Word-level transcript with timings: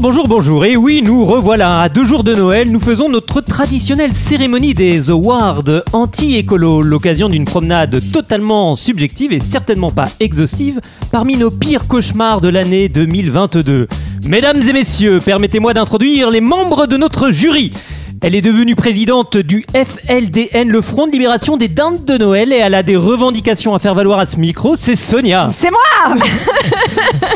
Bonjour, 0.00 0.28
bonjour. 0.28 0.64
Et 0.64 0.76
oui, 0.76 1.02
nous 1.02 1.24
revoilà. 1.24 1.80
À 1.80 1.88
deux 1.88 2.06
jours 2.06 2.22
de 2.22 2.32
Noël, 2.32 2.70
nous 2.70 2.78
faisons 2.78 3.08
notre 3.08 3.40
traditionnelle 3.40 4.12
cérémonie 4.12 4.72
des 4.72 5.10
Awards 5.10 5.64
anti-écolo. 5.92 6.82
L'occasion 6.82 7.28
d'une 7.28 7.44
promenade 7.44 8.00
totalement 8.12 8.76
subjective 8.76 9.32
et 9.32 9.40
certainement 9.40 9.90
pas 9.90 10.04
exhaustive 10.20 10.80
parmi 11.10 11.36
nos 11.36 11.50
pires 11.50 11.88
cauchemars 11.88 12.40
de 12.40 12.48
l'année 12.48 12.88
2022. 12.88 13.88
Mesdames 14.24 14.62
et 14.62 14.72
messieurs, 14.72 15.18
permettez-moi 15.24 15.74
d'introduire 15.74 16.30
les 16.30 16.40
membres 16.40 16.86
de 16.86 16.96
notre 16.96 17.32
jury. 17.32 17.72
Elle 18.20 18.34
est 18.34 18.42
devenue 18.42 18.74
présidente 18.74 19.36
du 19.36 19.64
FLDN, 19.72 20.68
le 20.68 20.80
Front 20.82 21.06
de 21.06 21.12
Libération 21.12 21.56
des 21.56 21.68
Dindes 21.68 22.04
de 22.04 22.18
Noël, 22.18 22.52
et 22.52 22.56
elle 22.56 22.74
a 22.74 22.82
des 22.82 22.96
revendications 22.96 23.76
à 23.76 23.78
faire 23.78 23.94
valoir 23.94 24.18
à 24.18 24.26
ce 24.26 24.38
micro, 24.38 24.74
c'est 24.74 24.96
Sonia. 24.96 25.48
C'est 25.52 25.70
moi 25.70 26.16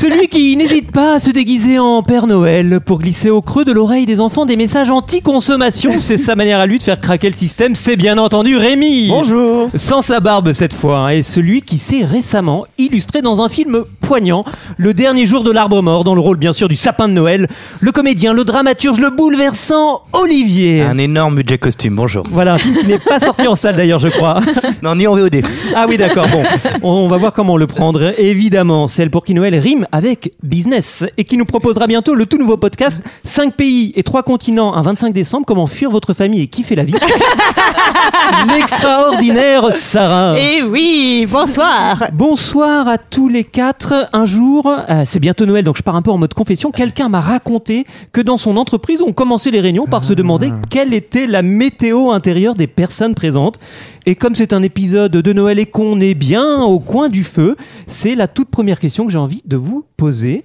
Celui 0.00 0.26
qui 0.26 0.56
n'hésite 0.56 0.90
pas 0.90 1.14
à 1.14 1.20
se 1.20 1.30
déguiser 1.30 1.78
en 1.78 2.02
Père 2.02 2.26
Noël 2.26 2.80
pour 2.84 2.98
glisser 2.98 3.30
au 3.30 3.42
creux 3.42 3.64
de 3.64 3.70
l'oreille 3.70 4.06
des 4.06 4.18
enfants 4.18 4.44
des 4.44 4.56
messages 4.56 4.90
anti-consommation, 4.90 6.00
c'est 6.00 6.16
sa 6.16 6.34
manière 6.34 6.58
à 6.58 6.66
lui 6.66 6.78
de 6.78 6.82
faire 6.82 7.00
craquer 7.00 7.28
le 7.28 7.36
système, 7.36 7.76
c'est 7.76 7.96
bien 7.96 8.18
entendu 8.18 8.56
Rémi. 8.56 9.06
Bonjour. 9.08 9.68
Sans 9.76 10.02
sa 10.02 10.18
barbe 10.18 10.52
cette 10.52 10.74
fois, 10.74 10.98
hein, 10.98 11.08
et 11.10 11.22
celui 11.22 11.62
qui 11.62 11.78
s'est 11.78 12.04
récemment 12.04 12.66
illustré 12.78 13.20
dans 13.22 13.40
un 13.40 13.48
film 13.48 13.84
poignant, 14.12 14.44
Le 14.76 14.92
dernier 14.92 15.24
jour 15.24 15.42
de 15.42 15.50
l'arbre 15.50 15.80
mort, 15.80 16.04
dans 16.04 16.14
le 16.14 16.20
rôle 16.20 16.36
bien 16.36 16.52
sûr 16.52 16.68
du 16.68 16.76
sapin 16.76 17.08
de 17.08 17.14
Noël, 17.14 17.48
le 17.80 17.92
comédien, 17.92 18.34
le 18.34 18.44
dramaturge, 18.44 19.00
le 19.00 19.08
bouleversant 19.08 20.02
Olivier. 20.12 20.82
Un 20.82 20.98
énorme 20.98 21.36
budget 21.36 21.56
costume, 21.56 21.96
bonjour. 21.96 22.22
Voilà, 22.30 22.52
un 22.52 22.58
film 22.58 22.76
qui 22.76 22.86
n'est 22.88 22.98
pas 22.98 23.20
sorti 23.24 23.48
en 23.48 23.54
salle 23.54 23.76
d'ailleurs, 23.76 24.00
je 24.00 24.08
crois. 24.08 24.42
Non, 24.82 24.96
ni 24.96 25.06
en 25.06 25.14
VOD. 25.16 25.36
Ah 25.74 25.86
oui, 25.88 25.96
d'accord, 25.96 26.26
bon. 26.28 26.42
On 26.82 27.08
va 27.08 27.16
voir 27.16 27.32
comment 27.32 27.56
le 27.56 27.66
prendre. 27.66 28.12
Évidemment, 28.18 28.86
celle 28.86 29.08
pour 29.08 29.24
qui 29.24 29.32
Noël 29.32 29.54
rime 29.54 29.86
avec 29.92 30.34
business 30.42 31.06
et 31.16 31.24
qui 31.24 31.38
nous 31.38 31.46
proposera 31.46 31.86
bientôt 31.86 32.14
le 32.14 32.26
tout 32.26 32.36
nouveau 32.36 32.58
podcast 32.58 33.00
5 33.24 33.54
pays 33.54 33.94
et 33.96 34.02
3 34.02 34.24
continents 34.24 34.74
un 34.74 34.82
25 34.82 35.14
décembre. 35.14 35.46
Comment 35.46 35.66
fuir 35.66 35.90
votre 35.90 36.12
famille 36.12 36.42
et 36.42 36.48
kiffer 36.48 36.74
la 36.74 36.84
vie. 36.84 36.92
L'extraordinaire 38.54 39.72
Sarah. 39.72 40.34
Eh 40.38 40.62
oui, 40.62 41.26
bonsoir 41.30 42.08
Bonsoir 42.12 42.88
à 42.88 42.98
tous 42.98 43.28
les 43.28 43.44
quatre. 43.44 44.01
Un 44.12 44.24
jour, 44.24 44.66
euh, 44.66 45.02
c'est 45.04 45.20
bientôt 45.20 45.46
Noël, 45.46 45.64
donc 45.64 45.76
je 45.76 45.82
pars 45.82 45.96
un 45.96 46.02
peu 46.02 46.10
en 46.10 46.18
mode 46.18 46.34
confession. 46.34 46.70
Quelqu'un 46.70 47.08
m'a 47.08 47.20
raconté 47.20 47.86
que 48.12 48.20
dans 48.20 48.36
son 48.36 48.56
entreprise, 48.56 49.02
on 49.02 49.12
commençait 49.12 49.50
les 49.50 49.60
réunions 49.60 49.86
par 49.86 50.04
se 50.04 50.12
demander 50.12 50.50
quelle 50.70 50.94
était 50.94 51.26
la 51.26 51.42
météo 51.42 52.10
intérieure 52.10 52.54
des 52.54 52.66
personnes 52.66 53.14
présentes. 53.14 53.58
Et 54.06 54.14
comme 54.14 54.34
c'est 54.34 54.52
un 54.52 54.62
épisode 54.62 55.12
de 55.12 55.32
Noël 55.32 55.58
et 55.58 55.66
qu'on 55.66 56.00
est 56.00 56.14
bien 56.14 56.62
au 56.62 56.80
coin 56.80 57.08
du 57.08 57.24
feu, 57.24 57.56
c'est 57.86 58.14
la 58.14 58.28
toute 58.28 58.48
première 58.48 58.80
question 58.80 59.06
que 59.06 59.12
j'ai 59.12 59.18
envie 59.18 59.42
de 59.44 59.56
vous 59.56 59.84
poser. 59.96 60.44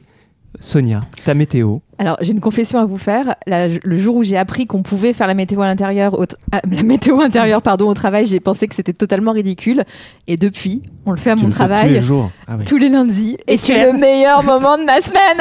Sonia, 0.60 1.02
ta 1.26 1.34
météo. 1.34 1.80
Alors, 2.00 2.18
j'ai 2.22 2.32
une 2.32 2.40
confession 2.42 2.80
à 2.80 2.86
vous 2.86 2.98
faire. 2.98 3.36
La- 3.48 3.68
le 3.68 3.98
jour 3.98 4.16
où 4.18 4.24
j'ai 4.24 4.38
appris 4.38 4.66
qu'on 4.68 4.84
pouvait 4.84 5.14
faire 5.14 5.28
la 5.28 5.34
météo 5.34 5.62
à 5.62 5.66
l'intérieur, 5.66 6.18
ah, 6.52 6.62
la 6.70 6.84
météo 6.84 7.20
intérieure, 7.22 7.62
pardon, 7.62 7.90
au 7.90 7.94
travail, 7.94 8.26
j'ai 8.26 8.40
pensé 8.40 8.68
que 8.68 8.76
c'était 8.76 8.94
totalement 8.94 9.32
ridicule. 9.32 9.84
Et 10.28 10.38
depuis, 10.38 10.84
on 11.06 11.12
le 11.12 11.18
fait 11.18 11.32
à 11.32 11.36
mon 11.36 11.50
travail 11.50 12.02
jours. 12.02 12.30
Ah 12.48 12.54
tous 12.66 12.78
les 12.78 12.90
lundis. 12.90 13.38
Et, 13.48 13.58
c'est 13.58 13.92
le 13.92 13.98
meilleur 13.98 14.44
moment 14.44 14.78
de 14.78 14.84
ma 14.84 15.02
semaine. 15.02 15.40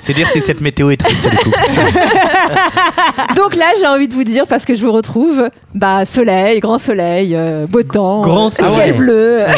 C'est 0.00 0.12
dire 0.14 0.28
si 0.28 0.40
cette 0.42 0.60
météo 0.60 0.90
est 0.90 0.96
triste 0.98 1.28
du 1.30 1.36
coup. 1.36 1.50
Donc 3.36 3.56
là, 3.56 3.66
j'ai 3.80 3.86
envie 3.86 4.08
de 4.08 4.14
vous 4.14 4.24
dire, 4.24 4.46
parce 4.46 4.64
que 4.64 4.74
je 4.74 4.84
vous 4.84 4.92
retrouve, 4.92 5.48
bah, 5.74 6.04
soleil, 6.04 6.60
grand 6.60 6.78
soleil, 6.78 7.34
euh, 7.34 7.66
beau 7.66 7.82
temps, 7.82 8.20
Grand 8.22 8.46
euh, 8.46 8.48
soleil. 8.50 8.74
ciel 8.74 8.96
bleu. 8.96 9.44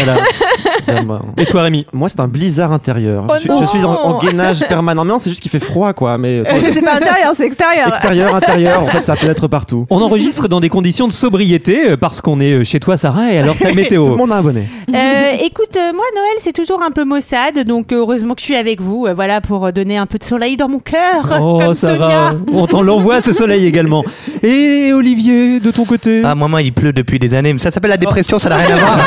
Voilà. 0.87 1.21
Et 1.37 1.47
toi, 1.47 1.63
Rémi? 1.63 1.87
Moi, 1.93 2.09
c'est 2.09 2.21
un 2.21 2.29
blizzard 2.29 2.73
intérieur. 2.73 3.25
Oh 3.29 3.33
je, 3.37 3.41
suis, 3.41 3.51
je 3.61 3.65
suis 3.65 3.85
en, 3.85 3.93
en 3.93 4.19
gainage 4.19 4.61
permanent. 4.69 5.05
Non, 5.05 5.19
c'est 5.19 5.31
juste 5.31 5.43
qu'il 5.43 5.51
fait 5.51 5.59
froid, 5.61 5.93
quoi. 5.97 6.17
Mais 6.19 6.43
toi, 6.45 6.53
C'est 6.73 6.83
pas 6.83 6.95
intérieur, 7.01 7.33
c'est 7.35 7.47
extérieur. 7.47 7.89
extérieur, 7.89 8.35
intérieur, 8.35 8.83
en 8.83 8.87
fait, 8.87 9.03
ça 9.03 9.17
peut 9.17 9.29
être 9.29 9.49
partout. 9.49 9.87
On 9.91 10.01
enregistre 10.01 10.47
dans 10.47 10.61
des 10.61 10.69
conditions 10.69 11.09
de 11.09 11.13
sobriété 11.13 11.91
euh, 11.91 11.97
parce 11.97 12.21
qu'on 12.21 12.39
est 12.39 12.53
euh, 12.53 12.65
chez 12.65 12.79
toi, 12.79 12.97
Sarah, 12.97 13.33
et 13.33 13.39
alors 13.39 13.57
ta 13.57 13.73
météo. 13.75 14.05
Tout 14.05 14.11
le 14.13 14.17
monde 14.17 14.33
a 14.33 14.37
un 14.37 14.43
bonnet. 14.43 14.65
Euh, 14.95 15.33
écoute, 15.45 15.77
euh, 15.77 15.93
moi 15.93 16.05
Noël 16.15 16.37
c'est 16.39 16.53
toujours 16.53 16.83
un 16.83 16.91
peu 16.93 17.05
maussade, 17.05 17.65
donc 17.67 17.91
euh, 17.93 17.97
heureusement 17.97 18.35
que 18.35 18.41
je 18.41 18.47
suis 18.47 18.57
avec 18.57 18.81
vous, 18.81 19.07
euh, 19.07 19.15
voilà 19.15 19.41
pour 19.41 19.67
euh, 19.67 19.73
donner 19.73 19.97
un 19.97 20.07
peu 20.07 20.19
de 20.19 20.25
soleil 20.25 20.57
dans 20.57 20.69
mon 20.69 20.79
cœur. 20.79 21.39
Oh, 21.41 21.61
va. 21.83 22.33
On 22.53 22.67
t'en 22.67 22.83
l'envoie 22.83 23.23
ce 23.23 23.33
soleil 23.33 23.67
également. 23.67 24.05
Et 24.43 24.93
Olivier, 24.93 25.59
de 25.61 25.71
ton 25.71 25.85
côté? 25.85 26.23
Ah, 26.25 26.35
moi, 26.35 26.49
moi, 26.49 26.63
il 26.63 26.73
pleut 26.73 26.93
depuis 26.93 27.19
des 27.19 27.35
années. 27.35 27.53
Mais 27.53 27.59
ça 27.59 27.71
s'appelle 27.71 27.91
la 27.91 27.97
dépression, 27.97 28.39
ça 28.39 28.49
n'a 28.49 28.57
rien 28.57 28.77
à 28.77 28.79
voir. 28.79 28.99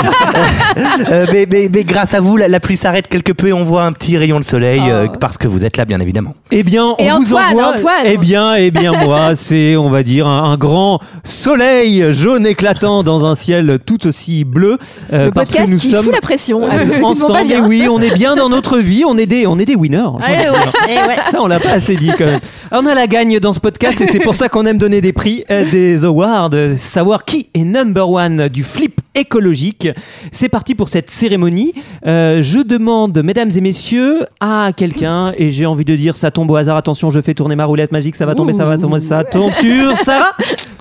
Euh, 1.11 1.25
mais, 1.31 1.47
mais- 1.51 1.69
mais 1.71 1.83
grâce 1.83 2.13
à 2.13 2.19
vous, 2.19 2.37
la, 2.37 2.47
la 2.47 2.59
pluie 2.59 2.77
s'arrête 2.77 3.07
quelque 3.07 3.31
peu 3.31 3.47
et 3.47 3.53
on 3.53 3.63
voit 3.63 3.83
un 3.83 3.91
petit 3.93 4.17
rayon 4.17 4.39
de 4.39 4.43
soleil 4.43 4.81
euh, 4.87 5.07
Oh. 5.09 5.15
parce 5.19 5.37
que 5.37 5.47
vous 5.47 5.63
êtes 5.65 5.77
là, 5.77 5.85
bien 5.85 5.99
évidemment. 5.99 6.33
Eh 6.51 6.63
bien, 6.63 6.78
on 6.83 6.95
Et 6.97 7.09
vous 7.09 7.23
Antoine, 7.33 7.47
envoie. 7.49 7.73
Antoine. 7.75 8.03
Eh 8.05 8.17
bien, 8.17 8.55
eh 8.55 8.71
bien, 8.71 8.91
moi, 9.05 9.31
c'est, 9.35 9.75
on 9.75 9.89
va 9.89 10.03
dire, 10.03 10.27
un, 10.27 10.51
un 10.51 10.57
grand 10.57 10.99
soleil 11.23 12.03
jaune 12.13 12.45
éclatant 12.45 13.03
dans 13.03 13.25
un 13.25 13.35
ciel 13.35 13.79
tout 13.85 14.07
aussi 14.07 14.43
bleu. 14.45 14.77
euh, 15.13 15.25
Le 15.25 15.31
parce 15.31 15.51
podcast 15.51 15.65
que 15.67 15.71
nous 15.71 15.77
qui 15.77 15.89
sommes 15.89 16.03
fout 16.05 16.13
la 16.13 16.21
pression. 16.21 16.67
à 16.67 16.79
tous 16.79 16.99
pas 16.99 17.05
ensemble. 17.07 17.51
Et 17.51 17.59
oui, 17.61 17.87
on 17.89 18.01
est 18.01 18.13
bien 18.13 18.35
dans 18.35 18.49
notre 18.49 18.77
vie. 18.77 19.03
On 19.07 19.17
est 19.17 19.25
des, 19.25 19.47
on 19.47 19.57
est 19.59 19.65
des 19.65 19.75
winners. 19.75 19.97
Ouais, 20.19 20.49
ouais, 20.49 20.57
eh 20.89 21.07
ouais. 21.07 21.15
Ça, 21.31 21.41
on 21.41 21.47
l'a 21.47 21.59
pas 21.59 21.71
assez 21.73 21.95
dit 21.95 22.11
quand 22.17 22.25
même. 22.25 22.39
On 22.71 22.85
a 22.85 22.93
la 22.95 23.07
gagne 23.07 23.39
dans 23.39 23.53
ce 23.53 23.59
podcast 23.59 23.99
et 24.01 24.07
c'est 24.07 24.19
pour 24.19 24.35
ça 24.35 24.49
qu'on 24.49 24.65
aime 24.65 24.77
donner 24.77 25.01
des 25.01 25.13
prix, 25.13 25.43
euh, 25.51 25.65
des 25.69 26.05
awards, 26.05 26.49
euh, 26.53 26.75
savoir 26.77 27.25
qui 27.25 27.47
est 27.53 27.63
number 27.63 28.09
one 28.09 28.47
du 28.49 28.63
flip 28.63 28.99
écologique. 29.15 29.87
C'est 30.31 30.49
parti 30.49 30.75
pour 30.75 30.89
cette 30.89 31.09
cérémonie. 31.09 31.73
Euh, 32.05 32.41
je 32.43 32.59
demande, 32.59 33.21
mesdames 33.23 33.49
et 33.55 33.61
messieurs, 33.61 34.25
à 34.39 34.71
quelqu'un, 34.75 35.33
et 35.37 35.49
j'ai 35.51 35.65
envie 35.65 35.85
de 35.85 35.95
dire, 35.95 36.15
ça 36.17 36.31
tombe 36.31 36.49
au 36.51 36.55
hasard, 36.55 36.68
attention, 36.77 37.09
je 37.09 37.21
fais 37.21 37.33
tourner 37.33 37.55
ma 37.55 37.65
roulette 37.65 37.91
magique, 37.91 38.15
ça 38.15 38.25
va 38.25 38.35
tomber, 38.35 38.53
ça 38.53 38.65
va 38.65 38.77
tomber, 38.77 39.01
ça 39.01 39.23
tombe 39.23 39.53
sur 39.53 39.95
Sarah. 40.03 40.35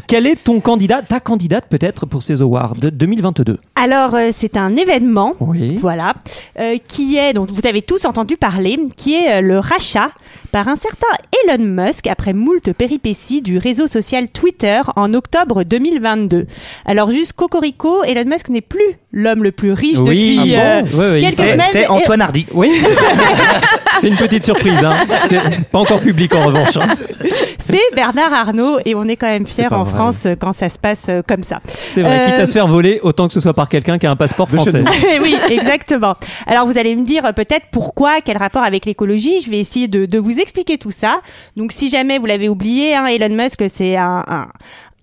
Quel 0.09 0.27
est 0.27 0.43
ton 0.43 0.61
candidat, 0.61 1.03
ta 1.03 1.21
candidate 1.21 1.67
peut-être 1.69 2.07
pour 2.07 2.23
ces 2.23 2.41
awards 2.41 2.75
de 2.77 2.89
2022 2.89 3.59
Alors 3.77 4.15
euh, 4.15 4.31
c'est 4.33 4.57
un 4.57 4.75
événement. 4.75 5.35
Oui. 5.39 5.77
Voilà, 5.77 6.15
euh, 6.59 6.77
qui 6.89 7.19
est, 7.19 7.35
dont 7.35 7.47
vous 7.47 7.67
avez 7.67 7.83
tous 7.83 8.07
entendu 8.07 8.39
parler, 8.39 8.79
qui 8.97 9.15
est 9.17 9.39
euh, 9.39 9.41
le 9.43 9.59
rachat 9.59 10.11
par 10.53 10.69
un 10.69 10.77
certain 10.77 11.07
Elon 11.47 11.63
Musk 11.65 12.07
après 12.07 12.33
moult 12.33 12.73
péripéties 12.73 13.43
du 13.43 13.59
réseau 13.59 13.87
social 13.87 14.29
Twitter 14.31 14.81
en 14.97 15.13
octobre 15.13 15.63
2022. 15.65 16.47
Alors 16.87 17.11
juste 17.11 17.33
Cocorico, 17.35 18.03
Elon 18.05 18.25
Musk 18.29 18.49
n'est 18.49 18.61
plus 18.61 18.97
l'homme 19.13 19.43
le 19.43 19.53
plus 19.53 19.73
riche 19.73 19.99
Oui. 19.99 20.37
depuis 20.37 20.55
Ah 20.57 20.61
euh, 20.61 20.83
bon 20.83 20.99
Ouais, 20.99 21.11
ouais, 21.11 21.21
quelques 21.21 21.35
C'est 21.37 21.53
semaines. 21.53 21.67
c'est 21.71 21.83
Et- 21.83 21.87
Antoine 21.89 22.21
Hardy. 22.21 22.47
Oui, 22.53 22.71
c'est 24.01 24.09
une 24.09 24.17
petite 24.17 24.45
surprise. 24.45 24.79
Hein. 24.83 24.95
C'est 25.29 25.65
pas 25.71 25.79
encore 25.79 26.01
public 26.01 26.35
en 26.35 26.45
revanche. 26.47 26.77
hein. 26.77 26.87
C'est 27.59 27.81
Bernard 27.95 28.33
Arnault 28.33 28.79
et 28.85 28.95
on 28.95 29.05
est 29.05 29.17
quand 29.17 29.29
même 29.29 29.47
fiers 29.47 29.67
en 29.73 29.83
vrai. 29.83 29.95
France 29.95 30.27
euh, 30.27 30.35
quand 30.39 30.53
ça 30.53 30.69
se 30.69 30.79
passe 30.79 31.07
euh, 31.09 31.21
comme 31.27 31.43
ça. 31.43 31.61
C'est 31.67 32.03
vrai, 32.03 32.19
Euh, 32.21 32.27
quitte 32.31 32.41
à 32.41 32.47
se 32.47 32.53
faire 32.53 32.67
voler, 32.69 33.01
autant 33.03 33.27
que 33.27 33.33
ce 33.35 33.41
soit 33.41 33.55
par 33.55 33.69
quelqu'un 33.69 33.99
qui 33.99 34.07
a 34.07 34.11
un 34.11 34.17
passeport 34.17 34.49
français. 34.49 34.83
oui, 35.23 35.37
exactement. 35.51 36.15
Alors 36.47 36.67
vous 36.67 36.79
allez 36.79 36.95
me 36.97 37.03
dire 37.05 37.25
euh, 37.27 37.33
peut-être 37.33 37.67
pourquoi, 37.73 38.21
quel 38.25 38.37
rapport 38.39 38.63
avec 38.63 38.87
l'écologie? 38.87 39.41
Je 39.45 39.51
vais 39.51 39.59
essayer 39.59 39.89
de, 39.89 40.07
de 40.07 40.19
vous 40.19 40.38
expliquer 40.39 40.79
tout 40.79 40.91
ça. 40.91 41.21
Donc 41.57 41.73
si 41.73 41.89
jamais 41.89 42.19
vous 42.19 42.27
l'avez 42.27 42.49
oublié, 42.49 42.95
hein, 42.95 43.07
Elon 43.07 43.35
Musk 43.35 43.65
c'est 43.69 43.97
un, 43.97 44.25
un, 44.27 44.49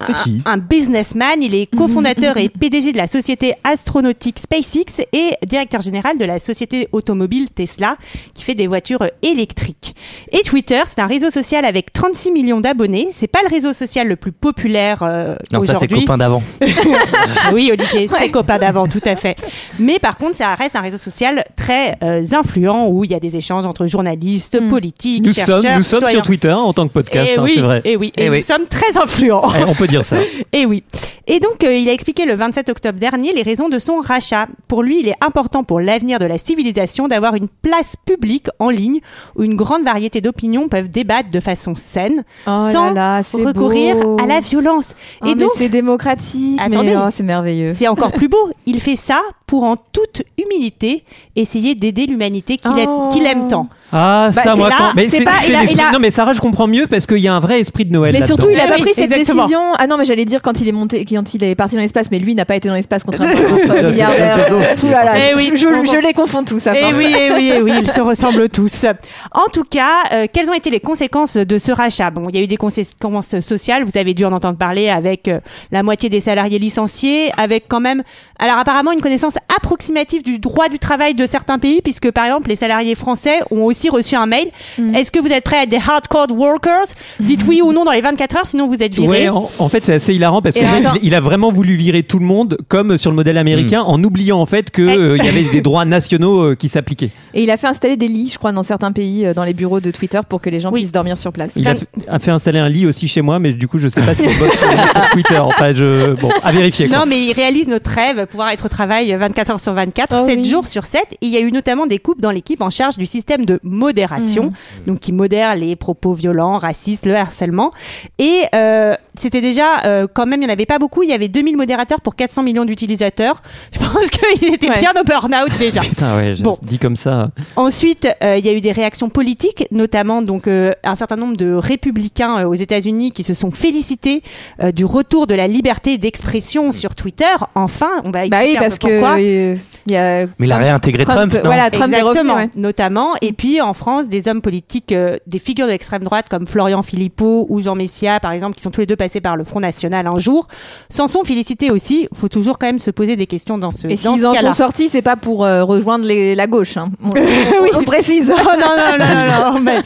C'est 0.06 0.14
qui 0.24 0.42
un 0.46 0.58
businessman. 0.58 1.42
Il 1.42 1.56
est 1.56 1.68
cofondateur 1.74 2.38
et 2.38 2.50
PDG 2.50 2.92
de 2.92 2.98
la 2.98 3.08
société 3.08 3.54
astronautique 3.64 4.40
SpaceX 4.40 5.02
et 5.14 5.32
directeur 5.46 5.82
général 5.82 6.18
de 6.18 6.26
la 6.26 6.40
société 6.40 6.88
automobile 6.92 7.50
Tesla 7.50 7.96
qui 8.34 8.44
fait 8.44 8.56
des 8.56 8.68
voitures 8.68 9.06
électriques. 9.22 9.96
Et 10.32 10.42
Twitter, 10.42 10.82
c'est 10.86 11.00
un 11.00 11.08
réseau 11.08 11.30
social 11.30 11.64
avec 11.66 11.94
36 11.94 12.32
millions 12.32 12.60
d'abonnés. 12.60 13.08
C'est 13.14 13.28
pas 13.28 13.40
le 13.44 13.50
réseau 13.50 13.74
social 13.74 14.08
le 14.08 14.16
plus 14.16 14.32
populaire 14.32 15.00
euh, 15.04 15.36
Non, 15.54 15.62
ça, 15.62 15.68
c'est 15.68 15.76
aujourd'hui. 15.78 16.02
copain 16.02 16.18
d'avant. 16.18 16.44
oui, 17.54 17.70
Olivier, 17.72 18.10
c'est 18.20 18.30
copain 18.30 18.58
d'avant, 18.58 18.88
tout 18.88 19.02
à 19.06 19.16
fait. 19.16 19.36
Mais 19.80 20.00
par 20.00 20.18
contre, 20.18 20.36
ça 20.36 20.54
reste 20.56 20.76
un 20.76 20.82
réseau 20.82 20.98
social 20.98 21.46
très 21.56 21.98
euh, 22.04 22.22
influent 22.34 22.88
où 22.90 23.04
il 23.04 23.12
y 23.12 23.16
a 23.16 23.20
des 23.20 23.38
échanges 23.38 23.66
entre 23.66 23.88
journalistes, 23.88 24.60
politiques, 24.70 25.26
Nous 25.26 25.34
chercheurs, 25.34 25.62
sommes, 25.62 25.72
nous 25.78 25.84
sommes 25.84 26.00
citoyens. 26.00 26.18
sur 26.18 26.22
Twitter 26.24 26.52
en 26.52 26.74
tant 26.74 26.88
que 26.88 26.94
podcast, 26.94 27.32
Et 27.34 27.38
hein, 27.40 27.44
oui, 27.44 27.52
c'est 27.56 27.62
vrai. 27.62 27.82
et 27.86 27.96
oui, 27.96 28.12
et 28.18 28.26
Eh 28.26 28.30
nous 28.30 28.36
oui. 28.36 28.44
sommes 28.44 28.66
très 28.68 28.98
influents. 28.98 29.44
Eh, 29.58 29.64
on 29.64 29.74
peut 29.76 29.85
dire 29.88 30.04
ça. 30.04 30.18
Et 30.54 30.66
oui. 30.66 30.84
Et 31.28 31.40
donc, 31.40 31.64
euh, 31.64 31.74
il 31.76 31.90
a 31.90 31.94
expliqué 31.94 32.26
le 32.26 32.36
27 32.36 32.70
octobre 32.70 33.00
dernier 33.00 33.34
les 33.34 33.42
raisons 33.42 33.68
de 33.70 33.80
son 33.80 33.98
rachat. 34.00 34.48
Pour 34.68 34.84
lui, 34.84 35.00
il 35.00 35.08
est 35.08 35.16
important 35.22 35.64
pour 35.64 35.80
l'avenir 35.80 36.20
de 36.20 36.26
la 36.26 36.38
civilisation 36.38 37.08
d'avoir 37.08 37.36
une 37.36 37.48
place 37.48 37.96
publique 38.06 38.48
en 38.60 38.70
ligne 38.70 39.00
où 39.36 39.44
une 39.44 39.56
grande 39.56 39.84
variété 39.84 40.22
d'opinions 40.22 40.68
peuvent 40.70 40.90
débattre 40.90 41.30
de 41.30 41.40
façon 41.40 41.74
saine, 41.76 42.24
Oh 42.48 42.70
sans 42.72 42.88
là 42.90 43.18
là, 43.18 43.24
c'est 43.24 43.44
recourir 43.44 43.98
beau. 43.98 44.18
à 44.22 44.26
la 44.28 44.40
violence. 44.40 44.94
Oh, 45.22 45.26
Et 45.26 45.30
mais 45.30 45.36
donc, 45.36 45.52
c'est 45.58 45.70
démocratique. 45.70 46.60
Attendez. 46.62 46.96
oh, 46.98 47.08
c'est 47.12 47.24
merveilleux. 47.24 47.74
c'est 47.76 47.88
encore 47.88 48.12
plus 48.12 48.28
beau. 48.28 48.50
Il 48.66 48.80
fait 48.80 48.96
ça 48.96 49.22
pour 49.48 49.64
en 49.64 49.76
toute 49.78 50.24
humilité 50.42 51.04
essayer 51.36 51.76
d'aider 51.76 52.08
l'humanité 52.08 52.58
qu'il 52.58 52.78
aime- 52.80 52.90
Oh. 52.90 53.10
aime 53.26 53.48
tant. 53.48 53.68
Ah, 53.92 54.30
Bah, 54.36 54.42
ça, 54.42 54.52
c'est 54.52 54.58
moi, 54.58 54.70
là, 54.70 54.76
quand. 54.78 54.92
Mais 54.96 55.08
c'est 55.10 55.24
pas- 55.24 55.32
c'est 55.42 55.50
il 55.50 55.56
a- 55.56 55.62
l'esprit- 55.62 55.78
il 55.80 55.82
a- 55.88 55.92
Non, 55.92 56.00
mais 56.00 56.10
Sarah, 56.12 56.34
je 56.34 56.42
comprends 56.42 56.68
mieux 56.68 56.88
parce 56.88 57.06
qu'il 57.06 57.20
y 57.20 57.28
a 57.28 57.34
un 57.34 57.40
vrai 57.40 57.60
esprit 57.60 57.86
de 57.86 57.94
Noël. 57.94 58.14
Mais 58.18 58.26
surtout, 58.26 58.50
il 58.50 58.60
a 58.60 58.68
pas 58.68 58.76
oui, 58.76 58.82
pris 58.82 58.94
cette 58.96 59.06
exactement. 59.12 59.44
décision. 59.44 59.62
Ah 59.78 59.86
non, 59.88 59.98
mais 59.98 60.06
j'allais 60.06 60.26
dire 60.26 60.42
quand 60.42 60.60
il 60.62 60.68
est 60.68 60.72
monté, 60.72 61.06
quand 61.06 61.34
il 61.36 61.44
est 61.44 61.56
parti 61.56 61.76
dans 61.76 61.82
l'espace, 61.82 62.08
mais 62.12 62.18
lui 62.20 62.34
n'a 62.34 62.46
pas 62.46 62.56
été 62.56 62.68
dans 62.68 62.74
l'espace 62.74 63.04
contrairement 63.04 63.36
à. 63.36 63.36
Ouh 64.84 64.90
là 64.90 65.04
là, 65.06 65.14
Eh 65.18 65.32
je- 65.32 65.36
oui. 65.36 65.52
je, 65.56 65.92
je 65.92 65.98
les 66.02 66.14
confonds 66.14 66.44
tous. 66.44 66.66
à 66.68 66.74
Eh 66.76 66.94
oui, 66.96 67.14
eh 67.18 67.32
oui, 67.34 67.52
eh 67.56 67.62
oui, 67.62 67.72
ils 67.80 67.90
se 67.90 68.02
ressemblent 68.02 68.50
tous. 68.50 68.86
En 69.32 69.48
tout 69.54 69.64
cas, 69.64 69.90
euh, 70.12 70.26
quelles 70.32 70.50
ont 70.50 70.54
été 70.54 70.70
les 70.70 70.80
conséquences 70.80 71.38
de 71.38 71.58
ce 71.58 71.72
rachat? 71.72 72.10
Bon, 72.12 72.24
il 72.30 72.36
y 72.36 72.40
a 72.40 72.42
eu 72.42 72.48
des 72.48 72.58
conséquences 72.58 73.40
sociales, 73.40 73.84
vous 73.84 73.98
avez 73.98 74.14
dû 74.14 74.26
en 74.26 74.32
entendre 74.34 74.58
parler 74.58 74.90
avec 74.90 75.28
euh, 75.28 75.40
la 75.72 75.84
moitié 75.84 76.10
des 76.10 76.20
salariés 76.22 76.60
licenciés, 76.60 77.32
avec 77.38 77.66
quand 77.68 77.80
même, 77.80 78.04
alors 78.40 78.58
apparemment 78.58 78.92
une 78.92 79.02
connaissance 79.02 79.36
approximative 79.56 80.24
du 80.24 80.40
droit 80.40 80.70
du 80.70 80.80
travail 80.80 81.14
de 81.16 81.26
certains 81.26 81.60
pays, 81.60 81.82
puisque 81.82 82.12
par 82.12 82.26
exemple 82.26 82.50
les 82.50 82.56
salariés 82.56 82.96
français 82.96 83.40
ont 83.52 83.64
aussi 83.64 83.90
reçu 83.90 84.16
un 84.16 84.26
mail. 84.26 84.50
Mm. 84.78 84.96
Est-ce 84.96 85.12
que 85.12 85.20
vous 85.20 85.32
êtes 85.32 85.44
prêts 85.44 85.58
à 85.58 85.64
être 85.64 85.70
des 85.70 85.78
hardcore 85.78 86.28
workers? 86.32 86.86
Dites 87.20 87.44
oui 87.48 87.62
ou 87.64 87.72
non 87.74 87.84
dans 87.86 87.92
les 87.92 88.02
24 88.02 88.38
heures, 88.38 88.48
sinon 88.48 88.68
vous 88.68 88.84
êtes 88.84 88.94
virés. 88.94 89.08
Ouais, 89.08 89.30
en, 89.30 89.50
en 89.60 89.70
fait, 89.70 89.84
c'est 89.84 89.94
assez 89.94 90.14
hilarant 90.14 90.42
parce 90.42 90.56
qu'il 90.56 90.66
attends. 90.66 90.98
il 91.02 91.16
a 91.16 91.22
vraiment 91.22 91.52
voulu 91.52 91.76
virer 91.76 92.04
tout 92.04 92.20
le 92.20 92.26
monde, 92.26 92.58
comme 92.70 92.98
sur 92.98 93.10
le 93.12 93.16
modèle 93.16 93.38
américain, 93.38 93.82
en 93.82 94.04
oubliant 94.04 94.40
en 94.40 94.46
fait 94.46 94.72
qu'il 94.72 94.86
Ouais. 94.86 95.18
y 95.18 95.28
avait 95.28 95.44
des 95.44 95.62
droits 95.66 95.86
nationaux 95.86 96.42
euh, 96.52 96.56
qui 96.56 96.70
s'appliquaient. 96.70 97.10
Et 97.34 97.44
il 97.44 97.52
a 97.52 97.58
fait 97.58 97.68
installer 97.68 97.98
des 97.98 98.08
lits, 98.08 98.30
je 98.34 98.38
crois, 98.38 98.52
dans 98.52 98.64
certains 98.64 98.92
pays, 98.92 99.26
euh, 99.26 99.34
dans 99.34 99.44
les 99.44 99.54
bureaux 99.54 99.80
de 99.80 99.92
Twitter, 99.92 100.20
pour 100.28 100.42
que 100.42 100.50
les 100.50 100.60
gens 100.60 100.72
Oui. 100.72 100.82
puissent 100.82 100.92
dormir 100.92 101.18
sur 101.18 101.32
place. 101.32 101.52
Il 101.56 101.68
a, 101.68 101.76
fait- 101.76 101.88
a 102.08 102.20
fait 102.20 102.32
installer 102.32 102.60
un 102.60 102.70
lit 102.70 102.86
aussi 102.86 103.08
chez 103.08 103.22
moi, 103.22 103.40
mais 103.40 103.54
du 103.54 103.68
coup, 103.68 103.80
je 103.80 103.88
sais 103.88 104.02
pas 104.02 104.14
si 104.16 104.24
c'est 104.28 104.40
bosse 104.40 104.58
sur 104.58 104.70
Twitter. 105.12 105.38
Enfin, 105.40 105.72
je, 105.74 106.14
bon, 106.14 106.30
à 106.44 106.52
vérifier. 106.52 106.88
Quoi. 106.88 107.00
Non, 107.00 107.04
mais 107.08 107.22
il 107.24 107.34
réalise 107.34 107.68
notre 107.68 107.90
rêve, 107.92 108.25
pouvoir 108.26 108.50
être 108.50 108.66
au 108.66 108.70
travail 108.70 109.14
24 109.14 109.52
heures 109.52 109.60
sur 109.60 109.74
24, 109.74 110.16
Oh 110.22 110.26
7 110.28 110.38
oui. 110.38 110.46
jours 110.46 110.68
sur 110.68 110.86
7. 110.86 111.04
Et 111.14 111.18
il 111.22 111.30
y 111.30 111.38
a 111.38 111.40
eu 111.42 111.52
notamment 111.52 111.86
des 111.86 112.00
coupes 112.00 112.22
dans 112.22 112.32
l'équipe 112.32 112.62
en 112.62 112.70
charge 112.70 112.98
du 112.98 113.06
système 113.06 113.46
de 113.46 113.60
modération, 113.64 114.52
donc 114.86 115.00
qui 115.00 115.12
modère 115.12 115.56
les 115.56 115.76
propos 115.76 116.14
violents, 116.14 116.58
racistes, 116.58 117.06
le 117.06 117.16
harcèlement. 117.16 117.72
Et 118.20 118.44
euh, 118.54 118.96
c'était 119.20 119.42
déjà, 119.42 119.82
euh, 119.86 120.08
quand 120.12 120.26
même, 120.26 120.42
il 120.42 120.46
n'y 120.46 120.50
en 120.52 120.54
avait 120.54 120.66
pas 120.66 120.80
beaucoup. 120.80 121.04
Il 121.04 121.10
y 121.10 121.14
avait 121.14 121.28
2000 121.28 121.58
modérateurs 121.58 122.02
pour 122.02 122.16
400 122.16 122.44
millions 122.44 122.66
d'utilisateurs. 122.66 123.42
Je 123.74 123.80
pense 123.80 124.10
qu'il 124.10 124.54
était 124.54 124.70
Ouais. 124.70 124.80
bien 124.80 124.94
au 125.00 125.04
burn-out 125.04 125.58
déjà. 125.60 125.82
Putain, 125.86 126.16
ouais, 126.18 126.34
je- 126.34 126.44
Bon. 126.44 126.56
dit 126.64 126.80
comme 126.80 126.96
ça. 126.96 127.30
Ensuite, 127.56 128.08
euh, 128.24 128.38
il 128.38 128.46
y 128.46 128.50
a 128.50 128.54
eu 128.54 128.62
des 128.62 128.72
réactions 128.72 129.10
politiques, 129.10 129.66
notamment 129.72 130.22
donc 130.22 130.48
euh, 130.48 130.74
un 130.84 130.96
certain 130.96 131.16
nombre 131.16 131.36
de 131.38 131.54
républicains 131.54 132.40
euh, 132.40 132.48
aux 132.48 132.54
États-Unis 132.56 133.12
qui 133.12 133.24
se 133.24 133.34
sont 133.34 133.52
félicités 133.52 134.22
euh, 134.62 134.72
du 134.72 134.86
retour 134.86 135.28
de 135.28 135.34
la 135.36 135.48
liberté 135.48 135.98
d'expression 135.98 136.72
sur 136.72 136.96
Twitter. 136.96 137.26
Enfin, 137.56 137.90
on 138.06 138.12
va 138.12 138.28
Bah 138.28 138.46
expliquer 138.46 138.52
oui, 138.52 138.58
un 138.58 138.60
parce 138.60 138.80
peu 138.80 138.88
que 138.88 139.00
pourquoi. 139.00 139.18
euh, 139.20 139.56
il 139.88 139.94
y 139.94 139.98
a. 139.98 140.26
Mais 140.40 140.48
il 140.48 140.52
a 140.52 140.58
réintégré 140.58 141.06
Trump, 141.06 141.34
non 141.34 141.40
voilà, 141.44 141.70
Trump 141.70 141.94
Exactement, 141.94 142.36
ouais. 142.36 142.50
notamment. 142.56 143.14
Et 143.22 143.34
puis 143.34 143.62
en 143.62 143.74
France, 143.74 144.10
des 144.10 144.28
hommes 144.28 144.42
politiques, 144.42 144.92
euh, 144.92 145.18
des 145.28 145.40
figures 145.40 145.68
de 145.68 145.72
l'extrême 145.72 146.04
droite 146.04 146.28
comme 146.30 146.48
Florian 146.48 146.82
Philippot 146.84 147.46
ou 147.50 147.62
Jean 147.62 147.76
Messia, 147.76 148.20
par 148.20 148.32
exemple, 148.32 148.56
qui 148.56 148.62
sont 148.62 148.72
tous 148.72 148.82
les 148.82 148.88
deux 148.88 148.96
passés 149.06 149.22
par 149.22 149.38
le 149.38 149.44
Front 149.44 149.60
National 149.60 150.08
un 150.08 150.18
jour, 150.18 150.48
s'en 150.90 151.08
sont 151.08 151.24
félicités 151.24 151.70
aussi. 151.70 152.08
Il 152.12 152.18
faut 152.18 152.28
toujours 152.28 152.58
quand 152.58 152.66
même 152.66 152.80
se 152.80 152.90
poser 152.92 153.16
des 153.16 153.28
questions 153.28 153.58
dans 153.60 153.70
ce, 153.70 153.86
Et 153.88 153.96
s'ils 153.98 154.26
en 154.26 154.34
sont 154.34 154.52
sortis, 154.52 154.90
c'est 154.90 155.04
pas 155.04 155.16
pour 155.16 155.46
euh, 155.46 155.64
rejoindre 155.64 156.06
les- 156.06 156.34
la 156.34 156.48
gauche. 156.48 156.76
Hein. 156.78 156.90
On, 157.76 157.84
précise. 157.84 158.28
non, 158.28 158.36
non, 158.36 158.74
non, 158.82 158.98
non, 158.98 159.16
non, 159.16 159.54
non, 159.54 159.60
mais, 159.68 159.78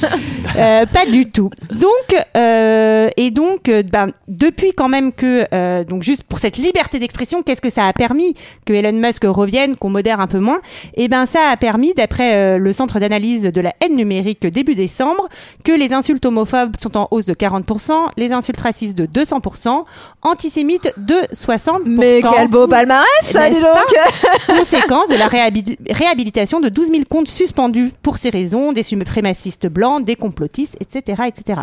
euh, 0.57 0.85
pas 0.85 1.05
du 1.05 1.25
tout. 1.29 1.49
Donc, 1.71 2.25
euh, 2.37 3.09
et 3.17 3.31
donc, 3.31 3.67
euh, 3.67 3.83
ben, 3.83 4.11
depuis 4.29 4.71
quand 4.71 4.87
même 4.87 5.11
que, 5.11 5.45
euh, 5.53 5.83
donc 5.83 6.03
juste 6.03 6.23
pour 6.23 6.39
cette 6.39 6.57
liberté 6.57 6.97
d'expression, 6.99 7.43
qu'est-ce 7.43 7.61
que 7.61 7.69
ça 7.69 7.85
a 7.87 7.93
permis 7.93 8.35
que 8.65 8.71
Elon 8.73 8.97
Musk 8.97 9.23
revienne, 9.25 9.75
qu'on 9.75 9.89
modère 9.89 10.19
un 10.21 10.27
peu 10.27 10.39
moins? 10.39 10.59
Eh 10.95 11.07
ben, 11.09 11.25
ça 11.25 11.39
a 11.51 11.57
permis, 11.57 11.93
d'après 11.93 12.35
euh, 12.35 12.57
le 12.57 12.71
Centre 12.71 12.99
d'analyse 12.99 13.43
de 13.43 13.61
la 13.61 13.73
haine 13.81 13.95
numérique 13.95 14.45
début 14.47 14.75
décembre, 14.75 15.27
que 15.65 15.73
les 15.73 15.91
insultes 15.91 16.25
homophobes 16.25 16.75
sont 16.81 16.95
en 16.95 17.07
hausse 17.11 17.25
de 17.25 17.33
40%, 17.33 17.91
les 18.17 18.31
insultes 18.31 18.59
racistes 18.61 18.97
de 18.97 19.05
200%, 19.13 19.83
antisémites 20.21 20.93
de 20.97 21.15
60%. 21.33 21.81
Mais 21.85 22.21
quel 22.21 22.47
beau 22.47 22.67
palmarès, 22.67 23.05
ça, 23.23 23.49
dis 23.49 23.55
N'est-ce 23.55 23.63
donc 23.65 24.57
Conséquence 24.57 25.09
de 25.09 25.15
la 25.15 25.27
réhabil- 25.27 25.77
réhabilitation 25.89 26.59
de 26.59 26.69
12 26.69 26.87
000 26.87 26.99
comptes 27.09 27.27
suspendus 27.29 27.91
pour 28.01 28.17
ces 28.17 28.29
raisons, 28.29 28.71
des 28.71 28.83
suprémacistes 28.83 29.67
blancs, 29.67 30.03
des 30.03 30.15
complotistes, 30.15 30.77
etc., 30.79 31.23
etc. 31.27 31.61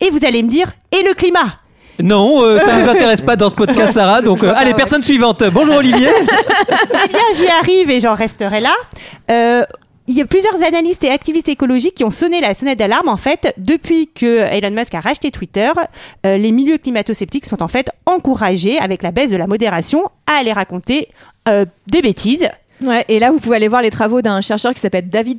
Et 0.00 0.10
vous 0.10 0.24
allez 0.24 0.42
me 0.42 0.48
dire, 0.48 0.72
et 0.92 1.02
le 1.02 1.14
climat? 1.14 1.58
Non, 2.02 2.42
euh, 2.42 2.58
ça 2.58 2.76
nous 2.80 2.88
intéresse 2.90 3.20
pas 3.20 3.36
dans 3.36 3.48
ce 3.50 3.54
podcast, 3.54 3.94
Sarah. 3.94 4.20
Donc, 4.20 4.42
euh, 4.42 4.52
allez, 4.56 4.70
ouais. 4.70 4.76
personne 4.76 5.02
suivante. 5.02 5.44
Bonjour 5.52 5.76
Olivier. 5.76 6.08
Eh 7.04 7.08
bien, 7.08 7.20
j'y 7.34 7.46
arrive 7.46 7.90
et 7.90 8.00
j'en 8.00 8.14
resterai 8.14 8.60
là. 8.60 8.72
Euh, 9.30 9.64
il 10.06 10.16
y 10.16 10.20
a 10.20 10.26
plusieurs 10.26 10.62
analystes 10.62 11.04
et 11.04 11.10
activistes 11.10 11.48
écologiques 11.48 11.94
qui 11.94 12.04
ont 12.04 12.10
sonné 12.10 12.40
la 12.40 12.54
sonnette 12.54 12.78
d'alarme. 12.78 13.08
En 13.08 13.16
fait, 13.16 13.54
depuis 13.56 14.08
que 14.08 14.40
Elon 14.52 14.70
Musk 14.70 14.94
a 14.94 15.00
racheté 15.00 15.30
Twitter, 15.30 15.70
euh, 16.26 16.36
les 16.36 16.52
milieux 16.52 16.78
climato-sceptiques 16.78 17.46
sont 17.46 17.62
en 17.62 17.68
fait 17.68 17.90
encouragés, 18.06 18.78
avec 18.78 19.02
la 19.02 19.12
baisse 19.12 19.30
de 19.30 19.36
la 19.36 19.46
modération, 19.46 20.10
à 20.26 20.40
aller 20.40 20.52
raconter 20.52 21.08
euh, 21.48 21.64
des 21.86 22.02
bêtises. 22.02 22.48
Ouais, 22.82 23.04
et 23.08 23.18
là, 23.18 23.30
vous 23.30 23.38
pouvez 23.38 23.56
aller 23.56 23.68
voir 23.68 23.82
les 23.82 23.90
travaux 23.90 24.20
d'un 24.20 24.40
chercheur 24.40 24.74
qui 24.74 24.80
s'appelle 24.80 25.08
David 25.08 25.38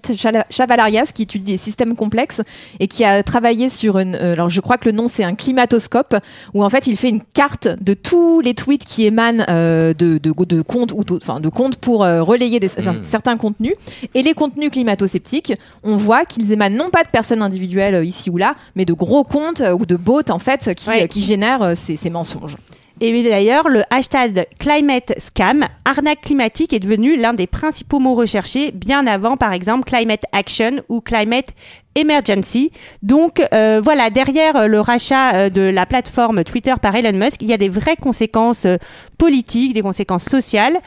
Chavalarias, 0.49 1.11
qui 1.13 1.23
étudie 1.23 1.51
les 1.53 1.57
systèmes 1.57 1.95
complexes 1.95 2.41
et 2.79 2.87
qui 2.87 3.03
a 3.03 3.21
travaillé 3.23 3.69
sur 3.69 3.99
une. 3.99 4.15
euh, 4.15 4.33
alors, 4.33 4.49
je 4.49 4.61
crois 4.61 4.77
que 4.77 4.85
le 4.89 4.93
nom 4.95 5.07
c'est 5.07 5.23
un 5.23 5.35
climatoscope, 5.35 6.15
où 6.53 6.63
en 6.63 6.69
fait 6.69 6.87
il 6.87 6.95
fait 6.97 7.09
une 7.09 7.21
carte 7.21 7.67
de 7.81 7.93
tous 7.93 8.39
les 8.39 8.53
tweets 8.53 8.85
qui 8.85 9.05
émanent 9.05 9.43
euh, 9.49 9.93
de, 9.93 10.17
de, 10.17 10.33
de 10.45 10.61
comptes 10.61 10.91
ou 10.93 11.03
enfin 11.17 11.39
de 11.39 11.49
comptes 11.49 11.75
pour 11.77 12.03
euh, 12.03 12.23
relayer 12.23 12.59
des, 12.59 12.69
certains 13.03 13.37
contenus. 13.37 13.73
Et 14.13 14.21
les 14.23 14.33
contenus 14.33 14.71
climato-sceptiques, 14.71 15.53
on 15.83 15.97
voit 15.97 16.25
qu'ils 16.25 16.51
émanent 16.51 16.75
non 16.77 16.89
pas 16.89 17.03
de 17.03 17.09
personnes 17.09 17.41
individuelles 17.41 18.05
ici 18.05 18.29
ou 18.29 18.37
là, 18.37 18.53
mais 18.75 18.85
de 18.85 18.93
gros 18.93 19.23
comptes 19.23 19.61
ou 19.77 19.85
de 19.85 19.97
bots 19.97 20.21
en 20.29 20.39
fait 20.39 20.73
qui, 20.73 20.89
Ouais. 20.89 21.03
euh, 21.03 21.07
qui 21.07 21.21
génèrent 21.21 21.61
euh, 21.63 21.73
ces, 21.75 21.97
ces 21.97 22.09
mensonges. 22.09 22.55
Et 23.01 23.23
d'ailleurs, 23.23 23.67
le 23.67 23.83
hashtag 23.89 24.47
climate 24.57 25.13
scam, 25.17 25.65
arnaque 25.83 26.21
climatique, 26.21 26.71
est 26.71 26.79
devenu 26.79 27.17
l'un 27.17 27.33
des 27.33 27.47
principaux 27.47 27.99
mots 27.99 28.15
recherchés, 28.15 28.71
bien 28.71 29.05
avant, 29.05 29.35
par 29.35 29.51
exemple, 29.51 29.83
climate 29.83 30.23
action 30.31 30.81
ou 30.87 31.01
climate 31.01 31.53
emergency. 31.95 32.71
Donc 33.01 33.41
euh, 33.53 33.81
voilà, 33.83 34.09
derrière 34.09 34.55
euh, 34.55 34.67
le 34.67 34.79
rachat 34.79 35.33
euh, 35.33 35.49
de 35.49 35.61
la 35.61 35.85
plateforme 35.85 36.43
Twitter 36.43 36.73
par 36.81 36.95
Elon 36.95 37.17
Musk, 37.17 37.41
il 37.41 37.47
y 37.47 37.53
a 37.53 37.57
des 37.57 37.69
vraies 37.69 37.95
conséquences 37.95 38.67
politiques, 39.17 39.73
des 39.73 39.81
conséquences 39.81 40.25
sociales. 40.25 40.77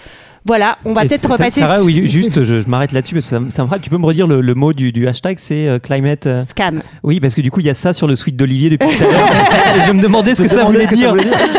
Voilà, 0.46 0.78
on 0.84 0.92
va 0.94 1.02
peut-être 1.02 1.30
repasser 1.30 1.60
Sarah, 1.60 1.76
sur- 1.76 1.84
oui, 1.86 2.06
juste, 2.06 2.42
je, 2.42 2.60
je 2.60 2.66
m'arrête 2.68 2.92
là-dessus 2.92 3.14
parce 3.14 3.26
que 3.26 3.30
ça, 3.30 3.40
me- 3.40 3.50
ça 3.50 3.62
me 3.62 3.68
frappe. 3.68 3.82
Tu 3.82 3.90
peux 3.90 3.98
me 3.98 4.06
redire 4.06 4.26
le, 4.26 4.40
le 4.40 4.54
mot 4.54 4.72
du, 4.72 4.92
du 4.92 5.06
hashtag, 5.06 5.36
c'est 5.38 5.66
euh, 5.68 5.78
climate. 5.78 6.26
euh, 6.26 6.40
scam. 6.48 6.80
Oui, 7.02 7.20
parce 7.20 7.34
que 7.34 7.40
du 7.40 7.50
coup, 7.50 7.60
il 7.60 7.66
y 7.66 7.70
a 7.70 7.74
ça 7.74 7.92
sur 7.92 8.06
le 8.06 8.16
suite 8.16 8.36
d'Olivier 8.36 8.70
depuis 8.70 8.88
tout 8.96 9.04
à 9.04 9.10
l'heure. 9.12 9.28
Je 9.86 9.92
me 9.92 10.00
demandais 10.02 10.34
ce 10.34 10.42
que 10.42 10.48
ça 10.48 10.64
voulait 10.64 10.84
que 10.86 10.90
ça 10.90 10.96
dire. 10.96 11.14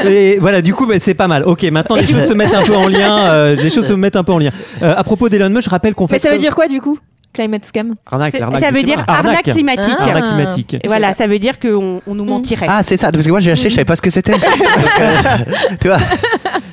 Et 0.08 0.38
voilà, 0.40 0.62
du 0.62 0.74
coup, 0.74 0.86
bah, 0.88 0.96
c'est 1.00 1.14
pas 1.14 1.28
mal. 1.28 1.44
Ok, 1.46 1.64
maintenant 1.64 1.96
les 1.96 2.08
choses 2.08 2.26
se 2.26 2.34
mettent 2.34 2.54
un 2.56 2.64
peu 2.64 2.76
en 2.76 2.88
lien. 2.88 3.20
euh, 3.32 3.56
les 3.56 3.70
choses 3.70 3.88
se 3.88 3.94
mettent 3.94 4.16
un 4.16 4.24
peu 4.24 4.32
en 4.34 4.40
lien. 4.40 4.52
Euh, 4.82 4.96
à 4.98 5.04
propos 5.04 5.30
d'Elon 5.30 5.50
Musk, 5.50 5.66
je 5.66 5.70
rappelle 5.70 5.94
qu'on 5.94 6.08
fait. 6.08 6.16
Mais 6.16 6.20
ça 6.20 6.32
veut 6.32 6.38
dire 6.40 6.56
quoi 6.56 6.68
du 6.68 6.82
coup 6.82 6.98
Climate 7.32 7.64
scam? 7.64 7.94
Arnaque, 8.10 8.40
l'arnaque 8.40 8.64
Ça 8.64 8.72
veut 8.72 8.82
dire 8.82 9.04
arnaque, 9.08 9.26
Arnaque. 9.26 9.44
climatique. 9.52 9.96
Ah. 10.00 10.04
Arnaque 10.06 10.28
climatique. 10.34 10.74
Et 10.84 10.88
voilà, 10.88 11.14
ça 11.14 11.28
veut 11.28 11.38
dire 11.38 11.60
qu'on 11.60 12.02
on 12.08 12.16
nous 12.16 12.26
mentirait. 12.26 12.66
Ah, 12.68 12.82
c'est 12.82 12.98
ça, 12.98 13.12
parce 13.12 13.24
que 13.24 13.30
moi 13.30 13.40
j'ai 13.40 13.52
acheté, 13.52 13.70
je 13.70 13.76
savais 13.76 13.86
pas 13.86 13.96
ce 13.96 14.02
que 14.02 14.10
c'était. 14.10 14.34
Euh, 15.00 15.38
tu 15.80 15.88
vois 15.90 16.00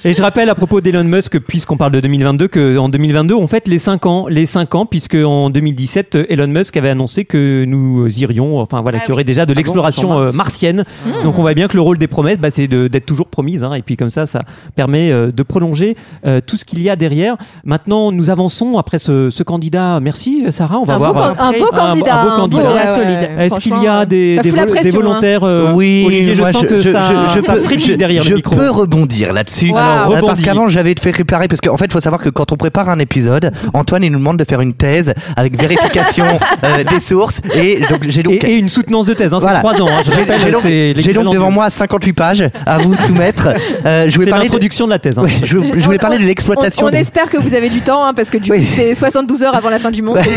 Et 0.04 0.14
je 0.14 0.22
rappelle 0.22 0.48
à 0.48 0.54
propos 0.54 0.80
d'Elon 0.80 1.04
Musk, 1.04 1.38
puisqu'on 1.40 1.76
parle 1.76 1.92
de 1.92 2.00
2022, 2.00 2.48
qu'en 2.48 2.88
2022, 2.88 3.34
on 3.34 3.46
fête 3.46 3.68
les 3.68 3.78
5 3.78 4.06
ans. 4.06 4.26
Les 4.28 4.46
5 4.46 4.74
ans, 4.74 4.86
puisque 4.86 5.14
en 5.16 5.50
2017, 5.50 6.18
Elon 6.28 6.46
Musk 6.46 6.76
avait 6.76 6.90
annoncé 6.90 7.24
que 7.24 7.64
nous 7.66 8.06
irions, 8.18 8.60
enfin 8.60 8.82
voilà, 8.82 8.98
Ah 9.00 9.04
qu'il 9.04 9.10
y 9.10 9.12
aurait 9.12 9.24
déjà 9.24 9.46
de 9.46 9.52
bon 9.54 9.58
l'exploration 9.58 10.20
euh, 10.20 10.32
martienne. 10.32 10.84
Donc 11.24 11.38
on 11.38 11.42
voit 11.42 11.54
bien 11.54 11.68
que 11.68 11.74
le 11.76 11.82
rôle 11.82 11.98
des 11.98 12.06
promesses, 12.06 12.38
bah, 12.38 12.48
c'est 12.52 12.68
d'être 12.68 13.06
toujours 13.06 13.28
promise. 13.28 13.64
hein. 13.64 13.72
et 13.74 13.82
puis 13.82 13.96
comme 13.96 14.10
ça, 14.10 14.26
ça 14.26 14.42
permet 14.74 15.10
euh, 15.10 15.32
de 15.32 15.42
prolonger 15.42 15.96
euh, 16.26 16.40
tout 16.44 16.56
ce 16.56 16.64
qu'il 16.64 16.82
y 16.82 16.90
a 16.90 16.96
derrière. 16.96 17.36
Maintenant, 17.64 18.12
nous 18.12 18.30
avançons 18.30 18.78
après 18.78 18.98
ce, 18.98 19.30
ce 19.30 19.42
candidat. 19.42 20.00
Merci 20.00 20.44
Sarah, 20.50 20.78
on 20.78 20.84
va 20.84 20.94
un, 20.94 20.98
voir. 20.98 21.12
beau, 21.14 21.20
euh, 21.20 21.32
un 21.38 21.52
beau 21.52 21.64
un- 21.72 21.76
un 21.76 21.88
candidat. 21.88 22.24
beau 22.24 22.30
un 22.30 22.36
candidat. 22.36 22.62
ouais, 22.62 22.74
ouais, 22.86 22.92
solide. 22.92 23.28
ouais. 23.38 23.46
Est-ce 23.46 23.60
qu'il 23.60 23.82
y 23.82 23.86
a 23.86 24.06
des, 24.06 24.38
des, 24.38 24.50
vo- 24.50 24.66
pression, 24.66 24.90
hein. 25.00 25.02
volontaires 25.02 25.44
euh, 25.44 25.72
Oui, 25.74 26.04
Olivier, 26.06 26.34
je 26.34 26.40
moi, 26.42 26.52
sens 26.52 26.64
que 26.64 26.80
ça, 26.80 27.02
je 27.34 27.40
ça 27.40 27.52
peux- 27.54 27.78
je- 27.78 27.92
derrière 27.94 28.22
je 28.22 28.30
le 28.30 28.36
micro. 28.36 28.56
peux 28.56 28.70
rebondir 28.70 29.32
là-dessus. 29.32 29.70
Wow. 29.76 30.12
Alors, 30.14 30.26
Parce 30.26 30.40
qu'avant, 30.42 30.68
j'avais 30.68 30.94
fait 31.00 31.12
préparer, 31.12 31.48
parce 31.48 31.60
qu'en 31.60 31.76
fait, 31.76 31.86
il 31.86 31.92
faut 31.92 32.00
savoir 32.00 32.22
que 32.22 32.28
quand 32.28 32.52
on 32.52 32.56
prépare 32.56 32.88
un 32.88 32.98
épisode, 32.98 33.52
Antoine, 33.74 34.02
il 34.04 34.10
nous 34.12 34.18
demande 34.18 34.36
de 34.38 34.44
faire 34.44 34.60
une 34.60 34.74
thèse 34.74 35.12
avec 35.36 35.56
vérification 35.60 36.26
euh, 36.64 36.84
des 36.84 37.00
sources. 37.00 37.40
Et 37.54 37.80
donc, 37.88 38.00
j'ai 38.08 38.22
donc. 38.22 38.34
Et, 38.44 38.52
et 38.54 38.58
une 38.58 38.68
soutenance 38.68 39.06
de 39.06 39.14
thèse, 39.14 39.32
hein, 39.34 39.38
Voilà. 39.40 39.56
c'est 39.56 39.74
3 39.74 39.82
ans. 39.82 39.88
hein, 39.88 40.00
je 40.04 40.10
J'ai 40.12 40.18
rappelle, 40.20 40.40
j'ai 40.40 40.50
donc, 40.50 40.62
j'ai 40.66 41.12
donc 41.12 41.32
devant 41.32 41.50
moi 41.50 41.68
58 41.70 42.12
pages 42.12 42.50
à 42.64 42.78
vous 42.78 42.94
soumettre. 42.94 43.48
Euh, 43.84 44.06
je 44.08 44.14
voulais 44.14 44.26
C'est 44.26 44.30
parler 44.30 44.46
de, 44.46 44.52
l'introduction 44.52 44.86
de 44.86 44.90
la 44.92 44.98
thèse. 44.98 45.18
hein. 45.18 45.22
Ouais, 45.22 45.30
je, 45.42 45.46
je 45.58 45.84
voulais 45.84 45.98
parler 45.98 46.18
de 46.18 46.24
l'exploitation. 46.24 46.84
On, 46.86 46.88
on 46.88 46.90
des- 46.92 46.98
espère 46.98 47.28
que 47.30 47.36
vous 47.38 47.54
avez 47.54 47.68
du 47.68 47.80
temps, 47.80 48.04
hein, 48.04 48.14
parce 48.14 48.30
que 48.30 48.38
du 48.38 48.50
Oui. 48.50 48.60
coup, 48.64 48.72
c'est 48.74 48.94
72 48.94 49.42
heures 49.42 49.54
avant 49.54 49.70
la 49.70 49.78
fin 49.78 49.90
du 49.90 50.02
monde. 50.02 50.18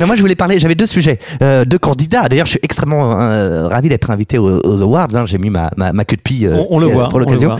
Non, 0.00 0.06
moi, 0.06 0.16
je 0.16 0.20
voulais 0.22 0.34
parler. 0.34 0.58
J'avais 0.58 0.74
deux 0.74 0.86
sujets, 0.86 1.18
euh, 1.42 1.64
deux 1.64 1.78
candidats. 1.78 2.28
D'ailleurs, 2.28 2.46
je 2.46 2.52
suis 2.52 2.60
extrêmement 2.62 3.20
euh, 3.20 3.68
ravi 3.68 3.88
d'être 3.88 4.10
invité 4.10 4.38
aux, 4.38 4.58
aux 4.64 4.82
awards. 4.82 5.08
hein. 5.14 5.24
J'ai 5.26 5.38
mis 5.38 5.50
ma, 5.50 5.70
ma, 5.76 5.92
ma 5.92 6.04
queue 6.04 6.16
de 6.16 6.22
pie 6.22 6.46
On, 6.50 6.66
on 6.70 6.78
le 6.78 6.86
voit. 6.86 7.08
pour 7.08 7.18
l'occasion. 7.20 7.54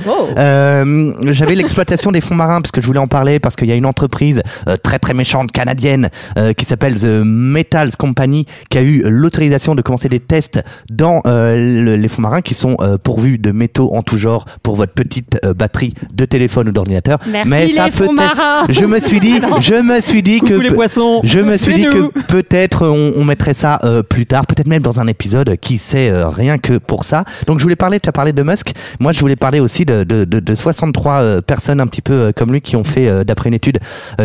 Euh, 0.84 1.32
J'avais 1.32 1.54
l'exploitation 1.54 2.12
des 2.12 2.20
fonds 2.20 2.34
marins 2.34 2.60
parce 2.60 2.70
que 2.72 2.80
je 2.80 2.86
voulais 2.86 2.98
en 2.98 3.08
parler 3.08 3.38
parce 3.38 3.56
qu'il 3.56 3.68
y 3.68 3.72
a 3.72 3.74
une 3.76 3.86
entreprise 3.86 4.42
euh, 4.68 4.76
très 4.76 4.98
très 4.98 5.14
méchante 5.14 5.52
canadienne 5.52 6.08
euh, 6.36 6.52
qui 6.52 6.64
s'appelle 6.64 6.94
The 6.94 7.22
Metals 7.24 7.96
Company 7.98 8.46
qui 8.68 8.78
a 8.78 8.82
eu 8.82 9.02
l'autorisation 9.06 9.74
de 9.74 9.82
commencer 9.82 10.08
des 10.08 10.20
tests 10.20 10.60
dans 10.90 11.22
euh, 11.26 11.54
le- 11.84 11.96
les 11.96 12.08
fonds 12.08 12.22
marins 12.22 12.42
qui 12.42 12.54
sont 12.54 12.76
euh, 12.80 12.96
pourvus 13.02 13.38
de 13.38 13.50
métaux 13.52 13.94
en 13.94 14.02
tout 14.02 14.16
genre 14.18 14.44
pour 14.62 14.76
votre 14.76 14.92
petite 14.92 15.38
euh, 15.44 15.54
batterie 15.54 15.94
de 16.12 16.24
téléphone 16.24 16.68
ou 16.68 16.72
d'ordinateur. 16.72 17.18
Merci 17.30 17.48
Mais 17.50 17.68
ça 17.68 17.86
les 17.86 17.90
fonds 17.90 18.14
peut-être- 18.14 18.36
marins. 18.36 18.66
Je 18.68 18.84
me 18.84 18.98
suis 19.00 19.20
dit, 19.20 19.40
je 19.60 19.74
me 19.82 20.00
suis 20.00 20.22
dit 20.22 20.38
Coucou 20.40 20.52
que 20.54 20.60
les 20.60 20.70
poissons. 20.72 21.20
je 21.24 21.40
me 21.40 21.56
suis 21.56 21.74
dit 21.74 21.86
nous. 21.86 22.10
que 22.10 22.18
peut-être 22.20 22.86
on, 22.86 23.12
on 23.16 23.24
mettrait 23.24 23.54
ça 23.54 23.78
euh, 23.84 24.02
plus 24.02 24.26
tard, 24.26 24.46
peut-être 24.46 24.66
même 24.68 24.82
dans 24.82 25.00
un 25.00 25.06
épisode, 25.06 25.56
qui 25.60 25.78
sait, 25.78 26.10
euh, 26.10 26.28
rien 26.28 26.58
que 26.58 26.78
pour 26.78 27.04
ça. 27.04 27.24
Donc 27.46 27.58
je 27.58 27.62
voulais 27.62 27.76
parler, 27.76 28.00
tu 28.00 28.08
as 28.08 28.12
parlé 28.12 28.32
de 28.32 28.42
Musk, 28.42 28.72
moi 28.98 29.12
je 29.12 29.20
voulais 29.20 29.36
parler 29.36 29.60
aussi 29.60 29.84
de, 29.84 30.04
de, 30.04 30.24
de, 30.24 30.40
de 30.40 30.54
63 30.60 31.12
euh, 31.22 31.40
personnes 31.40 31.80
un 31.80 31.86
petit 31.86 32.02
peu 32.02 32.12
euh, 32.12 32.32
comme 32.32 32.52
lui 32.52 32.60
qui 32.60 32.76
ont 32.76 32.84
fait, 32.84 33.08
euh, 33.08 33.24
d'après 33.24 33.48
une 33.48 33.54
étude, 33.54 33.78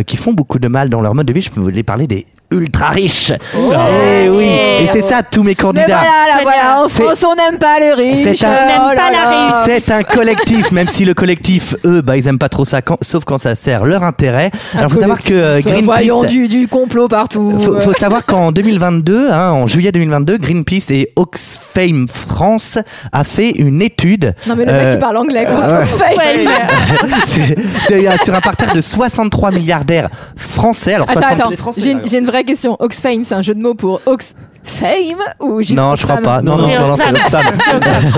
qui 0.05 0.17
font 0.17 0.33
beaucoup 0.33 0.59
de 0.59 0.67
mal 0.67 0.89
dans 0.89 1.01
leur 1.01 1.15
mode 1.15 1.27
de 1.27 1.33
vie. 1.33 1.41
Je 1.41 1.51
voulais 1.51 1.83
parler 1.83 2.07
des 2.07 2.25
ultra 2.51 2.89
riches. 2.89 3.31
Eh 3.55 4.29
oui, 4.29 4.45
et 4.81 4.87
c'est 4.91 5.01
ça 5.01 5.21
tous 5.23 5.41
mes 5.43 5.49
Mais 5.49 5.55
candidats. 5.55 5.85
voilà, 5.87 6.03
là, 6.37 6.39
voilà, 6.43 6.83
en 6.83 6.87
C'est- 6.87 7.03
France, 7.03 7.25
on 7.29 7.35
n'aime 7.35 7.57
pas 7.59 7.79
les 7.79 7.93
riches. 7.93 8.37
C'est 8.37 8.45
un- 8.45 8.49
Oh 8.49 8.85
On 8.85 8.87
n'aime 8.89 8.95
là 8.97 9.01
pas 9.03 9.11
la 9.11 9.31
là. 9.31 9.63
C'est 9.65 9.91
un 9.91 10.03
collectif, 10.03 10.71
même 10.71 10.87
si 10.87 11.05
le 11.05 11.13
collectif, 11.13 11.75
eux, 11.85 12.01
bah, 12.01 12.17
ils 12.17 12.27
aiment 12.27 12.39
pas 12.39 12.49
trop 12.49 12.65
ça, 12.65 12.81
quand- 12.81 12.97
sauf 13.01 13.23
quand 13.25 13.37
ça 13.37 13.55
sert 13.55 13.85
leur 13.85 14.03
intérêt. 14.03 14.51
Alors, 14.77 14.91
faut 14.91 14.99
savoir 14.99 15.21
que 15.21 15.33
euh, 15.33 15.61
Voyons 15.83 16.21
Greenpeace, 16.21 16.31
du, 16.31 16.47
du 16.47 16.67
complot 16.67 17.07
partout. 17.07 17.51
faut, 17.59 17.79
faut 17.79 17.93
savoir 17.93 18.25
qu'en 18.25 18.51
2022, 18.51 19.29
hein, 19.31 19.51
en 19.51 19.67
juillet 19.67 19.91
2022, 19.91 20.37
Greenpeace 20.37 20.91
et 20.91 21.11
Oxfam 21.15 22.07
France 22.07 22.77
a 23.11 23.23
fait 23.23 23.49
une 23.51 23.81
étude. 23.81 24.33
Non, 24.47 24.55
mais 24.55 24.65
le 24.65 24.71
mec, 24.71 24.81
euh, 24.81 24.91
il 24.93 24.99
parle 24.99 25.17
anglais. 25.17 25.45
quoi. 25.45 25.79
ouais. 25.79 25.85
Fake. 25.85 26.49
c'est- 27.27 27.55
c'est 27.87 28.23
sur 28.23 28.33
un 28.35 28.41
parterre 28.41 28.73
de 28.73 28.81
63 28.81 29.51
milliardaires 29.51 30.09
français. 30.35 30.93
Alors, 30.95 31.09
Attends, 31.09 31.21
60 31.21 31.39
attends, 31.39 31.51
Français, 31.57 31.95
j'ai 32.05 32.17
une 32.17 32.25
vraie 32.25 32.34
question. 32.43 32.75
Oxfame, 32.79 33.23
c'est 33.23 33.35
un 33.35 33.41
jeu 33.41 33.53
de 33.53 33.61
mots 33.61 33.75
pour 33.75 34.01
Oxfame 34.05 34.35
ou 35.39 35.61
juste 35.61 35.75
Non, 35.75 35.95
je 35.95 36.03
crois 36.03 36.17
pas. 36.17 36.41
Non, 36.41 36.57
Non, 36.57 36.67
non, 36.67 36.87
non, 36.87 36.95
c'est 36.97 37.09
Oxfam. 37.09 37.45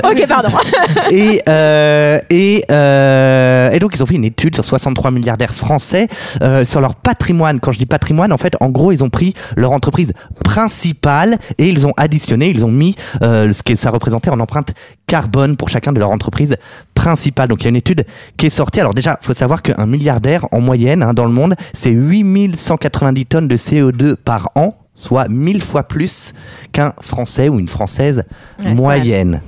Ok, 0.04 0.28
pardon. 0.28 0.50
et, 1.12 1.42
euh, 1.48 2.20
et, 2.30 2.64
euh, 2.72 3.72
et 3.72 3.80
donc 3.80 3.96
ils 3.96 4.04
ont 4.04 4.06
fait 4.06 4.16
une 4.16 4.24
étude 4.24 4.56
sur 4.56 4.64
63 4.64 5.12
milliardaires 5.12 5.54
français 5.54 6.08
euh, 6.42 6.64
sur 6.64 6.82
leur 6.82 6.96
patrimoine. 6.96 7.60
Quand 7.60 7.72
je 7.72 7.80
dis 7.80 7.86
patrimoine, 7.86 8.32
en 8.32 8.38
fait, 8.38 8.56
en 8.60 8.70
gros, 8.70 8.92
ils 8.92 9.04
ont 9.04 9.10
pris 9.10 9.34
leur 9.56 9.72
entreprise 9.72 10.14
principale 10.44 11.38
et 11.58 11.68
ils 11.70 11.86
ont 11.86 11.94
additionné, 11.98 12.50
ils 12.50 12.66
ont 12.66 12.72
mis 12.72 12.96
euh, 13.22 13.52
ce 13.52 13.64
que 13.64 13.76
ça 13.76 13.90
représentait 13.90 14.30
en 14.30 14.40
empreinte 14.40 14.74
carbone 15.08 15.56
pour 15.56 15.70
chacun 15.70 15.94
de 15.94 16.00
leur 16.00 16.12
entreprise 16.12 16.56
principale. 16.94 17.48
Donc 17.48 17.62
il 17.62 17.66
y 17.66 17.68
a 17.68 17.70
une 17.70 17.76
étude 17.76 18.06
qui 18.38 18.48
est 18.48 18.50
sortie. 18.50 18.80
Alors 18.80 18.94
déjà, 18.94 19.18
faut 19.22 19.34
savoir 19.34 19.62
qu'un 19.62 19.86
milliardaire 19.86 20.46
en 20.52 20.62
moyenne 20.62 21.04
hein, 21.04 21.14
dans 21.14 21.26
le 21.26 21.32
monde, 21.32 21.56
c'est 21.74 21.92
8190 21.92 23.26
tonnes 23.26 23.48
de 23.48 23.58
CO2 23.58 24.07
par 24.16 24.52
an 24.56 24.76
soit 24.98 25.30
1000 25.30 25.62
fois 25.62 25.84
plus 25.84 26.34
qu'un 26.74 26.94
Français 27.00 27.48
ou 27.48 27.60
une 27.60 27.68
Française 27.68 28.24
Ouais, 28.64 28.74
moyenne. 28.74 29.42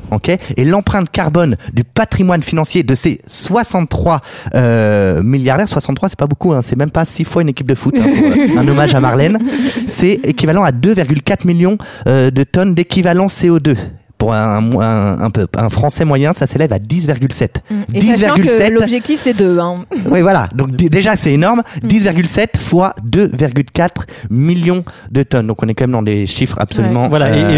Et 0.56 0.64
l'empreinte 0.64 1.10
carbone 1.10 1.58
du 1.74 1.84
patrimoine 1.84 2.44
financier 2.44 2.84
de 2.84 2.94
ces 2.94 3.20
63 3.26 4.22
euh, 4.54 5.24
milliardaires, 5.24 5.68
63 5.68 6.10
c'est 6.10 6.20
pas 6.20 6.28
beaucoup, 6.28 6.54
hein, 6.54 6.62
c'est 6.62 6.78
même 6.78 6.92
pas 6.92 7.06
six 7.06 7.24
fois 7.24 7.42
une 7.42 7.50
équipe 7.50 7.68
de 7.68 7.76
foot, 7.76 7.96
hein, 7.98 8.04
pour, 8.04 8.28
euh, 8.28 8.60
un 8.60 8.68
hommage 8.68 8.94
à 8.94 9.00
Marlène, 9.00 9.40
c'est 9.88 10.20
équivalent 10.24 10.64
à 10.64 10.72
2,4 10.72 11.48
millions 11.48 11.78
euh, 12.08 12.30
de 12.30 12.44
tonnes 12.44 12.76
d'équivalent 12.76 13.28
CO2. 13.28 13.76
Pour 14.20 14.34
un, 14.34 14.72
un, 14.82 15.22
un 15.22 15.30
peu, 15.32 15.48
un 15.58 15.70
Français 15.70 16.06
moyen, 16.06 16.34
ça 16.34 16.46
s'élève 16.46 16.72
à 16.74 16.78
10,7. 16.78 17.48
Et 17.96 18.02
sachant 18.18 18.36
que 18.36 18.42
10,7 18.42 18.70
l'objectif, 18.74 19.20
c'est 19.24 19.34
deux. 19.34 19.58
Hein. 19.60 19.86
oui, 20.12 20.22
voilà. 20.22 20.48
Donc 20.54 20.72
d- 20.76 20.90
déjà, 20.90 21.16
c'est 21.16 21.32
énorme. 21.34 21.64
Mm. 21.82 21.88
10,7 21.88 22.58
fois 22.60 22.94
2,4 23.10 23.88
millions 24.30 24.84
de 25.12 25.24
tonnes. 25.24 25.48
Donc 25.48 25.64
on 25.64 25.68
est 25.68 25.74
quand 25.74 25.86
même 25.86 25.94
dans 25.94 26.04
des 26.04 26.26
chiffres 26.28 26.58
absolument. 26.60 27.08
Voilà, 27.10 27.30
et, 27.36 27.42
euh, 27.44 27.50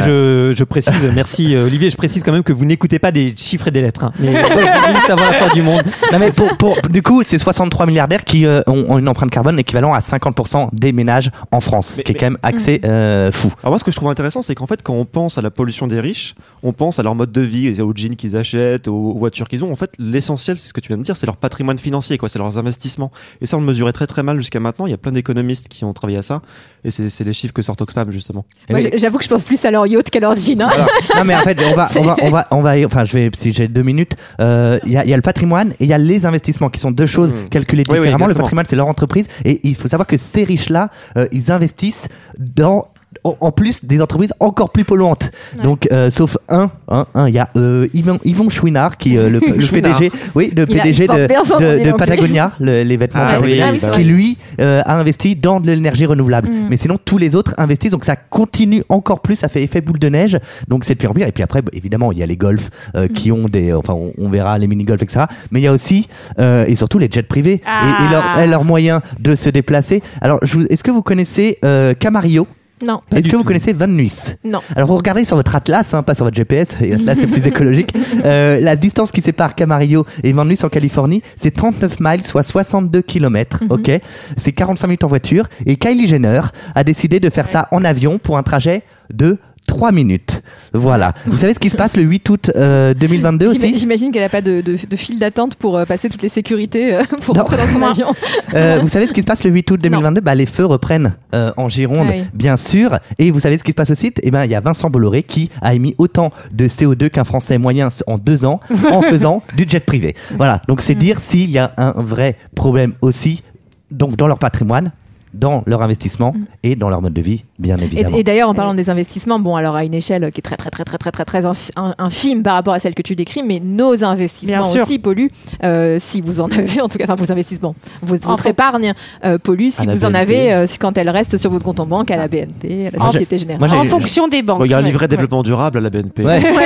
et 0.51 0.51
je, 0.53 0.57
je 0.57 0.63
précise, 0.63 0.93
merci 1.13 1.55
euh, 1.55 1.65
Olivier, 1.65 1.89
je 1.89 1.97
précise 1.97 2.23
quand 2.23 2.31
même 2.31 2.43
que 2.43 2.53
vous 2.53 2.65
n'écoutez 2.65 2.99
pas 2.99 3.11
des 3.11 3.33
chiffres 3.35 3.67
et 3.67 3.71
des 3.71 3.81
lettres. 3.81 4.03
Hein, 4.03 4.11
mais 4.19 4.35
avant 5.09 5.25
la 5.25 5.33
fin 5.33 5.53
du 5.53 5.61
monde. 5.63 5.81
Non, 6.11 6.19
mais 6.19 6.31
pour, 6.31 6.55
pour- 6.57 6.77
du 6.89 7.01
coup, 7.01 7.23
c'est 7.25 7.37
63 7.39 7.85
milliardaires 7.87 8.23
qui 8.23 8.45
euh, 8.45 8.61
ont, 8.67 8.85
ont 8.87 8.97
une 8.99 9.07
empreinte 9.07 9.31
carbone 9.31 9.57
équivalent 9.59 9.93
à 9.93 9.99
50% 9.99 10.69
des 10.73 10.91
ménages 10.91 11.31
en 11.51 11.59
France, 11.59 11.87
ce 11.87 11.97
Mais- 11.97 12.03
qui 12.03 12.11
est 12.11 12.15
quand 12.15 12.27
même 12.27 12.37
assez 12.43 12.81
euh, 12.85 13.31
fou. 13.31 13.51
Alors 13.63 13.71
moi, 13.71 13.79
ce 13.79 13.83
que 13.83 13.91
je 13.91 13.95
trouve 13.95 14.09
intéressant, 14.09 14.41
c'est 14.41 14.53
qu'en 14.55 14.67
fait, 14.67 14.81
quand 14.83 14.93
on 14.93 15.05
pense 15.05 15.37
à 15.37 15.41
la 15.41 15.49
pollution 15.49 15.87
des 15.87 15.99
riches, 15.99 16.35
on 16.63 16.73
pense 16.73 16.99
à 16.99 17.03
leur 17.03 17.15
mode 17.15 17.31
de 17.31 17.41
vie, 17.41 17.81
aux 17.81 17.93
jeans 17.95 18.15
qu'ils 18.15 18.37
achètent, 18.37 18.87
aux 18.87 19.13
voitures 19.17 19.47
qu'ils 19.47 19.63
ont. 19.63 19.71
En 19.71 19.75
fait, 19.75 19.91
l'essentiel, 19.97 20.57
c'est 20.57 20.67
ce 20.69 20.73
que 20.73 20.79
tu 20.81 20.89
viens 20.89 20.97
de 20.97 21.03
dire, 21.03 21.15
c'est 21.17 21.25
leur 21.25 21.37
patrimoine 21.37 21.77
financier, 21.79 22.17
quoi, 22.17 22.29
c'est 22.29 22.39
leurs 22.39 22.57
investissements. 22.57 23.11
Et 23.41 23.45
ça, 23.45 23.57
on 23.57 23.61
le 23.61 23.65
mesurait 23.65 23.93
très 23.93 24.07
très 24.07 24.23
mal 24.23 24.37
jusqu'à 24.39 24.59
maintenant. 24.59 24.85
Il 24.85 24.91
y 24.91 24.93
a 24.93 24.97
plein 24.97 25.11
d'économistes 25.11 25.67
qui 25.69 25.83
ont 25.85 25.93
travaillé 25.93 26.17
à 26.19 26.21
ça, 26.21 26.41
et 26.83 26.91
c'est 26.91 27.09
c'est 27.09 27.23
les 27.23 27.33
chiffres 27.33 27.53
que 27.53 27.61
sortent 27.61 27.81
Oxfam 27.81 28.11
justement. 28.11 28.45
Moi. 28.69 28.79
J'avoue 28.95 29.17
que 29.17 29.23
je 29.23 29.29
pense 29.29 29.43
plus 29.43 29.63
à 29.65 29.71
leur 29.71 29.87
yacht 29.87 30.09
qu'à 30.09 30.19
leur 30.19 30.35
jean. 30.35 30.61
hein. 30.61 30.69
non 31.15 31.23
mais 31.25 31.35
en 31.35 31.41
fait 31.41 31.57
on 31.63 31.75
va 31.75 31.89
on 31.97 32.03
va 32.03 32.15
on 32.21 32.29
va 32.29 32.47
on 32.51 32.61
va 32.61 32.73
enfin 32.85 33.05
je 33.05 33.13
vais 33.13 33.29
si 33.35 33.51
j'ai 33.53 33.67
deux 33.67 33.83
minutes 33.83 34.15
euh, 34.39 34.79
il 34.85 34.91
y, 34.91 34.97
a, 34.97 35.03
il 35.03 35.09
y 35.09 35.13
a 35.13 35.15
le 35.15 35.21
patrimoine 35.21 35.71
et 35.79 35.83
il 35.85 35.87
y 35.87 35.93
a 35.93 35.97
les 35.97 36.25
investissements 36.25 36.69
qui 36.69 36.79
sont 36.79 36.91
deux 36.91 37.05
choses 37.05 37.31
Mmh. 37.31 37.49
calculées 37.49 37.83
Oui, 37.87 37.93
oui, 37.93 37.99
différemment 37.99 38.27
le 38.27 38.33
patrimoine 38.33 38.65
c'est 38.67 38.75
leur 38.75 38.87
entreprise 38.87 39.25
et 39.45 39.59
il 39.63 39.75
faut 39.75 39.87
savoir 39.87 40.07
que 40.07 40.17
ces 40.17 40.43
riches 40.43 40.69
là 40.69 40.89
ils 41.31 41.51
investissent 41.51 42.07
dans 42.37 42.87
en 43.23 43.51
plus 43.51 43.83
des 43.85 44.01
entreprises 44.01 44.33
encore 44.39 44.71
plus 44.71 44.83
polluantes. 44.85 45.31
Donc 45.63 45.87
euh, 45.91 46.09
sauf 46.09 46.37
un 46.49 46.71
un 46.87 47.05
un 47.13 47.27
il 47.27 47.35
y 47.35 47.39
a 47.39 47.49
euh, 47.57 47.87
Yvon, 47.93 48.17
Yvon 48.23 48.49
Chouinard 48.49 48.97
qui 48.97 49.17
euh, 49.17 49.29
le. 49.29 49.39
PDG 49.71 50.11
oui 50.35 50.51
le 50.55 50.65
Il 50.69 50.77
PDG 50.77 51.07
de. 51.07 51.91
Patagonia 51.97 52.51
le- 52.59 52.83
les 52.83 52.97
vêtements 52.97 53.21
Ah 53.23 53.35
Patagonia, 53.35 53.67
ah 53.67 53.71
oui, 53.73 53.91
qui 53.93 54.03
lui 54.03 54.37
euh, 54.59 54.81
a 54.85 54.97
investi 54.99 55.35
dans 55.35 55.59
de 55.59 55.67
l'énergie 55.67 56.05
renouvelable. 56.05 56.49
Mm. 56.49 56.67
mais 56.69 56.77
sinon 56.77 56.97
tous 57.03 57.17
les 57.17 57.35
autres 57.35 57.53
investissent 57.57 57.91
donc 57.91 58.05
ça 58.05 58.15
continue 58.15 58.83
encore 58.89 59.21
plus 59.21 59.35
ça 59.35 59.49
fait 59.49 59.61
effet 59.63 59.81
boule 59.81 59.99
de 59.99 60.09
neige. 60.09 60.37
Donc 60.67 60.83
c'est 60.85 60.93
de 60.93 60.99
pire 60.99 61.11
en 61.11 61.13
pire 61.13 61.27
et 61.27 61.31
puis 61.31 61.43
après 61.43 61.61
bah, 61.61 61.71
évidemment 61.73 62.11
il 62.11 62.17
y 62.19 62.23
a 62.23 62.25
les 62.25 62.37
golfs 62.37 62.69
euh, 62.95 63.07
qui 63.07 63.31
ont 63.31 63.45
des 63.45 63.73
enfin 63.73 63.93
on, 63.93 64.13
on 64.17 64.29
verra 64.29 64.57
les 64.57 64.67
mini 64.67 64.83
golfs 64.83 65.03
etc 65.03 65.25
mais 65.51 65.59
il 65.59 65.63
y 65.63 65.67
a 65.67 65.71
aussi 65.73 66.07
euh, 66.39 66.65
et 66.67 66.75
surtout 66.75 66.97
les 66.97 67.09
jets 67.11 67.23
privés. 67.23 67.51
Et- 67.53 67.55
et, 67.55 67.61
Ah. 67.67 68.35
leur- 68.37 68.47
leurs 68.47 68.63
moyens 68.65 69.01
de 69.19 69.35
se 69.35 69.49
déplacer. 69.49 70.01
Alors 70.21 70.39
est-ce 70.69 70.83
que 70.83 70.91
vous 70.91 71.01
connaissez 71.01 71.57
euh, 71.65 71.93
Camarillo? 71.93 72.47
Non, 72.83 73.01
est-ce 73.15 73.27
que 73.27 73.35
vous 73.35 73.41
tout. 73.43 73.47
connaissez 73.47 73.73
Van 73.73 73.87
Nuys 73.87 74.35
non. 74.43 74.59
alors 74.75 74.89
vous 74.89 74.97
regardez 74.97 75.25
sur 75.25 75.35
votre 75.35 75.55
atlas, 75.55 75.93
hein, 75.93 76.03
pas 76.03 76.15
sur 76.15 76.25
votre 76.25 76.35
GPS, 76.35 76.77
et 76.81 76.95
là 76.97 77.15
c'est 77.15 77.27
plus 77.27 77.45
écologique, 77.51 77.93
euh, 78.25 78.59
la 78.59 78.75
distance 78.75 79.11
qui 79.11 79.21
sépare 79.21 79.55
Camarillo 79.55 80.05
et 80.23 80.33
Van 80.33 80.45
Nuys 80.45 80.63
en 80.63 80.69
Californie, 80.69 81.21
c'est 81.35 81.51
39 81.51 81.99
miles, 81.99 82.23
soit 82.23 82.43
62 82.43 83.01
km, 83.01 83.63
ok? 83.69 83.91
C'est 84.37 84.51
45 84.51 84.87
minutes 84.87 85.03
en 85.03 85.07
voiture, 85.07 85.47
et 85.65 85.75
Kylie 85.75 86.07
Jenner 86.07 86.41
a 86.75 86.83
décidé 86.83 87.19
de 87.19 87.29
faire 87.29 87.47
ça 87.47 87.67
en 87.71 87.83
avion 87.83 88.17
pour 88.17 88.37
un 88.37 88.43
trajet 88.43 88.83
de 89.13 89.37
3 89.71 89.93
minutes. 89.93 90.41
Voilà. 90.73 91.13
Vous 91.25 91.37
savez 91.37 91.53
ce 91.53 91.59
qui 91.59 91.69
se 91.69 91.77
passe 91.77 91.95
le 91.95 92.03
8 92.03 92.29
août 92.29 92.51
euh, 92.57 92.93
2022 92.93 93.53
J'ima- 93.53 93.65
aussi 93.67 93.77
J'imagine 93.77 94.11
qu'elle 94.11 94.21
n'a 94.21 94.27
pas 94.29 94.41
de, 94.41 94.59
de, 94.59 94.75
de 94.89 94.95
file 94.97 95.17
d'attente 95.17 95.55
pour 95.55 95.77
euh, 95.77 95.85
passer 95.85 96.09
toutes 96.09 96.21
les 96.21 96.27
sécurités 96.29 96.93
euh, 96.93 97.03
pour 97.21 97.33
Non. 97.35 97.43
rentrer 97.43 97.55
dans 97.55 97.67
son 97.67 97.81
avion. 97.81 98.07
Euh, 98.53 98.79
Vous 98.81 98.89
savez 98.89 99.07
ce 99.07 99.13
qui 99.13 99.21
se 99.21 99.25
passe 99.25 99.45
le 99.45 99.49
8 99.49 99.71
août 99.71 99.79
2022 99.81 100.19
bah, 100.19 100.35
Les 100.35 100.45
feux 100.45 100.65
reprennent 100.65 101.13
euh, 101.33 101.53
en 101.55 101.69
Gironde, 101.69 102.07
Ah 102.09 102.15
oui. 102.17 102.23
bien 102.33 102.57
sûr. 102.57 102.99
Et 103.17 103.31
vous 103.31 103.39
savez 103.39 103.57
ce 103.57 103.63
qui 103.63 103.71
se 103.71 103.75
passe 103.75 103.91
aussi? 103.91 104.11
Eh 104.21 104.29
ben, 104.29 104.43
Il 104.43 104.51
y 104.51 104.55
a 104.55 104.59
Vincent 104.59 104.89
Bolloré 104.89 105.23
qui 105.23 105.49
a 105.61 105.73
émis 105.73 105.95
autant 105.97 106.31
de 106.51 106.67
CO2 106.67 107.09
qu'un 107.09 107.23
Français 107.23 107.57
moyen 107.57 107.87
en 108.07 108.17
deux 108.17 108.43
ans 108.43 108.59
en 108.91 109.01
faisant 109.11 109.41
du 109.55 109.65
jet 109.67 109.79
privé. 109.85 110.15
Voilà, 110.37 110.61
donc 110.67 110.79
Mm. 110.79 110.83
c'est 110.83 110.95
dire 110.95 111.19
s'il 111.21 111.49
y 111.49 111.57
a 111.59 111.73
un 111.77 111.93
vrai 112.03 112.35
problème 112.55 112.93
aussi 113.01 113.41
donc, 113.89 114.17
dans 114.17 114.27
leur 114.27 114.37
patrimoine, 114.39 114.91
dans 115.33 115.63
leur 115.65 115.81
investissement 115.81 116.35
et 116.63 116.75
dans 116.75 116.89
leur 116.89 117.01
mode 117.01 117.13
de 117.13 117.21
vie, 117.21 117.45
bien 117.61 117.77
évidemment. 117.77 118.09
Mm. 118.11 118.15
Et, 118.15 118.19
et 118.19 118.23
d'ailleurs, 118.23 118.49
en 118.49 118.53
parlant 118.53 118.73
des 118.73 118.89
investissements, 118.89 119.39
bon, 119.39 119.55
alors 119.55 119.75
à 119.75 119.85
une 119.85 119.93
échelle 119.93 120.31
qui 120.33 120.39
est 120.39 120.41
très, 120.41 120.57
très, 120.57 120.69
très, 120.69 120.83
très, 120.83 120.97
très, 120.97 121.11
très, 121.11 121.25
très 121.25 121.41
infi- 121.43 121.71
in- 121.75 121.95
infime 121.97 122.43
par 122.43 122.55
rapport 122.55 122.73
à 122.73 122.79
celle 122.79 122.93
que 122.95 123.01
tu 123.01 123.15
décris, 123.15 123.43
mais 123.43 123.59
nos 123.63 124.03
investissements 124.03 124.69
aussi 124.69 124.99
polluent. 124.99 125.29
euh, 125.63 125.97
si 125.99 126.21
vous 126.21 126.41
en 126.41 126.49
avez, 126.51 126.81
en 126.81 126.89
tout 126.89 126.97
cas, 126.97 127.05
enfin, 127.05 127.15
vos 127.15 127.31
investissements, 127.31 127.75
votre 128.01 128.47
épargne 128.47 128.93
euh, 129.23 129.37
pollue 129.37 129.69
si 129.69 129.85
vous 129.87 130.03
en 130.05 130.13
avez 130.13 130.51
euh, 130.53 130.65
quand 130.79 130.97
elle 130.97 131.09
reste 131.09 131.37
sur 131.37 131.51
votre 131.51 131.63
compte 131.63 131.79
en 131.79 131.85
banque, 131.85 132.11
à 132.11 132.17
la 132.17 132.27
BNP, 132.27 132.87
à 132.87 132.91
la 132.91 132.97
Moi, 132.99 133.11
Société 133.11 133.37
Générale. 133.37 133.59
moi, 133.69 133.79
En 133.79 133.85
fonction 133.85 134.27
des 134.27 134.41
banques. 134.41 134.59
Bon, 134.59 134.65
il 134.65 134.71
y 134.71 134.73
a 134.73 134.77
un 134.77 134.81
Ouais. 134.81 134.87
livret 134.87 135.07
développement 135.07 135.43
durable 135.43 135.77
à 135.77 135.81
la 135.81 135.89
BNP. 135.89 136.23
Ouais. 136.23 136.39
Moi, 136.41 136.61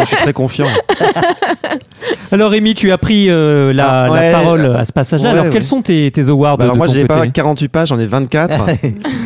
je 0.00 0.04
suis 0.04 0.16
très 0.16 0.32
confiant. 0.32 0.66
Alors 2.32 2.50
Rémi, 2.50 2.74
tu 2.74 2.92
as 2.92 2.98
pris 2.98 3.30
euh, 3.30 3.72
la, 3.72 4.02
Ah, 4.04 4.06
la 4.06 4.12
ouais, 4.12 4.32
parole 4.32 4.76
à 4.76 4.84
ce 4.84 4.92
passage-là. 4.92 5.28
ouais, 5.28 5.32
alors 5.32 5.44
ouais. 5.46 5.50
quels 5.50 5.64
sont 5.64 5.80
tes, 5.80 6.10
tes 6.10 6.28
awards 6.28 6.58
Bah 6.58 6.64
alors 6.64 6.74
de 6.74 6.78
moi 6.78 6.86
ton 6.86 6.92
j'ai 6.92 7.06
pas 7.06 7.26
48 7.26 7.68
pages, 7.68 7.88
j'en 7.88 7.98
ai 7.98 8.06
24. 8.06 8.58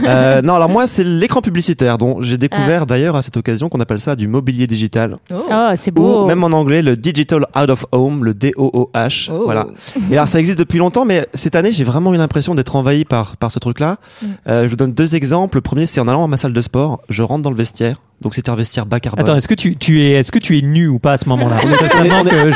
Euh, 0.04 0.42
non, 0.42 0.54
alors 0.56 0.68
moi 0.68 0.88
c'est 0.92 1.04
l'écran 1.04 1.40
publicitaire 1.40 1.99
dont 1.99 2.22
j'ai 2.22 2.38
découvert 2.38 2.87
d'ailleurs 2.87 3.16
à 3.16 3.22
cette 3.22 3.37
occasion 3.37 3.68
qu'on 3.68 3.80
appelle 3.80 4.00
ça 4.00 4.14
du 4.14 4.28
mobilier 4.28 4.66
digital. 4.66 5.16
Oh. 5.32 5.42
Oh, 5.50 5.70
c'est 5.76 5.90
beau. 5.90 6.22
Ou 6.22 6.26
même 6.26 6.44
en 6.44 6.49
anglais 6.49 6.82
le 6.82 6.96
Digital 6.96 7.46
Out 7.56 7.70
of 7.70 7.87
Home, 7.92 8.25
le 8.25 8.34
DOOH. 8.34 9.30
Oh. 9.30 9.42
Voilà. 9.44 9.66
Et 10.11 10.14
alors 10.14 10.28
ça 10.28 10.38
existe 10.38 10.58
depuis 10.58 10.78
longtemps, 10.78 11.04
mais 11.04 11.26
cette 11.34 11.56
année 11.56 11.72
j'ai 11.72 11.84
vraiment 11.84 12.14
eu 12.14 12.18
l'impression 12.18 12.54
d'être 12.54 12.76
envahi 12.76 13.04
par, 13.04 13.37
par 13.37 13.50
ce 13.50 13.58
truc-là. 13.58 13.96
Mm. 14.22 14.26
Euh, 14.49 14.64
je 14.64 14.68
vous 14.68 14.76
donne 14.76 14.92
deux 14.92 15.16
exemples. 15.16 15.56
Le 15.56 15.62
premier 15.62 15.87
c'est 15.87 16.00
en 16.00 16.08
allant 16.08 16.25
à 16.25 16.28
ma 16.28 16.37
salle 16.37 16.52
de 16.52 16.61
sport, 16.61 17.00
je 17.08 17.22
rentre 17.22 17.42
dans 17.42 17.50
le 17.50 17.56
vestiaire. 17.56 17.96
Donc 18.23 18.35
c'est 18.35 18.49
un 18.49 18.55
vestiaire 18.57 18.87
bas 18.87 19.00
carbone. 19.00 19.25
Attends, 19.25 19.37
est-ce 19.37 19.49
que 19.49 19.55
tu, 19.55 19.76
tu 19.76 20.00
es, 20.00 20.12
est-ce 20.12 20.31
que 20.33 20.38
tu 20.38 20.57
es 20.57 20.62
nu 20.62 20.87
ou 20.88 20.99
pas 20.99 21.14
à 21.14 21.19
ce 21.19 21.29
moment-là? 21.29 21.57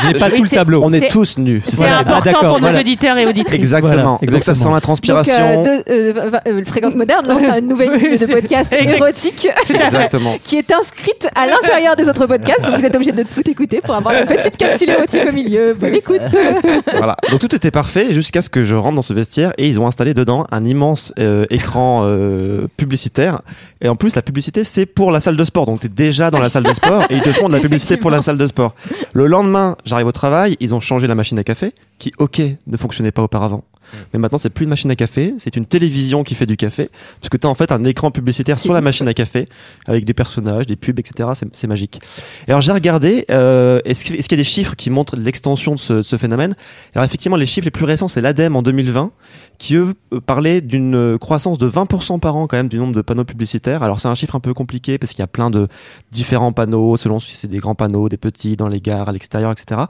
J'ai 0.01 0.13
pas 0.17 0.29
tout 0.29 0.43
le 0.43 0.49
tableau. 0.49 0.81
on 0.83 0.93
est 0.93 1.09
tous 1.11 1.37
nus. 1.37 1.61
C'est 1.65 1.75
Voilà. 1.77 1.97
Ah, 1.97 1.99
important 2.01 2.23
d'accord, 2.23 2.57
pour 2.59 2.69
nos 2.71 2.77
auditeurs 2.79 3.17
et 3.17 3.25
auditrices. 3.25 3.55
Exactement. 3.59 4.17
Voilà, 4.21 4.31
Donc 4.33 4.43
ça 4.43 4.55
sent 4.55 4.65
la 4.65 4.71
Donc, 4.71 4.81
transpiration. 4.81 5.33
euh, 5.35 5.63
de- 5.63 5.91
euh, 6.19 6.29
va- 6.29 6.41
euh, 6.47 6.63
Fréquence 6.65 6.95
Moderne 6.95 7.27
lance 7.27 7.41
une 7.59 7.67
nouvelle 7.67 7.91
ligne 7.93 8.17
de 8.17 8.25
podcast 8.25 8.71
érotique 8.73 9.47
Exactement. 9.69 10.35
qui 10.43 10.57
est 10.57 10.71
inscrite 10.71 11.27
à 11.35 11.47
l'intérieur 11.47 11.95
des 11.95 12.07
autres 12.07 12.25
podcasts. 12.27 12.61
Donc 12.61 12.77
vous 12.79 12.85
êtes 12.85 12.95
obligé 12.95 13.11
de 13.11 13.23
tout 13.23 13.47
écouter 13.49 13.81
pour 13.81 13.95
avoir 13.95 14.13
une 14.15 14.25
petite 14.25 14.57
capsule 14.57 14.89
érotique 14.89 15.23
au 15.27 15.33
milieu. 15.33 15.73
Bonne 15.73 15.95
écoute. 15.95 16.21
voilà. 16.97 17.15
Donc 17.31 17.39
tout 17.39 17.53
était 17.55 17.71
parfait 17.71 18.13
jusqu'à 18.13 18.41
ce 18.41 18.49
que 18.49 18.63
je 18.63 18.75
rentre 18.75 18.95
dans 18.95 19.01
ce 19.01 19.13
vestiaire 19.13 19.51
et 19.57 19.67
ils 19.67 19.79
ont 19.79 19.87
installé 19.87 20.13
dedans 20.13 20.45
un 20.51 20.63
immense 20.65 21.13
euh, 21.19 21.45
écran 21.49 22.03
euh, 22.05 22.67
publicitaire. 22.77 23.41
Et 23.81 23.89
en 23.89 23.95
plus, 23.95 24.15
la 24.15 24.21
publicité, 24.21 24.63
c'est 24.63 24.85
pour 24.85 25.11
la 25.11 25.19
salle 25.21 25.37
de 25.37 25.43
sport. 25.45 25.56
Donc 25.65 25.79
tu 25.79 25.87
es 25.87 25.89
déjà 25.89 26.31
dans 26.31 26.39
la 26.39 26.49
salle 26.49 26.63
de 26.63 26.73
sport 26.73 27.03
et 27.09 27.15
ils 27.15 27.21
te 27.21 27.31
font 27.31 27.47
de 27.47 27.53
la 27.53 27.59
publicité 27.59 27.97
pour 27.97 28.11
la 28.11 28.21
salle 28.21 28.37
de 28.37 28.47
sport. 28.47 28.73
Le 29.13 29.27
lendemain, 29.27 29.75
j'arrive 29.85 30.07
au 30.07 30.11
travail, 30.11 30.55
ils 30.59 30.75
ont 30.75 30.79
changé 30.79 31.07
la 31.07 31.15
machine 31.15 31.39
à 31.39 31.43
café 31.43 31.73
qui, 31.99 32.11
ok, 32.19 32.41
ne 32.67 32.77
fonctionnait 32.77 33.11
pas 33.11 33.23
auparavant. 33.23 33.63
Mais 34.13 34.19
maintenant, 34.19 34.37
c'est 34.37 34.49
plus 34.49 34.63
une 34.63 34.69
machine 34.69 34.91
à 34.91 34.95
café, 34.95 35.33
c'est 35.39 35.55
une 35.55 35.65
télévision 35.65 36.23
qui 36.23 36.35
fait 36.35 36.45
du 36.45 36.57
café. 36.57 36.89
Parce 37.19 37.29
que 37.29 37.37
tu 37.37 37.47
as 37.47 37.49
en 37.49 37.55
fait 37.55 37.71
un 37.71 37.83
écran 37.83 38.11
publicitaire 38.11 38.59
sur 38.59 38.73
la 38.73 38.81
machine 38.87 39.07
à 39.07 39.13
café 39.13 39.47
avec 39.85 40.05
des 40.05 40.13
personnages, 40.13 40.65
des 40.65 40.75
pubs, 40.75 40.99
etc. 40.99 41.29
C'est- 41.53 41.67
magique. 41.67 41.99
Et 42.47 42.51
alors 42.51 42.61
j'ai 42.61 42.71
regardé, 42.71 43.25
euh, 43.29 43.79
est-ce 43.83 44.05
qu'il 44.05 44.15
y 44.15 44.33
a 44.33 44.37
des 44.37 44.43
chiffres 44.43 44.75
qui 44.75 44.89
montrent 44.89 45.17
l'extension 45.17 45.75
de 45.75 45.79
ce, 45.79 45.93
de 45.93 46.01
ce 46.01 46.15
phénomène? 46.15 46.55
Alors 46.95 47.03
effectivement, 47.03 47.35
les 47.35 47.45
chiffres 47.45 47.65
les 47.65 47.71
plus 47.71 47.83
récents, 47.83 48.07
c'est 48.07 48.21
l'ADEME 48.21 48.55
en 48.55 48.61
2020, 48.61 49.11
qui 49.57 49.75
eux 49.75 49.93
euh, 50.13 50.21
parlaient 50.21 50.61
d'une 50.61 50.95
euh, 50.95 51.17
croissance 51.17 51.57
de 51.57 51.69
20% 51.69 52.19
par 52.19 52.35
an 52.37 52.47
quand 52.47 52.57
même 52.57 52.69
du 52.69 52.77
nombre 52.77 52.95
de 52.95 53.01
panneaux 53.01 53.25
publicitaires. 53.25 53.83
Alors 53.83 53.99
c'est 53.99 54.07
un 54.07 54.15
chiffre 54.15 54.35
un 54.35 54.39
peu 54.39 54.53
compliqué 54.53 54.97
parce 54.97 55.11
qu'il 55.11 55.19
y 55.19 55.23
a 55.23 55.27
plein 55.27 55.49
de 55.49 55.67
différents 56.11 56.53
panneaux, 56.53 56.95
selon 56.97 57.19
si 57.19 57.35
c'est 57.35 57.47
des 57.47 57.57
grands 57.57 57.75
panneaux, 57.75 58.07
des 58.09 58.17
petits, 58.17 58.55
dans 58.55 58.67
les 58.67 58.79
gares, 58.79 59.09
à 59.09 59.11
l'extérieur, 59.11 59.51
etc. 59.51 59.81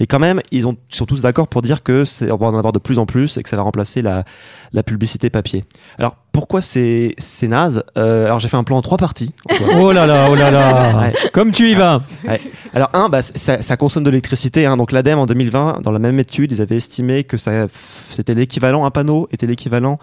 Mais 0.00 0.06
quand 0.06 0.18
même, 0.18 0.40
ils 0.50 0.66
ont, 0.66 0.76
sont 0.88 1.06
tous 1.06 1.20
d'accord 1.20 1.48
pour 1.48 1.62
dire 1.62 1.82
que 1.82 2.04
c'est, 2.04 2.30
on 2.30 2.36
va 2.36 2.46
en 2.46 2.56
avoir 2.56 2.72
de 2.72 2.78
plus 2.78 2.98
en 2.98 3.06
plus 3.06 3.36
et 3.36 3.40
que 3.46 3.50
ça 3.50 3.56
va 3.56 3.62
remplacer 3.62 4.02
la, 4.02 4.24
la 4.72 4.82
publicité 4.82 5.30
papier. 5.30 5.64
Alors 5.98 6.16
pourquoi 6.36 6.60
c'est, 6.60 7.14
c'est 7.16 7.48
naze 7.48 7.82
Euh, 7.96 8.26
Alors 8.26 8.40
j'ai 8.40 8.48
fait 8.48 8.58
un 8.58 8.62
plan 8.62 8.76
en 8.76 8.82
trois 8.82 8.98
parties. 8.98 9.32
Oh 9.80 9.90
là 9.90 10.06
là, 10.06 10.28
oh 10.30 10.34
là 10.34 10.50
là. 10.50 10.98
Ouais. 10.98 11.14
Comme 11.32 11.50
tu 11.50 11.70
y 11.70 11.74
vas. 11.74 12.02
Alors 12.74 12.90
un, 12.92 13.08
bah, 13.08 13.22
ça, 13.22 13.62
ça 13.62 13.78
consomme 13.78 14.04
de 14.04 14.10
l'électricité. 14.10 14.66
Hein. 14.66 14.76
Donc 14.76 14.92
l'ADEME 14.92 15.18
en 15.18 15.24
2020, 15.24 15.80
dans 15.82 15.92
la 15.92 15.98
même 15.98 16.18
étude, 16.18 16.52
ils 16.52 16.60
avaient 16.60 16.76
estimé 16.76 17.24
que 17.24 17.38
ça, 17.38 17.68
c'était 18.12 18.34
l'équivalent, 18.34 18.84
un 18.84 18.90
panneau 18.90 19.28
était 19.32 19.46
l'équivalent 19.46 19.98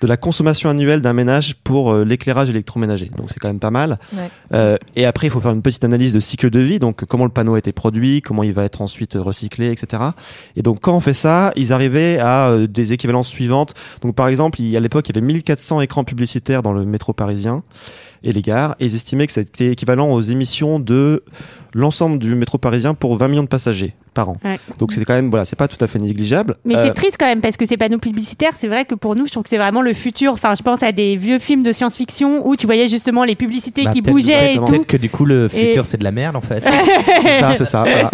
de 0.00 0.06
la 0.06 0.16
consommation 0.16 0.68
annuelle 0.70 1.00
d'un 1.00 1.12
ménage 1.12 1.54
pour 1.64 1.92
euh, 1.92 2.04
l'éclairage 2.04 2.50
électroménager. 2.50 3.10
Donc 3.16 3.30
c'est 3.30 3.38
quand 3.38 3.48
même 3.48 3.60
pas 3.60 3.70
mal. 3.70 3.98
Ouais. 4.14 4.28
Euh, 4.52 4.76
et 4.94 5.06
après, 5.06 5.26
il 5.26 5.30
faut 5.30 5.40
faire 5.40 5.52
une 5.52 5.62
petite 5.62 5.84
analyse 5.84 6.12
de 6.12 6.20
cycle 6.20 6.50
de 6.50 6.60
vie. 6.60 6.78
Donc 6.78 7.04
comment 7.04 7.24
le 7.24 7.30
panneau 7.30 7.54
a 7.54 7.58
été 7.58 7.72
produit, 7.72 8.22
comment 8.22 8.42
il 8.42 8.52
va 8.52 8.64
être 8.64 8.82
ensuite 8.82 9.14
recyclé, 9.14 9.70
etc. 9.70 10.02
Et 10.56 10.62
donc 10.62 10.80
quand 10.80 10.94
on 10.94 11.00
fait 11.00 11.14
ça, 11.14 11.52
ils 11.56 11.72
arrivaient 11.72 12.18
à 12.18 12.48
euh, 12.48 12.66
des 12.66 12.92
équivalences 12.92 13.28
suivantes. 13.28 13.74
Donc 14.02 14.14
par 14.14 14.28
exemple, 14.28 14.60
il, 14.60 14.76
à 14.76 14.80
l'époque, 14.80 15.08
il 15.08 15.14
y 15.14 15.18
avait 15.18 15.26
1400 15.26 15.75
écrans 15.80 16.04
publicitaires 16.04 16.62
dans 16.62 16.72
le 16.72 16.84
métro 16.84 17.12
parisien 17.12 17.62
et 18.22 18.32
les 18.32 18.42
gares, 18.42 18.76
et 18.80 18.86
ils 18.86 18.94
estimaient 18.94 19.26
que 19.26 19.32
c'était 19.32 19.72
équivalent 19.72 20.10
aux 20.10 20.20
émissions 20.20 20.80
de 20.80 21.22
l'ensemble 21.74 22.18
du 22.18 22.34
métro 22.34 22.58
parisien 22.58 22.94
pour 22.94 23.16
20 23.16 23.28
millions 23.28 23.42
de 23.42 23.48
passagers 23.48 23.94
par 24.16 24.28
an. 24.30 24.36
Ouais. 24.44 24.58
Donc 24.80 24.92
c'est 24.92 25.04
quand 25.04 25.14
même 25.14 25.30
voilà, 25.30 25.44
c'est 25.44 25.54
pas 25.56 25.68
tout 25.68 25.82
à 25.84 25.86
fait 25.86 26.00
négligeable. 26.00 26.56
Mais 26.64 26.76
Euh, 26.76 26.82
c'est 26.82 26.94
triste 26.94 27.16
quand 27.20 27.26
même 27.26 27.40
parce 27.40 27.56
que 27.56 27.64
ces 27.66 27.76
panneaux 27.76 27.98
publicitaires, 27.98 28.52
c'est 28.56 28.66
vrai 28.66 28.84
que 28.84 28.96
pour 28.96 29.14
nous, 29.14 29.26
je 29.26 29.30
trouve 29.30 29.44
que 29.44 29.48
c'est 29.48 29.58
vraiment 29.58 29.82
le 29.82 29.92
futur. 29.92 30.32
Enfin, 30.32 30.54
je 30.56 30.62
pense 30.62 30.82
à 30.82 30.90
des 30.90 31.16
vieux 31.16 31.38
films 31.38 31.62
de 31.62 31.70
science-fiction 31.70 32.46
où 32.48 32.56
tu 32.56 32.66
voyais 32.66 32.88
justement 32.88 33.22
les 33.24 33.36
publicités 33.36 33.84
Bah, 33.84 33.90
qui 33.92 34.02
bougeaient 34.02 34.54
et 34.54 34.56
tout. 34.56 34.64
Peut-être 34.64 34.86
que 34.86 34.96
du 34.96 35.08
coup 35.10 35.24
le 35.24 35.46
Et- 35.46 35.48
futur 35.68 35.86
c'est 35.86 35.98
de 35.98 36.04
la 36.04 36.10
merde 36.12 36.34
en 36.34 36.40
fait. 36.40 36.64
c'est 37.22 37.32
ça, 37.40 37.54
c'est 37.54 37.64
ça. 37.64 37.84
voilà. 37.84 38.10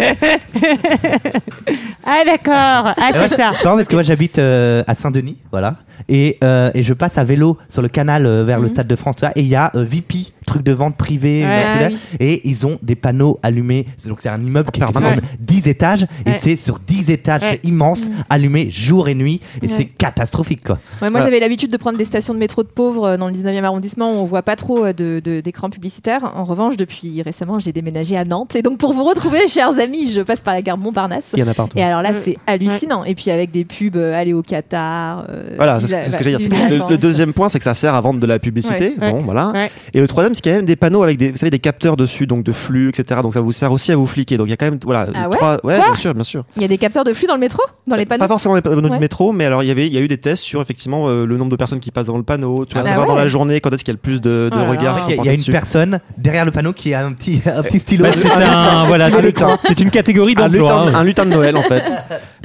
Ah 2.05 2.21
d'accord, 2.25 2.93
ah 2.97 3.09
c'est 3.13 3.29
ça. 3.35 3.51
C'est 3.57 3.63
marrant 3.63 3.77
parce 3.77 3.87
que 3.87 3.95
moi 3.95 4.03
j'habite 4.03 4.37
euh, 4.39 4.83
à 4.87 4.93
Saint-Denis, 4.93 5.37
voilà, 5.51 5.77
et, 6.09 6.37
euh, 6.43 6.69
et 6.73 6.83
je 6.83 6.93
passe 6.93 7.17
à 7.17 7.23
vélo 7.23 7.57
sur 7.69 7.81
le 7.81 7.87
canal 7.87 8.25
euh, 8.25 8.43
vers 8.43 8.59
le 8.59 8.67
Stade 8.67 8.87
de 8.87 8.95
France, 8.95 9.15
et 9.35 9.41
il 9.41 9.47
y 9.47 9.55
a 9.55 9.71
euh, 9.75 9.83
VP, 9.83 10.15
truc 10.43 10.63
de 10.63 10.71
vente 10.73 10.95
privée, 10.97 11.43
Ouais. 11.43 11.61
immaculée, 11.61 11.95
oui. 11.95 12.17
et 12.19 12.47
ils 12.47 12.65
ont 12.67 12.77
des 12.81 12.95
panneaux 12.95 13.39
allumés. 13.43 13.85
C'est- 13.97 14.09
Donc 14.09 14.19
c'est 14.21 14.29
un 14.29 14.39
immeuble 14.41 14.71
qui, 14.71 14.79
permanence. 14.79 15.15
comme 15.15 15.25
10 15.39 15.67
étages, 15.67 16.05
et 16.25 16.33
c'est 16.39 16.55
sur 16.55 16.79
10 16.79 17.11
étages, 17.11 17.41
Ouais. 17.41 17.59
c'est 17.63 17.67
immense, 17.67 18.09
allumé 18.29 18.69
jour 18.69 19.07
et 19.07 19.15
nuit, 19.15 19.41
et 19.61 19.65
Ouais. 19.65 19.67
c'est 19.67 19.85
catastrophique 19.85 20.63
quoi. 20.63 20.75
Ouais, 20.75 20.79
moi, 21.01 21.09
Voilà. 21.11 21.25
j'avais 21.25 21.39
l'habitude 21.39 21.71
de 21.71 21.77
prendre 21.77 21.97
des 21.97 22.05
stations 22.05 22.33
de 22.33 22.39
métro 22.39 22.63
de 22.63 22.67
pauvres 22.69 23.05
euh, 23.09 23.17
dans 23.17 23.27
le 23.27 23.33
19e 23.33 23.65
arrondissement 23.65 24.11
où 24.11 24.15
on 24.17 24.25
voit 24.25 24.43
pas 24.43 24.55
trop 24.55 24.85
euh, 24.85 24.93
de- 24.93 25.21
de- 25.23 25.41
d'écrans 25.41 25.69
publicitaires. 25.69 26.31
En 26.35 26.43
revanche, 26.43 26.77
depuis 26.77 27.21
récemment, 27.21 27.59
j'ai 27.59 27.71
déménagé 27.71 28.17
à 28.17 28.25
Nantes. 28.25 28.55
Et 28.55 28.61
donc, 28.61 28.77
pour 28.77 28.93
vous 28.93 29.03
retrouver, 29.03 29.39
chers 29.47 29.79
amis, 29.79 30.09
je 30.09 30.21
passe 30.21 30.41
par 30.41 30.53
la 30.53 30.61
gare 30.61 30.77
Montparnasse. 30.77 31.25
Il 31.33 31.39
y 31.39 31.43
en 31.43 31.47
a 31.47 31.53
partout. 31.53 31.77
Et 31.77 31.83
alors 31.83 32.01
là, 32.01 32.11
Ouais. 32.11 32.21
c'est 32.23 32.37
hallucinant. 32.47 33.03
Et 33.03 33.15
puis 33.15 33.31
avec 33.31 33.51
des 33.51 33.65
pubs, 33.65 33.95
euh, 33.95 34.13
aller 34.13 34.33
au 34.33 34.41
Qatar. 34.41 35.25
euh, 35.29 35.53
Voilà, 35.55 35.79
c'est 35.81 36.03
ce 36.11 36.17
que 36.17 36.23
j'allais 36.23 36.37
dire. 36.37 36.49
Le, 36.69 36.89
le 36.89 36.97
deuxième 36.97 37.33
point, 37.33 37.49
c'est 37.49 37.57
que 37.59 37.63
ça 37.63 37.73
sert 37.75 37.93
à 37.93 38.01
vendre 38.01 38.19
de 38.19 38.27
la 38.27 38.39
publicité. 38.39 38.93
Ouais. 39.01 39.11
Bon, 39.11 39.21
voilà. 39.21 39.49
Ouais. 39.49 39.71
Et 39.93 39.99
le 39.99 40.07
troisième, 40.07 40.32
c'est 40.33 40.41
qu'il 40.41 40.51
y 40.51 40.55
a 40.55 40.57
même 40.57 40.65
des 40.65 40.75
panneaux 40.75 41.03
avec 41.03 41.17
des, 41.17 41.31
vous 41.31 41.37
savez, 41.37 41.49
des 41.49 41.59
capteurs 41.59 41.95
dessus, 41.97 42.27
donc 42.27 42.43
de 42.43 42.51
flux, 42.51 42.89
etc. 42.89 43.21
Donc 43.21 43.33
ça 43.33 43.41
vous 43.41 43.51
sert 43.51 43.71
aussi 43.71 43.91
à 43.91 43.95
vous 43.95 44.07
fliquer. 44.07 44.37
Donc 44.37 44.47
il 44.47 44.51
y 44.51 44.53
a 44.53 44.57
quand 44.57 44.65
même, 44.65 44.79
voilà, 44.83 45.07
Ah 45.13 45.29
ouais 45.29 45.37
trois. 45.37 45.53
Ouais, 45.63 45.75
Quoi 45.77 45.85
bien 45.85 45.95
sûr, 45.95 46.13
bien 46.13 46.23
sûr. 46.23 46.43
Il 46.55 46.61
y 46.61 46.65
a 46.65 46.67
des 46.67 46.77
capteurs 46.77 47.03
de 47.03 47.13
flux 47.13 47.27
dans 47.27 47.33
le 47.35 47.39
métro? 47.39 47.61
Dans 47.87 47.95
les 47.95 48.05
panneaux? 48.05 48.19
Pas 48.19 48.27
forcément 48.27 48.55
les 48.55 48.61
panneaux 48.61 48.81
Ouais. 48.81 48.89
du 48.89 48.99
métro, 48.99 49.31
mais 49.33 49.45
alors 49.45 49.63
il 49.63 49.67
y 49.67 49.71
avait, 49.71 49.87
il 49.87 49.93
y 49.93 49.97
a 49.97 50.01
eu 50.01 50.07
des 50.07 50.17
tests 50.17 50.43
sur 50.43 50.61
effectivement 50.61 51.07
euh, 51.09 51.25
le 51.25 51.37
nombre 51.37 51.51
de 51.51 51.55
personnes 51.55 51.79
qui 51.79 51.91
passent 51.91 52.07
dans 52.07 52.17
le 52.17 52.23
panneau. 52.23 52.65
Tu 52.65 52.75
vas 52.75 52.81
Ah 52.85 52.87
savoir 52.87 53.07
ouais 53.07 53.13
dans 53.13 53.19
la 53.19 53.27
journée 53.27 53.59
quand 53.61 53.71
est-ce 53.73 53.83
qu'il 53.83 53.91
y 53.91 53.95
a 53.95 53.97
le 53.97 53.99
plus 53.99 54.21
de, 54.21 54.49
de 54.51 54.57
Oh 54.57 54.69
regards. 54.69 54.99
qui 55.01 55.11
Il 55.11 55.15
y 55.15 55.15
a, 55.15 55.17
sont 55.17 55.23
il 55.23 55.25
y 55.25 55.29
a 55.29 55.33
portés 55.33 55.45
une 55.47 55.51
personne 55.51 55.99
derrière 56.17 56.45
le 56.45 56.51
panneau 56.51 56.73
qui 56.73 56.93
a 56.93 57.05
un 57.05 57.13
petit, 57.13 57.41
un 57.45 57.63
petit 57.63 57.79
stylo. 57.79 58.03
Bah, 58.05 58.11
c'est 58.13 58.29
un, 58.31 58.85
voilà, 58.87 59.09
c'est- 59.11 59.21
lutin. 59.21 59.57
c'est 59.65 59.79
une 59.79 59.89
catégorie 59.91 60.35
d'emploi. 60.35 60.85
lutin, 60.85 60.95
un 60.95 61.03
lutin 61.03 61.25
de 61.25 61.31
Noël 61.31 61.55
en 61.57 61.63
fait. 61.63 61.83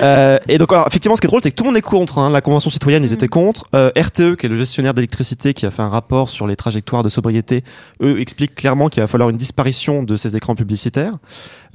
Euh, 0.00 0.38
et 0.48 0.58
donc 0.58 0.72
alors, 0.72 0.86
effectivement, 0.86 1.16
ce 1.16 1.20
qui 1.20 1.26
est 1.26 1.28
drôle, 1.28 1.40
c'est 1.42 1.50
que 1.50 1.56
tout 1.56 1.64
le 1.64 1.70
monde 1.70 1.76
est 1.76 1.82
contre. 1.82 2.18
hein. 2.18 2.30
La 2.30 2.40
convention 2.40 2.70
citoyenne, 2.70 3.02
ils 3.02 3.12
étaient 3.12 3.26
contre. 3.26 3.64
Euh, 3.74 3.90
RTE, 3.98 4.36
qui 4.36 4.46
est 4.46 4.48
le 4.48 4.54
gestionnaire 4.54 4.94
d'électricité, 4.94 5.54
qui 5.54 5.66
a 5.66 5.72
fait 5.72 5.82
un 5.82 5.88
rapport 5.88 6.30
sur 6.30 6.46
les 6.46 6.54
trajectoires 6.54 7.02
de 7.02 7.08
sobriété, 7.08 7.64
eux 8.02 8.20
expliquent 8.20 8.54
clairement 8.54 8.88
qu'il 8.88 9.00
va 9.02 9.06
falloir 9.06 9.30
une 9.30 9.36
disparition 9.36 10.02
de 10.02 10.16
ces 10.16 10.36
écrans 10.36 10.54
publicitaires. 10.54 11.12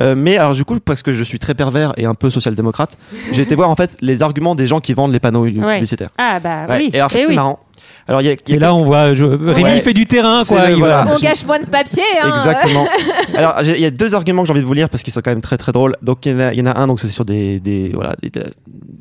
Euh, 0.02 0.16
mais 0.16 0.38
alors 0.38 0.54
du 0.54 0.66
coup, 0.66 0.80
parce 0.80 1.04
que 1.04 1.14
je 1.14 1.24
suis 1.24 1.40
très 1.40 1.54
pervers 1.54 1.94
et 1.98 2.06
un 2.06 2.16
peu 2.16 2.30
social-démocrate, 2.30 2.98
j'ai 3.32 3.42
été 3.44 3.56
voir 3.56 3.70
en 3.70 3.76
fait 3.76 3.96
les 4.02 4.22
arguments 4.24 4.56
des 4.56 4.68
gens 4.68 4.80
qui 4.80 4.94
vendent 4.94 5.12
les 5.14 5.20
panneaux 5.20 5.44
Ouais. 5.44 5.74
publicitaires. 5.76 6.10
Ah 6.18 6.40
bah 6.40 6.66
Ouais. 6.68 6.78
oui. 6.78 6.90
Et 6.94 7.02
en 7.02 7.10
fait, 7.10 7.20
Eh 7.20 7.24
c'est 7.24 7.30
oui. 7.30 7.36
marrant. 7.36 7.60
Alors 8.08 8.22
il 8.22 8.26
y 8.26 8.30
a, 8.30 8.32
y 8.34 8.36
a 8.36 8.56
Et 8.56 8.60
là, 8.60 8.74
on 8.76 8.84
voit, 8.84 9.14
je- 9.14 9.24
Rémi 9.24 9.64
Ouais. 9.64 9.80
fait 9.80 9.94
du 9.94 10.06
terrain, 10.06 10.44
quoi. 10.46 10.68
le- 10.70 10.76
voilà. 10.76 11.08
On 11.10 11.18
gâche 11.20 11.46
moins 11.46 11.60
de 11.60 11.66
papier. 11.66 12.04
Hein, 12.22 12.34
Exactement. 12.36 12.86
Alors, 13.38 13.56
il 13.64 13.80
y 13.80 13.86
a 13.86 13.92
deux 13.92 14.14
arguments 14.14 14.42
que 14.42 14.48
j'ai 14.48 14.52
envie 14.54 14.62
de 14.62 14.66
vous 14.66 14.74
lire 14.74 14.90
parce 14.90 15.04
qu'ils 15.04 15.14
sont 15.14 15.22
quand 15.22 15.32
même 15.32 15.42
très 15.42 15.58
très 15.58 15.72
drôles. 15.72 15.96
Donc, 16.02 16.26
il 16.26 16.34
y 16.34 16.36
en 16.36 16.40
a, 16.40 16.54
il 16.54 16.60
y 16.60 16.62
en 16.62 16.66
a 16.66 16.78
un, 16.78 16.88
donc 16.88 17.00
c'est 17.00 17.08
sur 17.08 17.24
des, 17.26 17.60
des 17.62 17.92
voilà, 17.94 18.16
des, 18.22 18.30
de- 18.30 18.44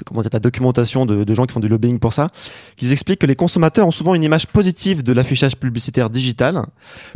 comment 0.06 0.20
dire, 0.22 0.30
la 0.32 0.38
documentation 0.38 1.04
de, 1.06 1.24
de 1.24 1.34
gens 1.34 1.46
qui 1.46 1.52
font 1.52 1.60
du 1.60 1.68
lobbying 1.68 1.98
pour 1.98 2.12
ça, 2.12 2.28
qui 2.76 2.90
expliquent 2.92 3.20
que 3.20 3.26
les 3.26 3.34
consommateurs 3.36 3.86
ont 3.86 3.90
souvent 3.92 4.14
une 4.14 4.22
image 4.24 4.46
positive 4.46 5.02
de 5.02 5.12
l'affichage 5.12 5.56
publicitaire 5.56 6.08
digital 6.08 6.62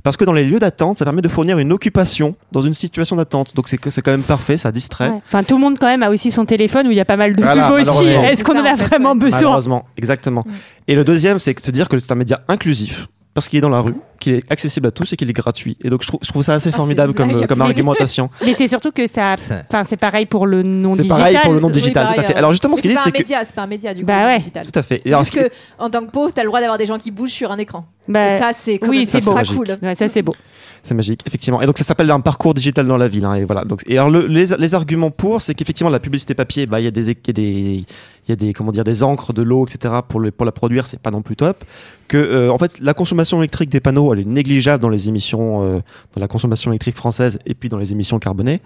parce 0.03 0.16
que 0.16 0.25
dans 0.25 0.33
les 0.33 0.44
lieux 0.44 0.59
d'attente, 0.59 0.99
ça 0.99 1.05
permet 1.05 1.22
de 1.22 1.29
fournir 1.29 1.59
une 1.59 1.72
occupation 1.72 2.35
dans 2.53 2.62
une 2.62 2.75
situation 2.75 3.14
d'attente. 3.16 3.55
Donc, 3.55 3.68
c'est 3.68 3.79
quand 3.79 4.11
même 4.11 4.22
parfait, 4.22 4.57
ça 4.57 4.72
distrait. 4.72 5.09
Ouais. 5.09 5.20
Enfin, 5.27 5.44
tout 5.44 5.55
le 5.57 5.61
monde 5.61 5.79
quand 5.79 5.87
même 5.87 6.03
a 6.03 6.11
aussi 6.11 6.31
son 6.33 6.44
téléphone 6.44 6.88
où 6.88 6.90
il 6.90 6.96
y 6.96 7.01
a 7.01 7.05
pas 7.05 7.16
mal 7.16 7.35
de 7.37 7.42
Voilà, 7.42 7.68
pubs 7.68 7.88
aussi. 7.88 8.07
Est-ce 8.07 8.42
qu'on 8.42 8.59
en 8.59 8.64
a 8.64 8.75
vraiment 8.75 9.14
besoin 9.14 9.37
Malheureusement, 9.40 9.85
exactement. 9.96 10.44
Et 10.88 10.94
le 10.94 11.05
deuxième, 11.05 11.40
c'est 11.40 11.55
que 11.55 11.62
dire 11.77 11.89
que 11.89 11.99
c'est 11.99 12.12
un 12.12 12.17
média 12.17 12.41
inclusif 12.49 13.09
parce 13.35 13.49
qu'il 13.49 13.59
est 13.59 13.61
dans 13.61 13.69
la 13.69 13.81
rue, 13.83 13.95
qu'il 14.19 14.33
est 14.33 14.51
accessible 14.51 14.87
à 14.87 14.91
tous 14.91 15.12
et 15.12 15.17
qu'il 15.19 15.29
est 15.29 15.33
gratuit. 15.35 15.77
Et 15.85 15.91
donc, 15.91 16.03
je 16.03 16.07
trouve, 16.09 16.21
je 16.23 16.29
trouve 16.29 16.43
ça 16.43 16.55
assez 16.55 16.71
Ah, 16.73 16.77
formidable 16.77 17.12
c'est 17.15 17.47
comme, 17.47 17.61
argumentation. 17.61 18.31
Mais 18.47 18.55
c'est 18.55 18.67
surtout 18.67 18.93
que 18.93 19.07
ça. 19.07 19.35
Enfin, 19.69 19.85
c'est 19.85 19.99
pareil 19.99 20.25
pour 20.25 20.47
le 20.47 20.62
non 20.62 20.93
C'est 20.93 21.03
digital. 21.03 21.19
pareil 21.19 21.39
pour 21.43 21.53
le 21.53 21.61
non 21.61 21.69
digital, 21.69 22.05
pareil, 22.05 22.15
tout 22.21 22.25
à 22.25 22.29
fait. 22.29 22.35
Alors, 22.35 22.53
justement, 22.53 22.77
ce 22.77 22.81
Mais 22.81 22.89
qu'ils 22.89 22.91
c'est 22.93 22.97
disent, 22.97 23.05
pas 23.05 23.05
c'est 23.05 23.09
un 23.11 23.12
que. 23.12 23.19
média, 23.29 23.45
c'est 23.45 23.55
pas 23.55 23.62
un 23.62 23.67
média 23.67 23.93
du 23.93 24.01
coup. 24.01 24.07
Bah 24.07 24.25
ouais. 24.25 24.39
digital. 24.39 24.65
Tout 24.73 24.79
à 24.79 24.83
fait. 24.83 25.03
Et 25.05 25.09
alors, 25.11 25.21
Parce 25.21 25.31
que 25.31 25.51
en 25.79 25.91
tant 25.91 26.07
que 26.07 26.11
pauvre, 26.11 26.33
t'as 26.33 26.43
le 26.45 26.49
droit 26.49 26.61
d'avoir 26.61 26.79
des 26.79 26.87
gens 26.87 26.97
qui 26.97 27.11
bougent 27.11 27.29
sur 27.31 27.53
un 27.53 27.59
écran. 27.59 27.85
Bah, 28.09 28.37
Et 28.37 28.39
ça, 28.39 28.53
c'est 28.55 28.81
oui, 28.89 29.05
c'est 29.05 29.23
beau. 29.23 29.35
cool. 29.55 29.67
Ouais, 29.83 29.95
ça 29.95 30.09
c'est 30.09 30.23
beau. 30.23 30.35
C'est 30.83 30.95
magique, 30.95 31.21
effectivement. 31.27 31.61
Et 31.61 31.67
donc 31.67 31.77
ça 31.77 31.85
s'appelle 31.85 32.11
un 32.12 32.21
parcours 32.21 32.55
digital 32.55 32.87
dans 32.87 32.97
la 32.97 33.09
ville. 33.09 33.25
hein, 33.27 33.35
et 33.35 33.45
voilà. 33.45 33.65
Donc 33.65 33.83
et 33.89 33.99
alors 33.99 34.09
le- 34.09 34.29
les, 34.29 34.47
les 34.57 34.75
arguments 34.75 35.11
pour, 35.11 35.43
c'est 35.43 35.53
qu'effectivement 35.55 35.91
la 35.91 35.99
publicité 35.99 36.35
papier, 36.35 36.67
bah 36.67 36.81
il 36.81 36.85
y 36.85 36.87
a 36.87 36.93
des 36.93 37.11
il 37.11 37.17
y 37.27 37.31
a 37.31 37.33
des 37.33 37.85
il 38.27 38.31
y 38.31 38.33
a 38.33 38.37
des 38.37 38.53
comment 38.53 38.73
dire 38.73 38.85
des 38.85 39.03
encres, 39.03 39.33
de 39.33 39.43
l'eau, 39.43 39.67
etc. 39.67 39.95
pour 40.09 40.21
le, 40.21 40.31
pour 40.31 40.45
la 40.45 40.53
produire, 40.53 40.87
c'est 40.87 41.01
pas 41.01 41.11
non 41.11 41.23
plus 41.23 41.37
top. 41.37 41.65
Que 42.09 42.17
euh, 42.17 42.51
en 42.51 42.59
fait 42.59 42.79
la 42.81 42.95
consommation 42.95 43.39
électrique 43.39 43.71
des 43.71 43.81
panneaux, 43.81 44.12
elle 44.12 44.21
est 44.21 44.25
négligeable 44.25 44.83
dans 44.83 44.89
les 44.89 45.09
émissions, 45.09 45.62
euh, 45.62 45.81
dans 46.15 46.21
la 46.21 46.29
consommation 46.29 46.71
électrique 46.71 46.97
française 46.97 47.39
et 47.47 47.55
puis 47.55 47.69
dans 47.69 47.79
les 47.79 47.93
émissions 47.93 48.19
carbonées. 48.19 48.61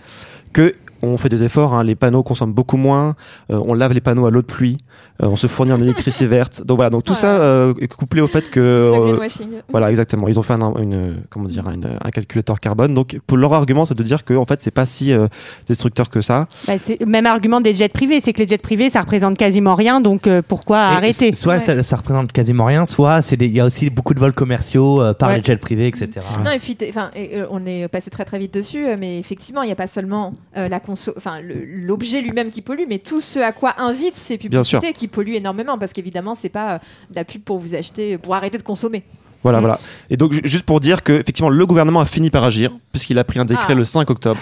Que 0.53 0.75
on 1.03 1.17
fait 1.17 1.29
des 1.29 1.43
efforts. 1.43 1.75
hein. 1.75 1.85
Les 1.85 1.95
panneaux 1.95 2.23
consomment 2.23 2.53
beaucoup 2.53 2.77
moins. 2.77 3.15
euh, 3.51 3.61
on 3.67 3.75
lave 3.75 3.93
les 3.93 4.01
panneaux 4.01 4.27
à 4.27 4.31
l'eau 4.31 4.43
de 4.43 4.47
pluie. 4.47 4.79
euh, 5.23 5.27
on 5.27 5.37
se 5.37 5.47
fournit 5.47 5.73
en 5.73 5.81
électricité 5.81 6.27
verte. 6.39 6.63
Donc 6.67 6.77
voilà. 6.77 6.91
Donc 6.91 7.05
tout 7.05 7.15
ça 7.15 7.41
euh, 7.41 7.75
est 7.81 7.89
couplé 7.89 8.21
au 8.21 8.27
fait 8.27 8.51
que 8.51 8.61
euh, 8.61 9.29
voilà, 9.71 9.91
exactement. 9.91 10.29
Ils 10.29 10.39
ont 10.39 10.43
fait 10.43 10.55
un, 10.55 10.75
une, 10.77 11.23
comment 11.31 11.47
dire, 11.47 11.69
une- 11.71 11.99
un 12.03 12.11
calculateur 12.11 12.61
carbone. 12.61 12.95
Donc, 12.95 13.19
pour 13.27 13.37
leur 13.39 13.53
argument, 13.55 13.85
c'est 13.85 13.95
de 13.97 14.03
dire 14.03 14.25
que 14.25 14.35
en 14.35 14.45
fait, 14.45 14.63
c'est 14.63 14.71
pas 14.71 14.87
si 14.87 15.13
euh, 15.13 15.27
destructeur 15.69 16.09
que 16.11 16.21
ça. 16.21 16.47
Bah, 16.67 16.75
c'est 16.83 16.99
le 17.01 17.07
même 17.07 17.27
argument 17.27 17.61
des 17.61 17.75
jets 17.75 17.89
privés, 17.89 18.21
c'est 18.21 18.33
que 18.33 18.39
les 18.43 18.49
jets 18.49 18.59
privés, 18.59 18.91
ça 18.91 19.01
représente 19.01 19.37
quasiment 19.37 19.75
rien, 19.75 20.01
donc 20.01 20.27
euh, 20.27 20.43
pourquoi 20.47 20.79
Et 20.79 20.95
arrêter 20.97 21.33
Soit 21.35 21.55
Ouais. 21.55 21.61
ça, 21.61 21.83
ça 21.83 21.97
représente 21.97 22.33
quasiment 22.33 22.65
rien, 22.65 22.85
soit 22.85 23.23
c'est 23.23 23.41
il 23.41 23.53
y 23.55 23.61
a 23.61 23.65
aussi 23.65 23.91
beaucoup 23.91 24.15
de 24.15 24.21
vols 24.21 24.33
commerciaux 24.33 25.01
euh, 25.03 25.13
par 25.15 25.31
Ouais. 25.31 25.39
les 25.39 25.43
jets 25.43 25.57
privés, 25.57 25.87
etc. 25.87 26.09
Non, 26.45 26.51
et 26.51 26.59
puis, 26.59 26.77
enfin, 26.89 27.11
on 27.51 27.65
est 27.67 27.89
passé 27.89 28.11
très 28.11 28.25
très 28.25 28.39
vite 28.39 28.55
dessus, 28.55 28.85
mais 28.99 29.19
effectivement, 29.19 29.63
il 29.63 29.67
n'y 29.67 29.73
a 29.73 29.77
pas 29.77 29.87
seulement 29.87 30.35
euh, 30.57 30.69
la 30.69 30.81
enfin, 30.93 31.41
l'objet 31.43 32.21
lui-même 32.21 32.49
qui 32.51 32.63
pollue, 32.63 32.85
mais 32.89 32.99
tout 32.99 33.21
ce 33.21 33.39
à 33.41 33.53
quoi 33.53 33.75
invitent 33.81 34.17
ces 34.17 34.39
publicités 34.39 34.93
qui 34.93 35.09
polluent 35.09 35.35
énormément, 35.37 35.79
parce 35.79 35.93
qu'évidemment, 35.93 36.35
c'est 36.35 36.49
pas 36.49 36.75
euh, 36.75 36.79
de 37.11 37.17
la 37.17 37.25
pub 37.25 37.43
pour 37.43 37.59
vous 37.59 37.75
acheter, 37.75 38.19
pour 38.19 38.35
arrêter 38.35 38.59
de 38.59 38.63
consommer. 38.63 39.03
Voilà, 39.43 39.59
Mm. 39.59 39.63
voilà. 39.63 39.81
Et 40.11 40.17
donc, 40.17 40.33
ju- 40.33 40.43
juste 40.45 40.65
pour 40.67 40.81
dire 40.81 41.03
que, 41.03 41.13
effectivement, 41.15 41.49
le 41.49 41.67
gouvernement 41.67 42.01
a 42.01 42.07
fini 42.07 42.29
par 42.31 42.45
agir, 42.45 42.73
puisqu'il 42.93 43.19
a 43.19 43.25
pris 43.25 43.39
un 43.39 43.45
décret 43.47 43.73
Ah. 43.73 43.75
le 43.75 43.85
5 43.85 44.11
octobre 44.11 44.39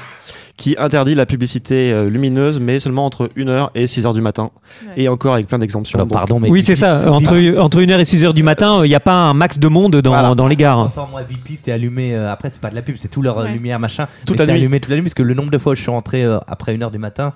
qui 0.58 0.74
interdit 0.78 1.14
la 1.14 1.24
publicité 1.24 1.92
euh, 1.92 2.10
lumineuse, 2.10 2.60
mais 2.60 2.80
seulement 2.80 3.06
entre 3.06 3.30
1h 3.36 3.70
et 3.74 3.86
6h 3.86 4.12
du 4.12 4.20
matin. 4.20 4.50
Ouais. 4.88 5.04
Et 5.04 5.08
encore 5.08 5.32
avec 5.34 5.46
plein 5.46 5.58
d'exemptions. 5.58 5.98
Donc, 6.00 6.10
pardon, 6.10 6.38
mais 6.40 6.50
Oui, 6.50 6.62
c'est 6.62 6.76
ça. 6.76 7.10
Entre, 7.10 7.56
entre 7.58 7.80
1h 7.80 7.98
et 7.98 8.02
6h 8.02 8.34
du 8.34 8.42
matin, 8.42 8.84
il 8.84 8.88
n'y 8.88 8.94
a 8.94 9.00
pas 9.00 9.12
un 9.12 9.32
max 9.34 9.58
de 9.58 9.68
monde 9.68 9.96
dans, 10.02 10.10
Voilà. 10.10 10.34
dans 10.34 10.46
les 10.48 10.56
gares. 10.56 10.84
Pourtant, 10.92 11.08
moi, 11.10 11.22
VP, 11.22 11.54
c'est 11.56 11.72
allumé. 11.72 12.14
euh, 12.14 12.30
après, 12.30 12.50
c'est 12.50 12.60
pas 12.60 12.70
de 12.70 12.74
la 12.74 12.82
pub, 12.82 12.96
c'est 12.98 13.08
tout 13.08 13.22
leur 13.22 13.38
euh, 13.38 13.44
Ouais. 13.44 13.52
lumière, 13.52 13.78
machin. 13.80 14.06
Toute 14.26 14.30
mais 14.30 14.36
la 14.40 14.44
c'est 14.46 14.52
nuit. 14.52 14.58
allumé 14.60 14.80
toute 14.80 14.90
la 14.90 14.96
nuit, 14.96 15.02
parce 15.04 15.14
que 15.14 15.22
le 15.22 15.32
nombre 15.34 15.50
de 15.50 15.58
fois 15.58 15.72
où 15.72 15.76
je 15.76 15.80
suis 15.80 15.90
rentré 15.90 16.24
euh, 16.24 16.38
après 16.46 16.74
1h 16.76 16.90
du 16.90 16.98
matin. 16.98 17.32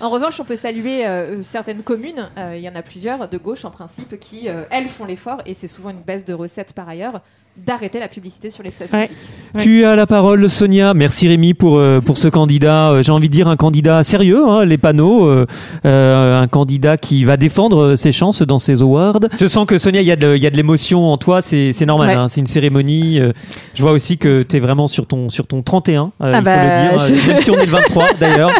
En 0.00 0.10
revanche, 0.10 0.38
on 0.38 0.44
peut 0.44 0.56
saluer 0.56 1.06
euh, 1.06 1.42
certaines 1.42 1.82
communes, 1.82 2.28
euh, 2.38 2.54
il 2.56 2.62
y 2.62 2.68
en 2.68 2.74
a 2.76 2.82
plusieurs 2.82 3.28
de 3.28 3.36
gauche 3.38 3.64
en 3.64 3.70
principe, 3.70 4.18
qui, 4.20 4.48
euh, 4.48 4.62
elles, 4.70 4.86
font 4.86 5.04
l'effort, 5.04 5.38
et 5.46 5.54
c'est 5.54 5.66
souvent 5.68 5.90
une 5.90 6.02
baisse 6.02 6.24
de 6.24 6.34
recettes 6.34 6.72
par 6.72 6.88
ailleurs, 6.88 7.20
d'arrêter 7.56 8.00
la 8.00 8.08
publicité 8.08 8.48
sur 8.50 8.62
l'espace 8.62 8.90
Ouais. 8.92 9.08
public. 9.08 9.18
Ouais. 9.54 9.60
Tu 9.62 9.84
as 9.84 9.94
la 9.94 10.06
parole, 10.06 10.48
Sonia. 10.48 10.94
Merci 10.94 11.28
Rémi 11.28 11.52
pour, 11.52 11.76
euh, 11.78 12.00
pour 12.00 12.16
ce 12.16 12.28
candidat. 12.28 12.90
Euh, 12.90 13.02
J'ai 13.02 13.12
envie 13.12 13.28
de 13.28 13.32
dire 13.32 13.46
un 13.46 13.56
candidat 13.56 14.02
sérieux, 14.02 14.42
hein, 14.48 14.64
les 14.64 14.78
panneaux. 14.78 15.26
euh, 15.26 15.44
euh, 15.84 16.40
un 16.40 16.46
candidat 16.48 16.96
qui 16.96 17.24
va 17.24 17.36
défendre 17.36 17.94
ses 17.96 18.10
chances 18.10 18.40
dans 18.42 18.58
ses 18.58 18.80
awards. 18.82 19.20
Je 19.38 19.46
sens 19.46 19.66
que 19.66 19.76
Sonia, 19.78 20.00
il 20.00 20.06
y 20.06 20.10
a 20.12 20.16
de, 20.16 20.34
il 20.34 20.42
y 20.42 20.46
a 20.46 20.50
de 20.50 20.56
l'émotion 20.56 21.12
en 21.12 21.18
toi. 21.18 21.42
C'est 21.42 21.72
c'est 21.74 21.84
normal. 21.86 22.08
Ouais. 22.08 22.14
hein, 22.14 22.28
c'est 22.28 22.40
une 22.40 22.46
cérémonie. 22.46 23.20
euh, 23.20 23.32
je 23.74 23.82
vois 23.82 23.92
aussi 23.92 24.16
que 24.18 24.42
tu 24.42 24.56
es 24.56 24.60
vraiment 24.60 24.86
sur 24.88 25.06
ton, 25.06 25.28
sur 25.28 25.46
ton 25.46 25.62
31. 25.62 26.04
euh, 26.04 26.08
Ah 26.20 26.28
il 26.30 26.34
faut 26.36 26.42
bah, 26.42 26.56
le 26.56 26.90
dire. 26.90 26.98
je- 26.98 27.28
Même 27.28 27.40
si 27.42 27.50
on 27.50 27.58
est 27.58 27.66
le 27.66 27.70
23 27.72 28.06
d'ailleurs. 28.20 28.50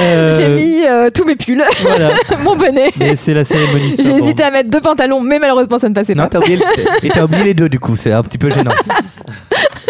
Euh, 0.00 0.36
J'ai 0.36 0.48
mis 0.48 0.84
euh, 0.84 1.10
tous 1.14 1.24
mes 1.24 1.36
pulls, 1.36 1.62
Voilà. 1.82 2.10
mon 2.44 2.56
bonnet. 2.56 2.90
Mais 2.98 3.14
c'est 3.16 3.34
la 3.34 3.44
cérémonie. 3.44 3.94
J'ai 3.96 4.10
hésité 4.12 4.42
à 4.42 4.50
mettre 4.50 4.68
deux 4.70 4.80
pantalons, 4.80 5.20
mais 5.20 5.38
malheureusement, 5.38 5.78
ça 5.78 5.88
ne 5.88 5.94
passait 5.94 6.14
Non, 6.14 6.24
pas. 6.24 6.28
t'as 6.30 6.38
oublié, 6.40 6.56
le- 6.56 7.06
et 7.06 7.08
t'as 7.10 7.24
oublié 7.24 7.44
les 7.44 7.54
deux, 7.54 7.68
du 7.68 7.78
coup, 7.78 7.94
c'est 7.96 8.12
un 8.18 8.22
petit 8.22 8.38
peu 8.38 8.50
gênant. 8.50 8.72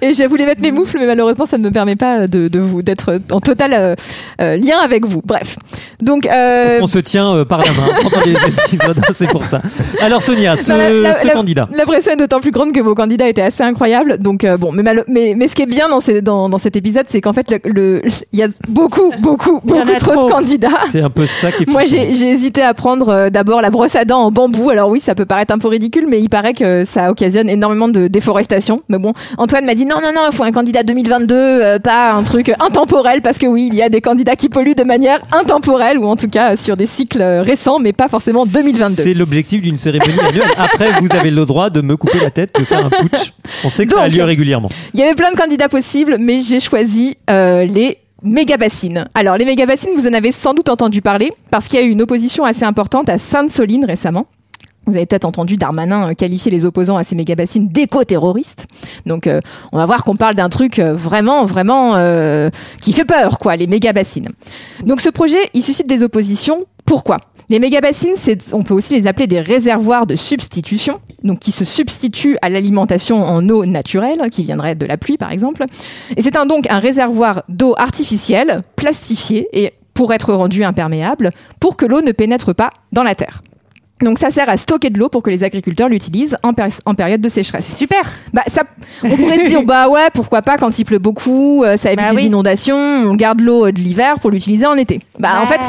Et 0.00 0.14
j'ai 0.14 0.26
voulu 0.26 0.44
mettre 0.44 0.60
mes 0.62 0.70
moufles, 0.72 0.96
mais 1.00 1.06
malheureusement, 1.06 1.46
ça 1.46 1.58
ne 1.58 1.64
me 1.64 1.70
permet 1.70 1.96
pas 1.96 2.26
de, 2.26 2.48
de 2.48 2.58
vous 2.58 2.82
d'être 2.82 3.20
en 3.30 3.40
total 3.40 3.72
euh, 3.74 3.94
euh, 4.40 4.56
lien 4.56 4.78
avec 4.82 5.06
vous. 5.06 5.22
Bref. 5.24 5.56
Donc, 6.00 6.26
euh, 6.26 6.78
On 6.80 6.86
se 6.86 6.98
tient 6.98 7.32
euh, 7.34 7.44
par 7.44 7.58
la 7.60 7.70
main 7.72 7.88
pendant 8.02 8.24
les 8.24 8.32
épisodes, 8.32 8.98
hein, 8.98 9.12
c'est 9.14 9.28
pour 9.28 9.44
ça. 9.44 9.60
Alors 10.00 10.22
Sonia, 10.22 10.56
ce, 10.56 10.72
Non, 10.72 10.78
la- 10.78 10.90
la- 11.10 11.14
ce 11.14 11.26
la- 11.26 11.32
candidat. 11.32 11.68
La 11.76 11.84
pression 11.84 12.12
est 12.12 12.16
d'autant 12.16 12.40
plus 12.40 12.50
grande 12.50 12.72
que 12.72 12.80
vos 12.80 12.94
candidats 12.94 13.28
étaient 13.28 13.42
assez 13.42 13.62
incroyables. 13.62 14.18
Donc 14.18 14.44
bon, 14.58 14.72
mais, 14.72 14.82
malo- 14.82 15.04
mais, 15.08 15.34
mais 15.36 15.48
ce 15.48 15.54
qui 15.54 15.62
est 15.62 15.66
bien 15.66 15.88
dans, 15.88 16.00
ces- 16.00 16.22
dans, 16.22 16.48
dans 16.48 16.58
cet 16.58 16.76
épisode, 16.76 17.06
c'est 17.08 17.20
qu'en 17.20 17.32
fait, 17.32 17.50
le- 17.50 17.60
le- 17.70 18.02
il 18.32 18.38
y 18.38 18.42
a 18.42 18.48
beaucoup, 18.68 19.12
beaucoup, 19.20 19.60
beaucoup 19.64 19.92
trop, 19.98 20.12
trop. 20.12 20.26
de 20.28 20.32
candidats. 20.32 20.68
C'est 20.88 21.02
un 21.02 21.10
peu 21.10 21.26
ça 21.26 21.52
qui 21.52 21.64
est 21.64 21.68
Moi, 21.68 21.84
j'ai 21.84 22.10
hésité 22.10 22.62
à 22.62 22.74
prendre 22.74 23.28
d'abord 23.30 23.60
la 23.60 23.70
brosse 23.70 23.96
à 23.96 24.04
dents 24.04 24.20
en 24.22 24.30
bambou. 24.30 24.70
Alors 24.70 24.88
oui, 24.90 25.00
ça 25.00 25.14
peut 25.14 25.24
paraître 25.26 25.52
un 25.54 25.58
peu 25.58 25.68
ridicule, 25.68 26.06
mais 26.08 26.20
il 26.20 26.28
paraît 26.28 26.52
que 26.52 26.84
ça 26.84 27.10
occasionne 27.10 27.48
énormément 27.48 27.88
de 27.88 28.08
déforestation. 28.08 28.82
Mais 28.88 28.98
bon, 28.98 29.12
Antoine 29.38 29.64
m'a 29.64 29.74
dit 29.74 29.86
non, 29.86 29.96
non, 30.02 30.12
non, 30.14 30.22
il 30.30 30.34
faut 30.36 30.44
un 30.44 30.52
candidat 30.52 30.82
2022, 30.82 31.34
euh, 31.34 31.78
pas 31.78 32.12
un 32.12 32.22
truc 32.22 32.52
intemporel, 32.60 33.22
parce 33.22 33.38
que 33.38 33.46
oui, 33.46 33.68
il 33.72 33.76
y 33.76 33.82
a 33.82 33.88
des 33.88 34.00
candidats 34.00 34.36
qui 34.36 34.48
polluent 34.48 34.74
de 34.74 34.84
manière 34.84 35.20
intemporelle, 35.32 35.98
ou 35.98 36.06
en 36.06 36.16
tout 36.16 36.28
cas 36.28 36.56
sur 36.56 36.76
des 36.76 36.86
cycles 36.86 37.22
récents, 37.22 37.78
mais 37.78 37.92
pas 37.92 38.08
forcément 38.08 38.44
2022. 38.46 39.02
C'est 39.02 39.14
l'objectif 39.14 39.62
d'une 39.62 39.76
cérémonie 39.76 40.18
annuelle. 40.20 40.50
Après, 40.56 41.00
vous 41.00 41.08
avez 41.12 41.30
le 41.30 41.46
droit 41.46 41.70
de 41.70 41.80
me 41.80 41.96
couper 41.96 42.18
la 42.20 42.30
tête, 42.30 42.54
de 42.58 42.64
faire 42.64 42.84
un 42.86 42.90
putsch. 42.90 43.32
On 43.64 43.70
sait 43.70 43.86
que 43.86 43.92
ça 43.92 44.02
a 44.02 44.08
lieu 44.08 44.24
régulièrement. 44.24 44.68
Il 44.94 45.00
y 45.00 45.02
avait 45.02 45.14
plein 45.14 45.30
de 45.30 45.36
candidats 45.36 45.68
possibles, 45.68 46.16
mais 46.18 46.40
j'ai 46.40 46.60
choisi 46.60 47.16
euh, 47.30 47.64
les 47.64 47.98
méga-bassines. 48.22 49.08
Alors, 49.14 49.36
les 49.36 49.44
méga-bassines, 49.44 49.90
vous 49.96 50.06
en 50.06 50.12
avez 50.12 50.32
sans 50.32 50.54
doute 50.54 50.68
entendu 50.68 51.02
parler, 51.02 51.32
parce 51.50 51.68
qu'il 51.68 51.80
y 51.80 51.82
a 51.82 51.86
eu 51.86 51.90
une 51.90 52.02
opposition 52.02 52.44
assez 52.44 52.64
importante 52.64 53.08
à 53.08 53.18
Sainte-Soline 53.18 53.84
récemment. 53.84 54.26
Vous 54.86 54.96
avez 54.96 55.06
peut-être 55.06 55.24
entendu 55.24 55.56
Darmanin 55.56 56.10
euh, 56.10 56.14
qualifier 56.14 56.50
les 56.50 56.64
opposants 56.64 56.96
à 56.96 57.04
ces 57.04 57.14
méga-bassines 57.14 57.68
d'éco-terroristes. 57.68 58.66
Donc, 59.06 59.26
euh, 59.26 59.40
on 59.72 59.76
va 59.76 59.86
voir 59.86 60.04
qu'on 60.04 60.16
parle 60.16 60.34
d'un 60.34 60.48
truc 60.48 60.78
euh, 60.78 60.94
vraiment, 60.94 61.44
vraiment 61.44 61.72
qui 62.80 62.92
fait 62.92 63.04
peur, 63.04 63.38
quoi, 63.38 63.56
les 63.56 63.66
méga-bassines. 63.66 64.28
Donc, 64.84 65.00
ce 65.00 65.10
projet, 65.10 65.38
il 65.54 65.62
suscite 65.62 65.86
des 65.86 66.02
oppositions. 66.02 66.66
Pourquoi? 66.84 67.18
Les 67.48 67.58
méga-bassines, 67.58 68.14
on 68.52 68.64
peut 68.64 68.74
aussi 68.74 68.94
les 68.94 69.06
appeler 69.06 69.26
des 69.26 69.40
réservoirs 69.40 70.06
de 70.06 70.16
substitution, 70.16 71.00
donc 71.22 71.38
qui 71.38 71.52
se 71.52 71.64
substituent 71.64 72.36
à 72.42 72.48
l'alimentation 72.48 73.22
en 73.22 73.46
eau 73.48 73.64
naturelle, 73.66 74.30
qui 74.30 74.42
viendrait 74.42 74.74
de 74.74 74.86
la 74.86 74.96
pluie 74.96 75.18
par 75.18 75.32
exemple. 75.32 75.64
Et 76.16 76.22
c'est 76.22 76.32
donc 76.46 76.66
un 76.70 76.78
réservoir 76.78 77.44
d'eau 77.48 77.74
artificielle, 77.76 78.62
plastifié 78.76 79.48
et 79.52 79.74
pour 79.94 80.12
être 80.12 80.32
rendu 80.32 80.64
imperméable, 80.64 81.30
pour 81.60 81.76
que 81.76 81.84
l'eau 81.84 82.00
ne 82.00 82.12
pénètre 82.12 82.54
pas 82.54 82.70
dans 82.92 83.02
la 83.02 83.14
terre. 83.14 83.42
Donc 84.02 84.18
ça 84.18 84.30
sert 84.30 84.48
à 84.48 84.56
stocker 84.56 84.90
de 84.90 84.98
l'eau 84.98 85.08
pour 85.08 85.22
que 85.22 85.30
les 85.30 85.44
agriculteurs 85.44 85.88
l'utilisent 85.88 86.36
en, 86.42 86.52
péri- 86.52 86.78
en 86.86 86.94
période 86.94 87.20
de 87.20 87.28
sécheresse. 87.28 87.64
C'est 87.64 87.76
super. 87.76 88.02
Bah, 88.32 88.42
ça, 88.48 88.62
on 89.04 89.16
pourrait 89.16 89.44
se 89.44 89.48
dire, 89.48 89.62
bah 89.66 89.88
ouais, 89.88 90.08
pourquoi 90.12 90.42
pas 90.42 90.58
quand 90.58 90.78
il 90.78 90.84
pleut 90.84 90.98
beaucoup, 90.98 91.64
euh, 91.64 91.76
ça 91.76 91.90
évite 91.92 92.04
Bah 92.04 92.10
les 92.12 92.16
oui. 92.16 92.24
inondations, 92.26 92.76
on 92.76 93.14
garde 93.14 93.40
l'eau 93.40 93.70
de 93.70 93.78
l'hiver 93.78 94.18
pour 94.20 94.30
l'utiliser 94.30 94.66
en 94.66 94.74
été. 94.74 95.00
Bah, 95.18 95.40
en 95.42 95.46
fait, 95.46 95.60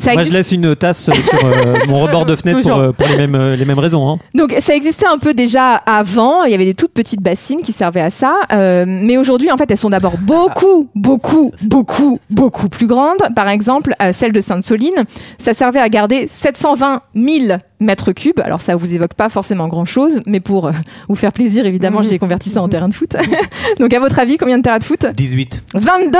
ça 0.00 0.12
Moi, 0.12 0.22
existe 0.22 0.30
je 0.32 0.36
laisse 0.36 0.52
une 0.52 0.74
tasse 0.74 1.04
sur 1.12 1.44
euh, 1.44 1.74
mon 1.88 2.00
rebord 2.00 2.26
de 2.26 2.34
fenêtre 2.34 2.62
pour, 2.62 2.78
euh, 2.78 2.92
les, 3.10 3.16
mêmes, 3.16 3.34
euh, 3.36 3.54
les 3.56 3.64
mêmes 3.64 3.78
raisons. 3.78 4.08
hein. 4.10 4.18
Donc 4.34 4.54
ça 4.60 4.74
existait 4.74 5.06
un 5.06 5.18
peu 5.18 5.34
déjà 5.34 5.74
avant, 5.74 6.42
il 6.44 6.50
y 6.50 6.54
avait 6.54 6.64
des 6.64 6.74
toutes 6.74 6.92
petites 6.92 7.22
bassines 7.22 7.60
qui 7.62 7.72
servaient 7.72 8.00
à 8.00 8.10
ça, 8.10 8.34
euh, 8.52 8.84
mais 8.88 9.16
aujourd'hui 9.18 9.52
en 9.52 9.56
fait 9.56 9.70
elles 9.70 9.76
sont 9.76 9.90
d'abord 9.90 10.14
beaucoup, 10.18 10.88
beaucoup, 10.96 11.52
beaucoup, 11.62 12.18
beaucoup 12.30 12.68
plus 12.68 12.86
grandes. 12.88 13.18
Par 13.36 13.48
exemple, 13.48 13.94
euh, 14.02 14.10
celle 14.12 14.32
de 14.32 14.40
Sainte-Soline, 14.40 15.04
ça 15.38 15.54
servait 15.54 15.80
à 15.80 15.88
garder 15.88 16.28
720 16.32 17.00
000 17.14 17.58
mètres 17.80 18.12
cubes. 18.12 18.40
Alors 18.40 18.60
ça 18.60 18.76
vous 18.76 18.94
évoque 18.94 19.14
pas 19.14 19.28
forcément 19.28 19.68
grand-chose, 19.68 20.20
mais 20.26 20.40
pour 20.40 20.66
euh, 20.66 20.72
vous 21.08 21.16
faire 21.16 21.32
plaisir 21.32 21.66
évidemment 21.66 22.02
j'ai 22.02 22.18
converti 22.18 22.50
ça 22.50 22.62
en 22.62 22.68
terrain 22.68 22.88
de 22.88 22.94
foot. 22.94 23.16
Donc 23.78 23.92
à 23.92 24.00
votre 24.00 24.18
avis 24.18 24.36
combien 24.36 24.58
de 24.58 24.62
terrains 24.62 24.78
de 24.78 24.84
foot? 24.84 25.06
18. 25.14 25.64
22 25.74 26.18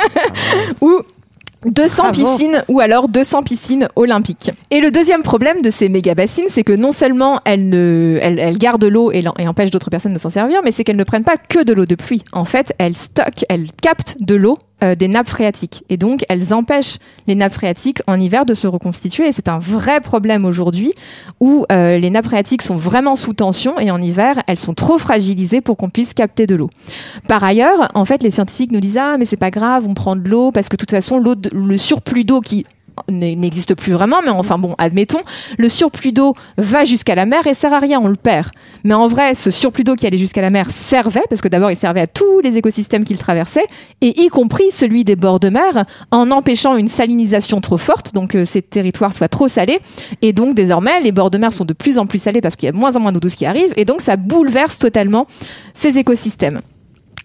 ou 0.80 1.00
200 1.66 2.02
Bravo. 2.02 2.12
piscines 2.12 2.64
ou 2.68 2.80
alors 2.80 3.08
200 3.08 3.42
piscines 3.42 3.88
olympiques. 3.94 4.50
Et 4.70 4.80
le 4.80 4.90
deuxième 4.90 5.22
problème 5.22 5.62
de 5.62 5.70
ces 5.70 5.88
méga 5.88 6.14
bassines, 6.14 6.46
c'est 6.48 6.64
que 6.64 6.72
non 6.72 6.90
seulement 6.90 7.40
elles, 7.44 7.68
ne, 7.68 8.18
elles, 8.20 8.38
elles 8.38 8.58
gardent 8.58 8.84
l'eau 8.84 9.12
et, 9.12 9.22
et 9.38 9.48
empêchent 9.48 9.70
d'autres 9.70 9.90
personnes 9.90 10.12
de 10.12 10.18
s'en 10.18 10.30
servir, 10.30 10.60
mais 10.64 10.72
c'est 10.72 10.82
qu'elles 10.82 10.96
ne 10.96 11.04
prennent 11.04 11.22
pas 11.22 11.36
que 11.36 11.62
de 11.62 11.72
l'eau 11.72 11.86
de 11.86 11.94
pluie. 11.94 12.24
En 12.32 12.44
fait, 12.44 12.74
elles 12.78 12.96
stockent, 12.96 13.44
elles 13.48 13.68
captent 13.80 14.16
de 14.20 14.34
l'eau 14.34 14.58
euh, 14.82 14.94
des 14.94 15.08
nappes 15.08 15.28
phréatiques. 15.28 15.84
Et 15.88 15.96
donc, 15.96 16.24
elles 16.28 16.52
empêchent 16.52 16.98
les 17.26 17.34
nappes 17.34 17.52
phréatiques 17.52 18.02
en 18.06 18.18
hiver 18.18 18.44
de 18.44 18.54
se 18.54 18.66
reconstituer. 18.66 19.28
Et 19.28 19.32
c'est 19.32 19.48
un 19.48 19.58
vrai 19.58 20.00
problème 20.00 20.44
aujourd'hui 20.44 20.92
où 21.40 21.64
euh, 21.70 21.98
les 21.98 22.10
nappes 22.10 22.26
phréatiques 22.26 22.62
sont 22.62 22.76
vraiment 22.76 23.14
sous 23.14 23.32
tension 23.32 23.78
et 23.78 23.90
en 23.90 24.00
hiver, 24.00 24.42
elles 24.46 24.58
sont 24.58 24.74
trop 24.74 24.98
fragilisées 24.98 25.60
pour 25.60 25.76
qu'on 25.76 25.90
puisse 25.90 26.14
capter 26.14 26.46
de 26.46 26.54
l'eau. 26.54 26.70
Par 27.28 27.42
ailleurs, 27.44 27.88
en 27.94 28.04
fait, 28.04 28.22
les 28.22 28.30
scientifiques 28.30 28.72
nous 28.72 28.80
disent 28.80 28.98
ah 28.98 29.16
mais 29.18 29.24
c'est 29.24 29.36
pas 29.36 29.50
grave, 29.50 29.86
on 29.88 29.94
prend 29.94 30.16
de 30.16 30.28
l'eau 30.28 30.50
parce 30.50 30.68
que 30.68 30.76
de 30.76 30.80
toute 30.80 30.90
façon 30.90 31.18
l'eau, 31.18 31.34
le 31.52 31.76
surplus 31.76 32.24
d'eau 32.24 32.40
qui 32.40 32.64
n'existe 33.08 33.74
plus 33.74 33.92
vraiment, 33.92 34.22
mais 34.22 34.30
enfin 34.30 34.58
bon, 34.58 34.74
admettons, 34.78 35.20
le 35.58 35.68
surplus 35.68 36.12
d'eau 36.12 36.34
va 36.56 36.84
jusqu'à 36.84 37.14
la 37.14 37.26
mer 37.26 37.46
et 37.46 37.54
sert 37.54 37.72
à 37.72 37.78
rien, 37.78 38.00
on 38.02 38.08
le 38.08 38.16
perd. 38.16 38.48
Mais 38.84 38.94
en 38.94 39.08
vrai, 39.08 39.34
ce 39.34 39.50
surplus 39.50 39.84
d'eau 39.84 39.94
qui 39.94 40.06
allait 40.06 40.18
jusqu'à 40.18 40.42
la 40.42 40.50
mer 40.50 40.70
servait, 40.70 41.22
parce 41.28 41.40
que 41.40 41.48
d'abord 41.48 41.70
il 41.70 41.76
servait 41.76 42.00
à 42.00 42.06
tous 42.06 42.40
les 42.40 42.56
écosystèmes 42.58 43.04
qu'il 43.04 43.18
traversait, 43.18 43.66
et 44.00 44.22
y 44.22 44.28
compris 44.28 44.70
celui 44.70 45.04
des 45.04 45.16
bords 45.16 45.40
de 45.40 45.48
mer, 45.48 45.84
en 46.10 46.30
empêchant 46.30 46.76
une 46.76 46.88
salinisation 46.88 47.60
trop 47.60 47.78
forte, 47.78 48.14
donc 48.14 48.30
que 48.30 48.44
ces 48.44 48.62
territoires 48.62 49.12
soient 49.12 49.28
trop 49.28 49.48
salés, 49.48 49.80
et 50.22 50.32
donc 50.32 50.54
désormais 50.54 51.00
les 51.00 51.12
bords 51.12 51.30
de 51.30 51.38
mer 51.38 51.52
sont 51.52 51.64
de 51.64 51.74
plus 51.74 51.98
en 51.98 52.06
plus 52.06 52.20
salés 52.22 52.40
parce 52.40 52.56
qu'il 52.56 52.66
y 52.66 52.68
a 52.68 52.72
de 52.72 52.78
moins 52.78 52.96
en 52.96 53.00
moins 53.00 53.12
d'eau 53.12 53.20
douce 53.20 53.36
qui 53.36 53.46
arrive, 53.46 53.72
et 53.76 53.84
donc 53.84 54.00
ça 54.00 54.16
bouleverse 54.16 54.78
totalement 54.78 55.26
ces 55.74 55.98
écosystèmes. 55.98 56.60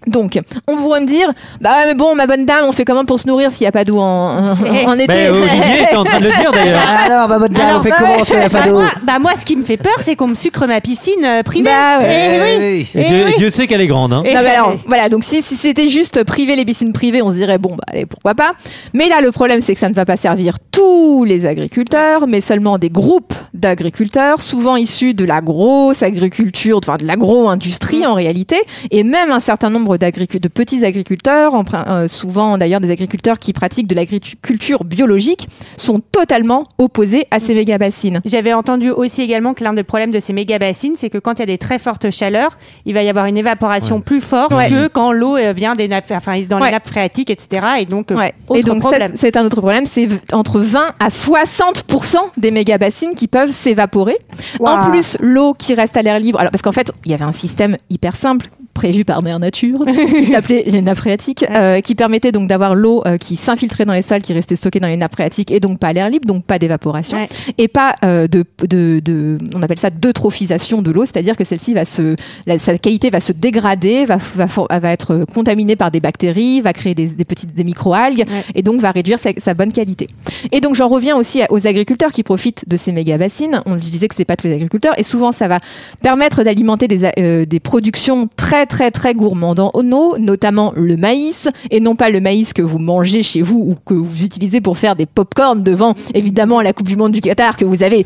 Donc, 0.08 0.40
on 0.68 0.78
pourrait 0.78 1.02
me 1.02 1.06
dire, 1.06 1.32
bah 1.62 1.72
ouais, 1.80 1.86
mais 1.88 1.94
bon, 1.96 2.16
ma 2.16 2.28
bonne 2.28 2.46
dame, 2.46 2.66
on 2.68 2.72
fait 2.72 2.86
comment 2.86 3.06
pour 3.06 3.20
se 3.20 3.28
nourrir 3.28 3.52
s'il 3.52 3.66
n'y 3.66 3.70
a 3.70 3.72
pas 3.72 3.84
d'eau 3.84 4.00
en, 4.00 4.04
en, 4.04 4.56
en 4.88 4.94
été? 5.00 5.08
Ben, 5.08 5.32
Olivier 5.32 5.84
était 5.84 5.96
en 5.96 6.04
train 6.04 6.20
de 6.20 6.26
le 6.26 6.32
dire 6.32 6.52
d'ailleurs. 6.52 6.82
Alors, 7.06 7.28
ma 7.30 7.40
bonne 7.40 7.52
dame, 7.54 7.66
Alors, 7.68 7.80
on 7.80 7.84
fait 7.84 7.90
bah 7.90 7.96
comment 8.00 8.16
ouais. 8.18 8.24
si 8.24 8.34
on 8.36 8.40
n'a 8.40 8.50
pas 8.50 8.60
bah, 8.62 8.68
d'eau 8.68 8.74
moi, 8.80 8.90
bah, 9.04 9.20
moi, 9.20 9.32
ce 9.38 9.46
qui 9.46 9.56
me 9.56 9.64
fait 9.64 9.78
peur, 9.78 9.96
c'est 10.00 10.16
qu'on 10.16 10.28
me 10.28 10.36
sucre 10.36 10.66
ma 10.66 10.82
piscine 10.82 11.24
euh, 11.26 11.44
privée. 11.44 11.66
Bah 11.70 12.00
ouais. 12.00 12.08
Eh 12.10 12.40
oui. 12.42 12.88
oui. 12.94 13.02
Et 13.02 13.06
Eh 13.06 13.10
Dieu, 13.10 13.24
oui. 13.28 13.34
Dieu 13.38 13.50
sait 13.50 13.68
qu'elle 13.68 13.82
est 13.82 13.88
grande. 13.88 14.14
Hein. 14.14 14.24
Et- 14.26 14.34
Non, 14.34 14.42
mais 14.44 14.50
alors, 14.50 14.76
voilà, 14.88 15.10
donc 15.10 15.24
si, 15.24 15.42
si 15.42 15.56
c'était 15.56 15.90
juste 15.90 16.24
privé 16.24 16.56
les 16.56 16.66
piscines 16.66 16.94
privées, 16.94 17.22
on 17.22 17.30
se 17.30 17.36
dirait, 17.36 17.58
bon, 17.58 17.76
bah 17.76 17.84
allez, 17.92 18.06
pourquoi 18.06 18.34
pas. 18.36 18.54
Mais 18.94 19.10
là, 19.10 19.22
le 19.22 19.32
problème, 19.32 19.62
c'est 19.62 19.74
que 19.74 19.80
ça 19.80 19.90
ne 19.90 19.94
va 19.94 20.06
pas 20.06 20.18
servir 20.18 20.56
tous 20.72 21.24
les 21.26 21.46
agriculteurs, 21.46 22.28
mais 22.28 22.40
seulement 22.42 22.78
des 22.78 22.90
groupes 22.90 23.34
d'agriculteurs, 23.54 24.42
souvent 24.42 24.76
issus 24.76 25.14
de 25.14 25.26
la 25.26 25.42
grosse 25.42 26.04
agriculture, 26.04 26.78
enfin 26.78 26.96
de 26.98 27.06
l'agro-industrie 27.06 28.06
en 28.06 28.14
réalité, 28.14 28.58
et 28.92 29.04
même 29.04 29.32
un 29.32 29.40
certain 29.40 29.70
nombre 29.70 29.97
de 29.98 30.48
petits 30.48 30.86
agriculteurs, 30.86 31.54
euh, 31.88 32.08
souvent 32.08 32.58
d'ailleurs 32.58 32.80
des 32.80 32.92
agriculteurs 32.92 33.40
qui 33.40 33.54
pratiquent 33.54 33.88
de 33.88 33.96
l'agriculture 33.96 34.84
biologique, 34.84 35.48
sont 35.78 36.00
totalement 36.00 36.68
opposés 36.78 37.26
à 37.32 37.40
ces 37.40 37.54
méga-bassines. 37.54 38.22
J'avais 38.26 38.54
entendu 38.54 38.90
aussi 38.92 39.22
également 39.22 39.54
que 39.54 39.64
l'un 39.64 39.74
des 39.74 39.84
problèmes 39.84 40.12
de 40.12 40.20
ces 40.20 40.34
méga 40.34 40.60
bassines, 40.60 40.94
c'est 40.98 41.10
que 41.10 41.18
quand 41.18 41.34
il 41.36 41.40
y 41.40 41.44
a 41.44 41.46
des 41.48 41.58
très 41.58 41.80
fortes 41.80 42.10
chaleurs, 42.12 42.58
il 42.86 42.94
va 42.94 43.04
y 43.04 43.10
avoir 43.10 43.26
une 43.26 43.38
évaporation 43.38 44.02
plus 44.02 44.22
forte 44.22 44.54
Ouais. 44.54 44.70
que 44.70 44.88
quand 44.88 45.12
l'eau 45.12 45.38
euh, 45.38 45.54
vient 45.54 45.76
des 45.76 45.88
nappes, 45.88 46.12
enfin 46.12 46.40
dans 46.50 46.60
Ouais. 46.60 46.68
les 46.68 46.72
nappes 46.72 46.88
phréatiques, 46.88 47.30
etc. 47.30 47.66
Et 47.80 47.86
donc, 47.86 48.12
euh, 48.12 48.16
Ouais. 48.16 48.34
autre 48.48 48.60
Et 48.60 48.64
donc 48.64 48.82
ça, 48.84 48.90
problème. 48.90 49.12
c'est 49.16 49.36
un 49.38 49.46
autre 49.46 49.60
problème, 49.62 49.86
c'est 49.86 50.08
entre 50.34 50.60
20 50.60 50.94
à 51.00 51.10
60% 51.10 52.18
des 52.38 52.52
méga 52.52 52.78
bassines 52.78 53.16
qui 53.16 53.28
peuvent 53.28 53.52
s'évaporer. 53.52 54.18
En 54.60 54.90
plus, 54.90 55.18
l'eau 55.20 55.54
qui 55.54 55.74
reste 55.74 55.98
à 55.98 56.02
l'air 56.02 56.20
libre, 56.20 56.40
alors 56.40 56.52
parce 56.52 56.62
qu'en 56.62 56.72
fait, 56.72 56.92
il 57.06 57.12
y 57.12 57.14
avait 57.14 57.26
un 57.26 57.32
système 57.32 57.78
hyper 57.90 58.16
simple 58.16 58.48
prévu 58.78 59.04
par 59.04 59.22
Mère 59.24 59.40
Nature 59.40 59.80
qui 60.16 60.26
s'appelait 60.26 60.64
les 60.68 60.82
nappes 60.82 60.98
phréatiques 61.00 61.44
euh, 61.50 61.82
qui 61.82 61.96
permettait 61.96 62.32
donc 62.32 62.48
d'avoir 62.48 62.76
l'eau 62.76 63.02
euh, 63.08 63.18
qui 63.18 63.36
s'infiltrait 63.36 63.86
dans 63.86 63.94
les 63.94 64.02
sols 64.04 64.22
qui 64.22 64.34
restait 64.34 64.56
stockée 64.56 64.80
dans 64.80 64.88
les 64.88 64.96
nappes 64.98 65.14
phréatiques 65.14 65.52
et 65.52 65.60
donc 65.60 65.80
pas 65.80 65.92
l'air 65.94 66.10
libre 66.10 66.26
donc 66.28 66.46
pas 66.46 66.60
d'évaporation 66.60 67.18
Ouais. 67.18 67.28
et 67.58 67.68
pas 67.68 67.96
euh, 68.06 68.28
de, 68.28 68.46
de, 68.68 69.00
de 69.04 69.38
on 69.56 69.62
appelle 69.64 69.80
ça 69.80 69.90
d'eutrophisation 69.90 70.82
de 70.84 70.92
l'eau 70.92 71.06
c'est-à-dire 71.06 71.36
que 71.36 71.44
celle-ci 71.44 71.74
va 71.74 71.86
se 71.86 72.16
la- 72.46 72.60
sa 72.60 72.78
qualité 72.78 73.10
va 73.10 73.20
se 73.20 73.32
dégrader 73.34 74.06
va, 74.06 74.18
va, 74.36 74.46
va 74.80 74.92
être 74.92 75.26
contaminée 75.34 75.76
par 75.76 75.90
des 75.90 76.00
bactéries 76.00 76.62
va 76.62 76.74
créer 76.74 76.94
des, 76.94 77.08
des 77.08 77.26
petites 77.26 77.54
des 77.56 77.64
microalgues 77.64 78.26
Ouais. 78.28 78.44
et 78.56 78.62
donc 78.62 78.80
va 78.80 78.92
réduire 78.92 79.18
sa, 79.18 79.32
sa 79.38 79.54
bonne 79.56 79.72
qualité 79.74 80.08
et 80.52 80.62
donc 80.62 80.76
j'en 80.76 80.88
reviens 80.88 81.16
aussi 81.18 81.42
aux 81.50 81.66
agriculteurs 81.66 82.12
qui 82.12 82.22
profitent 82.24 82.64
de 82.68 82.78
ces 82.78 82.92
méga 82.92 83.18
bassines 83.18 83.62
on 83.66 83.76
disait 83.76 84.08
que 84.08 84.16
c'est 84.16 84.26
pas 84.26 84.36
tous 84.36 84.46
les 84.48 84.54
agriculteurs 84.54 84.94
et 85.00 85.04
souvent 85.04 85.32
ça 85.32 85.48
va 85.48 85.60
permettre 86.02 86.44
d'alimenter 86.44 86.88
des, 86.88 87.46
des 87.48 87.60
productions 87.60 88.28
très 88.36 88.67
très 88.68 88.92
très 88.92 89.14
gourmandes 89.16 89.60
en 89.60 89.72
eau, 89.92 90.18
notamment 90.20 90.74
le 90.76 90.96
maïs, 90.98 91.50
et 91.72 91.80
non 91.80 91.96
pas 91.96 92.10
le 92.10 92.22
maïs 92.22 92.54
que 92.54 92.62
vous 92.62 92.80
mangez 92.80 93.24
chez 93.24 93.42
vous 93.42 93.66
ou 93.70 93.76
que 93.86 93.94
vous 93.96 94.24
utilisez 94.24 94.62
pour 94.62 94.78
faire 94.78 94.96
des 94.96 95.06
pop-corn 95.06 95.64
devant 95.64 95.96
évidemment 96.14 96.62
la 96.62 96.74
Coupe 96.74 96.88
du 96.88 96.96
Monde 96.96 97.14
du 97.14 97.22
Qatar 97.22 97.58
que 97.58 97.66
vous 97.66 97.82
avez 97.84 98.06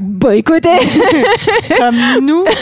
boycotté. 0.00 0.70
Comme 1.78 1.96
nous. 2.22 2.44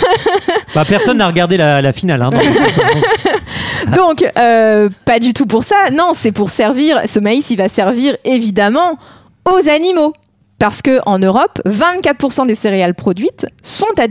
Bah, 0.75 0.85
personne 0.89 1.19
n'a 1.19 1.27
regardé 1.27 1.59
la, 1.59 1.83
la 1.83 1.93
finale. 1.93 2.23
Hein, 2.23 2.31
Donc 3.95 4.25
euh, 4.39 4.89
pas 5.05 5.19
du 5.19 5.35
tout 5.35 5.45
pour 5.45 5.65
ça, 5.65 5.91
non, 5.93 6.13
c'est 6.15 6.33
pour 6.33 6.49
servir, 6.49 7.03
ce 7.07 7.19
maïs 7.19 7.51
il 7.51 7.57
va 7.57 7.69
servir 7.69 8.17
évidemment 8.25 8.99
aux 9.45 9.69
animaux. 9.69 10.15
Parce 10.63 10.81
que 10.81 11.01
en 11.07 11.19
Europe, 11.19 11.61
24% 11.67 12.47
des 12.47 12.55
céréales 12.55 12.95
produites 12.95 13.47
sont, 13.65 13.85
à 13.99 14.07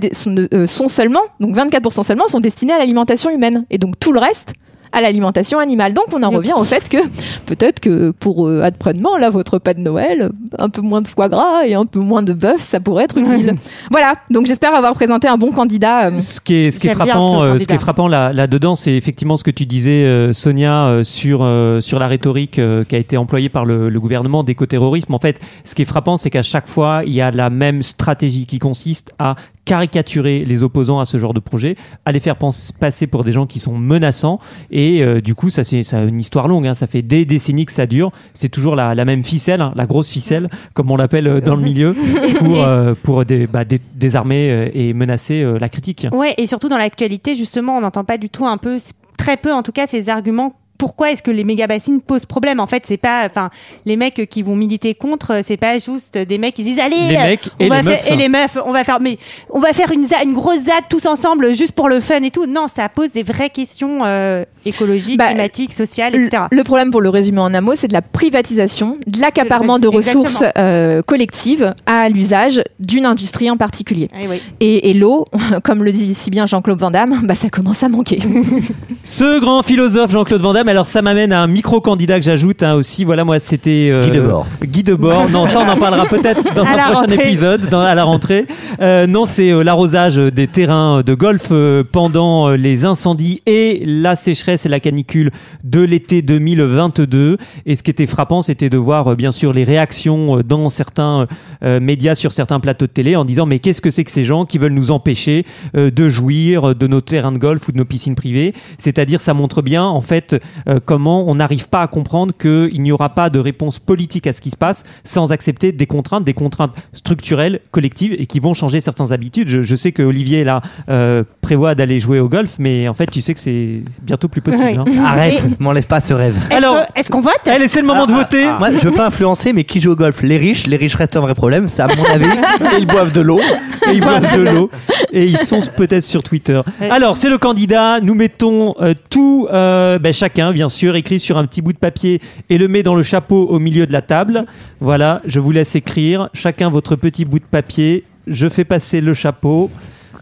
euh, 0.54 0.68
sont 0.68 0.90
seulement, 0.90 1.22
donc 1.40 1.56
24% 1.56 2.04
seulement 2.04 2.28
sont 2.28 2.42
destinées 2.42 2.74
à 2.74 2.78
l'alimentation 2.78 3.30
humaine. 3.30 3.66
Et 3.70 3.78
donc 3.78 3.98
tout 3.98 4.12
le 4.12 4.20
reste 4.20 4.52
à 4.92 5.02
l'alimentation 5.02 5.60
animale. 5.60 5.94
Donc 5.94 6.06
on 6.14 6.22
en 6.24 6.30
revient 6.30 6.54
au 6.58 6.64
fait 6.66 6.88
que 6.90 6.98
peut-être 7.46 7.80
que 7.80 8.12
pour 8.12 8.48
euh, 8.48 8.62
après-demain, 8.64 9.18
là, 9.20 9.30
votre 9.30 9.54
repas 9.54 9.74
de 9.74 9.80
Noël, 9.80 10.30
un 10.58 10.70
peu 10.70 10.82
moins 10.82 11.02
de 11.02 11.08
foie 11.08 11.30
gras 11.30 11.66
et 11.66 11.74
un 11.74 11.86
peu 11.86 12.00
moins 12.00 12.24
de 12.24 12.34
bœuf, 12.34 12.60
ça 12.60 12.80
pourrait 12.80 13.06
être 13.06 13.18
utile. 13.18 13.56
voilà, 13.92 14.14
donc 14.30 14.46
j'espère 14.48 14.76
avoir 14.76 14.94
présenté 14.94 15.28
un 15.28 15.38
bon 15.38 15.52
candidat. 15.52 16.08
euh, 16.10 16.20
Ce 16.20 16.40
qui 16.42 16.56
est, 16.56 16.72
ce 16.72 16.80
qui 16.80 16.88
est 16.88 16.94
frappant, 16.94 17.40
ce 17.42 17.46
euh, 17.46 17.60
ce 17.60 17.68
qui 17.68 17.74
est 17.74 17.78
frappant 17.78 18.08
là, 18.08 18.34
là 18.34 18.48
dedans, 18.48 18.76
c'est 18.76 18.94
effectivement 18.94 19.38
ce 19.38 19.44
que 19.44 19.52
tu 19.52 19.66
disais, 19.66 20.04
euh, 20.04 20.34
Sonia, 20.34 20.86
euh, 20.88 21.04
sur 21.04 21.40
euh, 21.42 21.82
sur 21.82 22.00
la 22.00 22.08
rhétorique 22.08 22.60
euh, 22.60 22.84
qui 22.84 22.96
a 22.96 23.00
été 23.00 23.18
employée 23.18 23.50
par 23.50 23.66
le, 23.66 23.90
le 23.90 24.00
gouvernement 24.00 24.44
d'écoterrorisme. 24.44 25.14
En 25.14 25.20
fait, 25.20 25.40
ce 25.64 25.76
qui 25.76 25.84
est 25.84 25.86
frappant, 25.86 26.18
c'est 26.18 26.30
qu'à 26.30 26.44
chaque 26.44 26.68
fois, 26.68 27.02
il 27.06 27.14
y 27.14 27.22
a 27.22 27.32
la 27.32 27.50
même 27.50 27.82
stratégie 27.82 28.46
qui 28.46 28.60
consiste 28.60 29.14
à 29.20 29.36
caricaturer 29.66 30.44
les 30.46 30.64
opposants 30.64 31.00
à 31.00 31.06
ce 31.06 31.18
genre 31.18 31.34
de 31.34 31.40
projet, 31.40 31.76
à 32.06 32.12
les 32.12 32.20
faire 32.20 32.36
pense- 32.36 32.72
passer 32.72 33.08
pour 33.08 33.24
des 33.24 33.32
gens 33.32 33.46
qui 33.46 33.60
sont 33.60 33.78
menaçants. 33.78 34.40
Et 34.72 35.04
euh, 35.04 35.22
du 35.22 35.36
coup, 35.36 35.50
ça 35.50 35.64
c'est 35.64 35.82
une 35.94 36.20
histoire 36.20 36.48
longue. 36.48 36.68
hein, 36.68 36.74
ça 36.76 36.88
fait 36.88 37.02
des 37.02 37.26
décennies 37.26 37.66
que 37.66 37.72
ça 37.72 37.86
dure. 37.86 38.12
C'est 38.34 38.50
toujours 38.50 38.76
la, 38.76 38.96
la 38.96 39.06
même 39.06 39.24
ficelle, 39.24 39.62
hein, 39.62 39.72
la 39.76 39.86
grosse 39.86 40.10
ficelle, 40.10 40.48
comme 40.74 40.92
on 40.92 40.98
l'appelle 40.98 41.28
euh, 41.28 41.42
dans 41.42 41.56
le 41.56 41.62
milieu, 41.62 41.96
pour 42.40 42.64
euh, 42.64 42.94
pour 43.04 43.24
des, 43.26 43.48
bah, 43.48 43.64
des- 43.66 43.80
désarmer 43.96 44.50
euh, 44.52 44.70
et 44.74 44.94
menacer 44.94 45.44
la 45.60 45.70
critique. 45.70 46.08
Ouais, 46.12 46.34
et 46.38 46.48
surtout 46.48 46.70
dans 46.70 46.78
l'actualité, 46.78 47.36
justement, 47.36 47.78
on 47.78 47.82
n'entend 47.82 48.04
pas 48.04 48.18
du 48.18 48.30
tout 48.30 48.46
un 48.46 48.58
peu, 48.58 48.78
très 49.18 49.38
peu 49.38 49.54
en 49.54 49.64
tout 49.64 49.72
cas, 49.72 49.88
ces 49.88 50.10
arguments. 50.10 50.56
Pourquoi 50.82 51.12
est-ce 51.12 51.22
que 51.22 51.30
les 51.30 51.44
méga 51.44 51.68
bassines 51.68 52.02
posent 52.02 52.26
problème? 52.26 52.60
En 52.60 52.66
fait, 52.66 52.86
c'est 52.88 52.98
pas, 52.98 53.28
enfin, 53.30 53.52
les 53.86 53.98
mecs 53.98 54.28
qui 54.28 54.42
vont 54.42 54.56
militer 54.56 54.96
contre, 54.96 55.42
c'est 55.44 55.56
pas 55.56 55.78
juste 55.78 56.18
des 56.18 56.40
mecs 56.40 56.56
qui 56.56 56.64
disent 56.64 56.80
allez, 56.80 56.96
Les 57.12 57.18
euh, 57.18 57.22
mecs 57.24 57.50
on 57.60 57.66
et 57.66 57.70
va 57.70 57.78
les 57.78 57.84
faire- 57.84 57.92
meufs. 58.00 58.12
et 58.12 58.16
les 58.16 58.30
meufs, 58.30 58.58
on 58.66 58.72
va 58.72 58.84
faire, 58.84 59.00
mais 59.00 59.20
on 59.52 59.60
va 59.60 59.74
faire 59.74 59.92
une, 59.92 60.08
grosse 60.34 60.64
ZAD 60.64 60.86
tous 60.90 61.06
ensemble 61.06 61.54
juste 61.54 61.74
pour 61.74 61.88
le 61.88 62.00
fun 62.00 62.16
et 62.24 62.32
tout. 62.32 62.48
Non, 62.48 62.66
ça 62.68 62.90
pose 62.90 63.12
des 63.12 63.22
vraies 63.22 63.52
questions 63.52 64.00
euh, 64.04 64.44
écologiques, 64.66 65.20
Bah, 65.20 65.28
climatiques, 65.28 65.74
sociales, 65.74 66.14
Le, 66.14 66.26
etc. 66.26 66.46
le 66.52 66.64
problème, 66.64 66.90
pour 66.90 67.02
le 67.02 67.10
résumer 67.10 67.42
en 67.42 67.54
un 67.54 67.62
mot, 67.62 67.74
c'est 67.76 67.88
de 67.88 67.94
la 67.94 68.02
privatisation, 68.02 68.98
de 69.06 69.22
l'accaparement 69.22 69.78
de 69.78 69.88
ressources 69.88 70.44
euh, 70.58 71.04
collectives 71.04 71.76
à 71.86 72.10
l'usage 72.10 72.64
d'une 72.80 73.06
industrie 73.06 73.52
en 73.52 73.58
particulier. 73.58 74.10
Oui. 74.28 74.42
Et, 74.62 74.90
et 74.90 74.94
l'eau, 74.96 75.28
comme 75.64 75.84
le 75.84 75.92
dit 75.92 76.16
si 76.16 76.32
bien 76.32 76.48
Jean-Claude 76.48 76.80
Van 76.80 76.90
Damme, 76.90 77.22
bah, 77.26 77.36
ça 77.36 77.50
commence 77.52 77.84
à 77.84 77.90
manquer. 77.90 78.18
Ce 79.04 79.40
grand 79.40 79.62
philosophe 79.64 80.12
Jean-Claude 80.12 80.42
Van 80.42 80.54
Damme, 80.54 80.70
alors 80.72 80.88
ça 80.88 81.02
m'amène 81.02 81.32
à 81.34 81.42
un 81.42 81.48
micro-candidat 81.48 82.18
que 82.20 82.26
j'ajoute 82.26 82.64
hein, 82.64 82.74
aussi. 82.74 83.04
Voilà, 83.04 83.24
moi 83.24 83.40
c'était. 83.40 83.90
euh, 83.92 84.02
Guy 84.04 84.12
Debord. 84.12 84.48
Guy 84.64 84.84
Debord. 84.84 85.30
Non, 85.30 85.46
ça 85.46 85.60
on 85.60 85.70
en 85.70 85.78
parlera 85.78 86.06
peut-être 86.06 86.54
dans 86.56 86.64
À 86.64 86.70
un 86.72 86.78
prochain 86.78 86.94
rentrée. 87.02 87.30
épisode, 87.30 87.70
dans- 87.70 87.82
à 87.82 87.94
la 87.94 88.04
rentrée. 88.04 88.46
Euh, 88.82 89.06
non, 89.06 89.26
c'est 89.26 89.52
euh, 89.52 89.64
l'arrosage 89.64 90.16
des 90.18 90.48
terrains 90.48 91.04
de 91.06 91.14
golf 91.14 91.50
euh, 91.52 91.84
pendant 91.90 92.50
euh, 92.50 92.56
les 92.58 92.86
incendies 92.86 93.42
et 93.46 93.84
la 93.86 94.16
sécheresse 94.16 94.66
et 94.66 94.70
la 94.70 94.80
canicule 94.80 95.30
de 95.64 95.82
l'été 95.82 96.22
2022. 96.22 97.38
Et 97.66 97.76
ce 97.76 97.84
qui 97.84 97.92
était 97.92 98.08
frappant, 98.08 98.42
c'était 98.42 98.70
de 98.70 98.78
voir 98.78 99.12
euh, 99.12 99.16
bien 99.16 99.32
sûr 99.32 99.54
les 99.54 99.64
réactions 99.64 100.40
euh, 100.40 100.44
dans 100.44 100.70
certains 100.70 101.28
euh, 101.64 101.80
médias, 101.80 102.16
sur 102.16 102.32
certains 102.32 102.60
plateaux 102.60 102.88
de 102.88 102.92
télé, 102.92 103.16
en 103.16 103.26
disant 103.26 103.46
mais 103.46 103.60
qu'est-ce 103.60 103.82
que 103.82 103.92
c'est 103.92 104.04
que 104.04 104.12
ces 104.12 104.24
gens 104.24 104.46
qui 104.46 104.58
veulent 104.58 104.72
nous 104.74 104.92
empêcher 104.92 105.46
euh, 105.76 105.92
de 105.92 106.10
jouir 106.10 106.76
de 106.76 106.88
nos 106.88 107.02
terrains 107.02 107.32
de 107.32 107.38
golf 107.38 107.68
ou 107.68 107.72
de 107.72 107.78
nos 107.78 107.86
piscines 107.86 108.16
privées? 108.16 108.54
C'est-à-dire, 108.78 109.22
ça 109.22 109.34
montre 109.34 109.62
bien 109.62 109.84
en 109.84 110.02
fait 110.02 110.36
euh, 110.68 110.80
comment 110.84 111.30
on 111.30 111.36
n'arrive 111.36 111.70
pas 111.70 111.82
à 111.82 111.88
comprendre 111.88 112.34
qu'il 112.38 112.82
n'y 112.82 112.92
aura 112.92 113.10
pas 113.10 113.30
de 113.30 113.40
réponse 113.40 113.80
politique 113.80 114.28
à 114.28 114.34
ce 114.34 114.42
qui 114.42 114.50
se 114.52 114.58
passe 114.58 114.84
sans 115.04 115.32
accepter 115.32 115.72
des 115.72 115.86
contraintes, 115.86 116.24
des 116.24 116.34
contraintes 116.34 116.74
structurelles, 116.94 117.60
collectives 117.72 118.16
et 118.18 118.26
qui 118.26 118.40
vont 118.40 118.54
changer 118.54 118.82
certaines 118.82 119.12
habitudes. 119.14 119.50
Je, 119.50 119.64
je 119.64 119.76
sais 119.76 119.92
que 119.92 120.02
Olivier 120.04 120.44
là 120.44 120.62
euh, 120.90 121.24
prévoit 121.42 121.76
d'aller 121.76 122.00
jouer 122.00 122.20
au 122.20 122.30
golf, 122.30 122.56
mais 122.60 122.88
en 122.88 122.94
fait, 122.94 123.08
tu 123.10 123.22
sais 123.22 123.34
que 123.34 123.40
c'est 123.40 123.84
bientôt 124.04 124.28
plus 124.28 124.42
possible. 124.42 124.64
Ouais. 124.64 124.78
hein. 124.78 125.04
Arrête, 125.06 125.60
m'enlève 125.60 125.88
pas 125.88 126.02
ce 126.02 126.14
rêve. 126.14 126.38
Est-ce 126.50 126.58
Alors- 126.58 126.86
que- 126.88 127.00
est-ce 127.00 127.10
qu'on 127.12 127.22
vote 127.22 127.32
Allez, 127.48 127.68
c'est 127.68 127.82
le 127.82 127.88
moment 127.88 128.06
de 128.06 128.14
Ah, 128.14 128.18
voter. 128.18 128.46
Moi, 128.60 128.70
je 128.78 128.88
veux 128.88 128.94
pas 128.94 129.08
influencer, 129.08 129.54
mais 129.54 129.64
qui 129.64 129.80
joue 129.80 129.92
au 129.92 129.96
golf? 129.96 130.22
Les 130.22 130.38
riches. 130.38 130.68
Les 130.68 130.78
riches 130.78 130.96
restent 130.96 131.16
un 131.16 131.22
vrai 131.22 131.34
problème, 131.36 131.68
c'est 131.68 131.82
à 131.82 131.88
mon 131.88 132.06
avis. 132.06 132.26
Et 132.26 132.80
ils 132.80 132.88
boivent 132.88 133.12
de 133.12 133.22
l'eau. 133.22 133.40
et 133.40 133.94
ils 133.94 134.02
boivent 134.02 134.36
de 134.38 134.42
l'eau 134.44 134.70
et 135.12 135.26
ils 135.26 135.38
sont 135.38 135.60
peut-être 135.76 136.04
sur 136.04 136.24
Twitter. 136.24 136.62
Alors 136.90 137.18
c'est 137.18 137.30
le 137.30 137.38
candidat. 137.38 138.00
Nous 138.02 138.14
mettons 138.16 138.76
euh, 138.82 138.94
tout, 139.10 139.48
euh, 139.52 139.98
ben, 140.00 140.14
chacun 140.52 140.54
bien 140.54 140.70
sûr, 140.70 140.96
écrit 140.96 141.20
sur 141.20 141.38
un 141.38 141.46
petit 141.46 141.62
bout 141.62 141.74
de 141.74 141.78
papier 141.78 142.22
et 142.50 142.58
le 142.58 142.68
met 142.68 142.84
dans 142.84 142.96
le 142.96 143.04
chapeau 143.04 143.48
au 143.48 143.60
milieu 143.60 143.86
de 143.86 143.94
la 143.94 144.02
table. 144.02 144.46
Voilà, 144.80 145.22
je 145.26 145.40
vous 145.40 145.52
laisse 145.52 145.76
écrire 145.76 146.30
chacun 146.34 146.70
votre 146.70 146.96
petit 146.96 147.26
bout 147.26 147.40
de 147.40 147.46
papier. 147.46 148.04
Je 148.28 148.50
fais 148.50 148.66
passer 148.66 149.02
le 149.02 149.14
chapeau. 149.14 149.70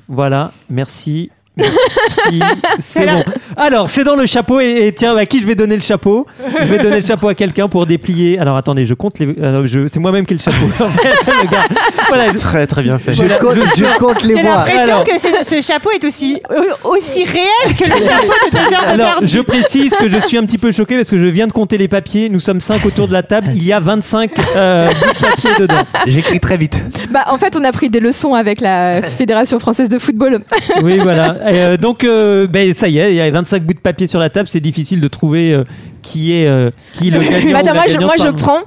Voilà, 0.07 0.51
merci. 0.69 1.31
Merci. 1.57 2.41
C'est 2.79 3.05
bon. 3.05 3.23
Alors, 3.59 3.89
c'est 3.89 4.03
dans 4.03 4.15
le 4.15 4.25
chapeau 4.25 4.59
et, 4.61 4.87
et 4.87 4.91
tiens, 4.93 5.15
à 5.17 5.25
qui 5.25 5.41
je 5.41 5.45
vais 5.47 5.55
donner 5.55 5.75
le 5.75 5.81
chapeau 5.81 6.25
Je 6.61 6.65
vais 6.65 6.79
donner 6.79 7.01
le 7.01 7.05
chapeau 7.05 7.27
à 7.27 7.35
quelqu'un 7.35 7.67
pour 7.67 7.85
déplier. 7.85 8.39
Alors, 8.39 8.55
attendez, 8.57 8.85
je 8.85 8.93
compte 8.93 9.19
les. 9.19 9.27
euh, 9.27 9.65
je- 9.65 9.87
c'est 9.91 9.99
moi-même 9.99 10.25
qui 10.25 10.33
ai 10.33 10.37
le 10.37 10.41
chapeau. 10.41 10.65
En 10.83 10.89
fait, 10.89 11.09
le 11.27 11.47
gars. 11.51 11.65
Voilà, 12.07 12.31
je- 12.31 12.37
Très 12.37 12.65
très 12.67 12.81
bien 12.83 12.97
fait. 12.97 13.13
Je, 13.13 13.21
compte, 13.39 13.57
je 13.75 13.97
compte 13.99 14.23
les 14.23 14.35
J'ai 14.37 14.41
voix. 14.41 14.55
l'impression 14.55 14.81
Alors- 14.93 15.03
que 15.03 15.11
c'est- 15.19 15.43
ce 15.43 15.61
chapeau 15.61 15.89
est 15.91 16.03
aussi, 16.05 16.41
aussi 16.85 17.25
réel 17.25 17.75
que 17.77 17.83
le 17.83 18.01
chapeau 18.01 18.33
de 18.51 18.57
heures 18.57 18.95
de 18.95 19.01
Alors, 19.01 19.19
je 19.21 19.39
précise 19.41 19.93
que 19.95 20.07
je 20.07 20.17
suis 20.17 20.37
un 20.37 20.43
petit 20.45 20.57
peu 20.57 20.71
choqué 20.71 20.95
parce 20.95 21.09
que 21.09 21.19
je 21.19 21.25
viens 21.25 21.47
de 21.47 21.51
compter 21.53 21.77
les 21.77 21.87
papiers. 21.89 22.29
Nous 22.29 22.39
sommes 22.39 22.61
cinq 22.61 22.85
autour 22.85 23.07
de 23.09 23.13
la 23.13 23.23
table. 23.23 23.47
Il 23.55 23.63
y 23.65 23.73
a 23.73 23.79
25 23.81 24.31
euh, 24.55 24.87
bouts 24.87 24.93
de 24.93 25.19
papier 25.25 25.49
dedans. 25.59 25.83
J'écris 26.07 26.39
très 26.39 26.55
vite. 26.57 26.77
bah, 27.11 27.25
en 27.27 27.37
fait, 27.37 27.55
on 27.57 27.63
a 27.65 27.71
pris 27.73 27.89
des 27.89 27.99
leçons 27.99 28.33
avec 28.35 28.61
la 28.61 29.01
Fédération 29.01 29.59
française 29.59 29.89
de 29.89 29.99
football. 29.99 30.39
Oui, 30.81 30.97
voilà. 30.99 31.35
Et, 31.51 31.57
euh, 31.57 31.77
donc, 31.77 32.03
euh, 32.05 32.47
ben, 32.47 32.73
ça 32.73 32.87
y 32.87 32.97
est, 32.99 33.11
il 33.11 33.15
y 33.15 33.21
a 33.21 33.29
25 33.29 33.48
25 33.49 33.63
bouts 33.63 33.73
de 33.73 33.79
papier 33.79 34.07
sur 34.07 34.19
la 34.19 34.29
table, 34.29 34.47
c'est 34.47 34.59
difficile 34.59 35.01
de 35.01 35.07
trouver 35.07 35.53
euh, 35.53 35.63
qui 36.01 36.33
est 36.33 36.47
euh, 36.47 36.69
qui 36.93 37.07
est 37.07 37.11
le 37.11 37.19
gagnant. 37.19 37.57
Attends, 37.57 37.71
ou 37.71 37.73
la 37.73 37.73
moi, 37.73 37.87
je, 37.87 37.99
moi, 37.99 38.13
je 38.17 38.29
prends. 38.29 38.61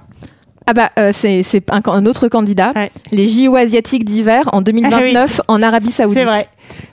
Ah 0.64 0.74
bah 0.74 0.90
euh, 0.98 1.10
c'est 1.12 1.42
c'est 1.42 1.70
un, 1.70 1.82
un 1.84 2.06
autre 2.06 2.28
candidat. 2.28 2.72
Ouais. 2.74 2.90
Les 3.10 3.26
JO 3.26 3.56
asiatiques 3.56 4.04
d'hiver 4.04 4.48
en 4.52 4.62
2029 4.62 5.40
en 5.48 5.60
Arabie 5.62 5.90
Saoudite. 5.90 6.18
C'est 6.18 6.24
vrai. 6.24 6.46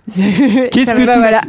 Qu'est-ce 0.72 0.96
que 0.96 1.06
Bah, 1.06 1.14
tout 1.14 1.20
voilà. 1.20 1.42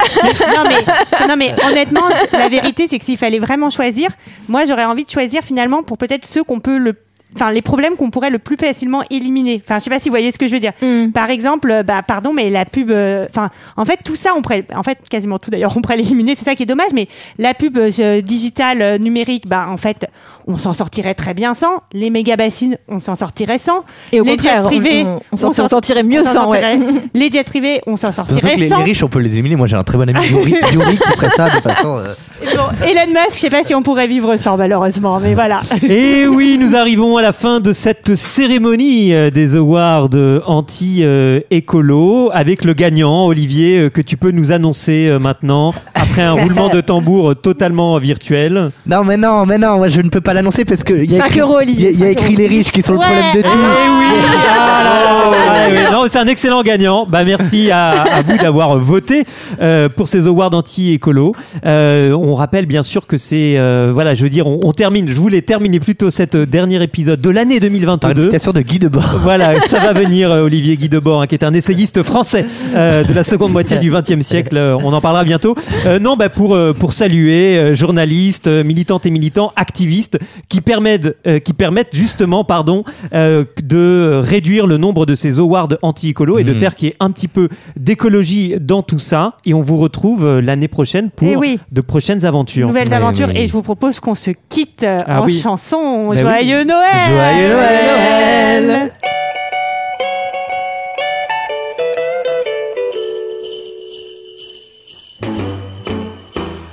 non, 0.55 0.69
mais, 0.69 1.27
non 1.27 1.35
mais 1.35 1.55
honnêtement, 1.67 2.03
la 2.31 2.47
vérité 2.47 2.85
c'est 2.87 2.99
que 2.99 3.05
s'il 3.05 3.17
fallait 3.17 3.39
vraiment 3.39 3.71
choisir, 3.71 4.09
moi 4.47 4.65
j'aurais 4.65 4.85
envie 4.85 5.03
de 5.03 5.09
choisir 5.09 5.41
finalement 5.41 5.81
pour 5.81 5.97
peut-être 5.97 6.25
ceux 6.25 6.43
qu'on 6.43 6.59
peut 6.59 6.77
le 6.77 6.95
Enfin, 7.35 7.51
les 7.51 7.61
problèmes 7.61 7.95
qu'on 7.95 8.09
pourrait 8.09 8.29
le 8.29 8.39
plus 8.39 8.57
facilement 8.57 9.03
éliminer. 9.09 9.61
Enfin, 9.63 9.79
je 9.79 9.83
sais 9.85 9.89
pas 9.89 9.99
si 9.99 10.09
vous 10.09 10.13
voyez 10.13 10.31
ce 10.31 10.37
que 10.37 10.47
je 10.47 10.53
veux 10.53 10.59
dire. 10.59 10.73
Mm. 10.81 11.11
Par 11.11 11.29
exemple, 11.29 11.71
euh, 11.71 11.83
bah, 11.83 12.01
pardon, 12.05 12.33
mais 12.33 12.49
la 12.49 12.65
pub, 12.65 12.91
euh, 12.91 13.25
enfin, 13.29 13.49
en 13.77 13.85
fait, 13.85 13.99
tout 14.03 14.15
ça, 14.15 14.31
on 14.35 14.41
pourrait, 14.41 14.65
en 14.75 14.83
fait, 14.83 14.99
quasiment 15.09 15.37
tout 15.37 15.49
d'ailleurs, 15.49 15.73
on 15.77 15.81
pourrait 15.81 15.97
l'éliminer. 15.97 16.35
C'est 16.35 16.45
ça 16.45 16.55
qui 16.55 16.63
est 16.63 16.67
dommage. 16.67 16.89
Mais 16.93 17.07
la 17.37 17.53
pub 17.53 17.77
euh, 17.77 18.21
digitale 18.21 18.81
euh, 18.81 18.97
numérique, 18.97 19.47
bah, 19.47 19.67
en 19.69 19.77
fait, 19.77 20.07
on 20.47 20.57
s'en 20.57 20.73
sortirait 20.73 21.13
très 21.13 21.33
bien 21.33 21.53
sans. 21.53 21.81
Les 21.93 22.09
méga 22.09 22.35
bassines, 22.35 22.77
on 22.87 22.99
s'en 22.99 23.15
sortirait 23.15 23.57
sans. 23.57 23.83
Et 24.11 24.19
au 24.19 24.23
les 24.23 24.31
contraire, 24.31 24.63
jets 24.63 24.79
privés, 24.79 25.03
on, 25.05 25.21
on 25.31 25.51
s'en 25.51 25.67
sortirait 25.69 26.03
mieux 26.03 26.23
sans. 26.23 26.49
ouais. 26.49 26.79
Les 27.13 27.29
jets 27.31 27.43
privés, 27.43 27.81
on 27.87 27.95
s'en 27.97 28.11
sortirait 28.11 28.55
les, 28.55 28.69
sans. 28.69 28.79
les 28.79 28.83
riches, 28.83 29.03
on 29.03 29.07
peut 29.07 29.19
les 29.19 29.33
éliminer. 29.33 29.55
Moi, 29.55 29.67
j'ai 29.67 29.77
un 29.77 29.83
très 29.83 29.97
bon 29.97 30.09
ami, 30.09 30.27
Yuri, 30.27 30.55
Yuri 30.73 30.97
qui 30.97 31.11
ferait 31.13 31.29
ça 31.29 31.49
de 31.49 31.61
façon. 31.61 31.97
euh, 31.97 32.13
bon, 32.55 32.85
Elon 32.85 33.07
Musk, 33.11 33.33
je 33.33 33.37
sais 33.39 33.49
pas 33.49 33.63
si 33.63 33.73
on 33.75 33.81
pourrait 33.83 34.07
vivre 34.07 34.35
sans, 34.37 34.57
malheureusement, 34.57 35.19
mais 35.19 35.33
voilà. 35.35 35.61
Et 35.87 36.27
oui, 36.27 36.57
nous 36.59 36.75
arrivons 36.75 37.17
à 37.17 37.20
la 37.21 37.33
fin 37.33 37.59
de 37.59 37.71
cette 37.71 38.15
cérémonie 38.15 39.13
euh, 39.13 39.29
des 39.29 39.55
awards 39.55 40.09
euh, 40.15 40.41
anti-écolo 40.45 42.31
avec 42.33 42.65
le 42.65 42.73
gagnant, 42.73 43.27
Olivier, 43.27 43.79
euh, 43.79 43.89
que 43.89 44.01
tu 44.01 44.17
peux 44.17 44.31
nous 44.31 44.51
annoncer 44.51 45.07
euh, 45.07 45.19
maintenant, 45.19 45.73
après 46.01 46.21
un 46.23 46.33
roulement 46.33 46.69
de 46.69 46.81
tambour 46.81 47.35
totalement 47.35 47.97
virtuel. 47.99 48.71
Non, 48.87 49.03
mais 49.03 49.17
non, 49.17 49.45
mais 49.45 49.57
non, 49.57 49.77
moi, 49.77 49.87
je 49.87 50.01
ne 50.01 50.09
peux 50.09 50.21
pas 50.21 50.33
l'annoncer 50.33 50.65
parce 50.65 50.83
que. 50.83 50.93
il 50.93 51.11
y 51.11 51.15
a 51.15 51.19
5 51.19 51.25
écrit- 51.27 51.39
euros, 51.41 51.59
y 51.59 51.63
Olivier. 51.63 51.87
a, 51.87 51.91
il 51.91 51.99
y 51.99 52.03
a 52.03 52.07
5 52.07 52.11
écrit 52.11 52.35
les 52.35 52.47
riches 52.47 52.71
qui 52.71 52.81
sont 52.81 52.93
le 52.93 52.99
problème 52.99 53.33
de 53.33 53.39
Eh 53.39 53.43
tout. 53.43 53.49
oui 53.49 54.05
Ah 54.49 54.83
là 54.83 55.03
là 55.05 55.29
Ouais, 55.31 55.73
ouais. 55.75 55.91
Non, 55.91 56.05
c'est 56.09 56.19
un 56.19 56.27
excellent 56.27 56.63
gagnant. 56.63 57.05
Bah, 57.07 57.23
merci 57.23 57.69
à, 57.71 57.89
à 58.01 58.21
vous 58.21 58.37
d'avoir 58.37 58.77
voté 58.77 59.25
euh, 59.61 59.89
pour 59.89 60.07
ces 60.07 60.25
awards 60.27 60.53
anti-écolo. 60.53 61.33
Euh, 61.65 62.11
on 62.13 62.35
rappelle 62.35 62.65
bien 62.65 62.83
sûr 62.83 63.05
que 63.07 63.17
c'est... 63.17 63.55
euh, 63.57 63.91
voilà, 63.93 64.13
je 64.15 64.23
veux 64.23 64.29
dire, 64.29 64.47
on, 64.47 64.59
on 64.63 64.71
termine, 64.71 65.07
je 65.09 65.15
voulais 65.15 65.41
terminer 65.41 65.79
plutôt 65.79 66.09
cette 66.11 66.35
dernier 66.35 66.81
épisode 66.83 67.21
de 67.21 67.29
l'année 67.29 67.59
Par 67.59 67.67
une 67.69 67.73
2022. 67.75 68.21
citation 68.23 68.51
de 68.51 68.61
Guy 68.61 68.79
Debord. 68.79 69.01
Voilà, 69.21 69.59
ça 69.67 69.79
va 69.79 69.93
venir, 69.93 70.29
Olivier 70.31 70.75
Guy 70.77 70.89
Debord, 70.89 71.21
hein, 71.21 71.27
qui 71.27 71.35
est 71.35 71.43
un 71.43 71.53
essayiste 71.53 72.01
français 72.03 72.45
euh, 72.75 73.03
de 73.03 73.13
la 73.13 73.23
seconde 73.23 73.51
moitié 73.51 73.77
du 73.77 73.91
XXe 73.91 74.25
siècle. 74.25 74.57
On 74.83 74.91
en 74.93 75.01
parlera 75.01 75.23
bientôt. 75.23 75.55
Euh, 75.91 75.99
non, 75.99 76.15
bah 76.15 76.29
pour 76.29 76.55
euh, 76.55 76.73
pour 76.73 76.93
saluer 76.93 77.57
euh, 77.57 77.75
journalistes, 77.75 78.47
euh, 78.47 78.63
militantes 78.63 79.05
et 79.05 79.09
militants, 79.09 79.51
activistes, 79.55 80.17
qui 80.47 80.61
permettent 80.61 81.15
euh, 81.27 81.39
qui 81.39 81.53
permettent 81.53 81.93
justement, 81.93 82.43
pardon, 82.43 82.83
euh, 83.13 83.43
de 83.63 84.21
réduire 84.23 84.67
le 84.67 84.77
nombre 84.77 85.05
de 85.05 85.15
ces 85.15 85.39
awards 85.39 85.67
anti-écolo 85.81 86.39
et 86.39 86.43
de 86.43 86.53
Mhm. 86.53 86.59
faire 86.59 86.75
qu'il 86.75 86.87
y 86.87 86.91
ait 86.91 86.95
un 86.99 87.11
petit 87.11 87.27
peu 87.27 87.49
d'écologie 87.75 88.55
dans 88.59 88.83
tout 88.83 88.99
ça. 88.99 89.33
Et 89.45 89.53
on 89.53 89.61
vous 89.61 89.77
retrouve 89.77 90.25
euh, 90.25 90.41
l'année 90.41 90.67
prochaine 90.69 91.09
pour 91.09 91.27
Eh 91.27 91.35
oui. 91.35 91.59
de 91.71 91.81
prochaines 91.81 92.23
aventures. 92.25 92.67
Nouvelles 92.67 92.93
aventures. 92.93 93.27
oui. 93.29 93.35
Et 93.41 93.47
je 93.47 93.51
vous 93.51 93.61
propose 93.63 93.99
qu'on 93.99 94.15
se 94.15 94.31
quitte 94.49 94.85
Ah 95.07 95.21
en 95.21 95.25
oui. 95.25 95.37
chanson. 95.39 96.09
Bah 96.09 96.15
Joyeux 96.15 96.59
oui. 96.61 96.65
Noël 96.65 97.09
Joyeux 97.09 98.67
Noël. 98.67 98.91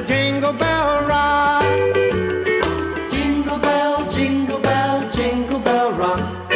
the 0.00 0.06
jingle 0.06 0.52
bell 0.52 1.06
rock. 1.06 1.62
Jingle 3.10 3.58
bell, 3.58 4.10
jingle 4.10 4.58
bell, 4.60 5.10
jingle 5.10 5.58
bell 5.60 5.92
rock. 5.92 6.50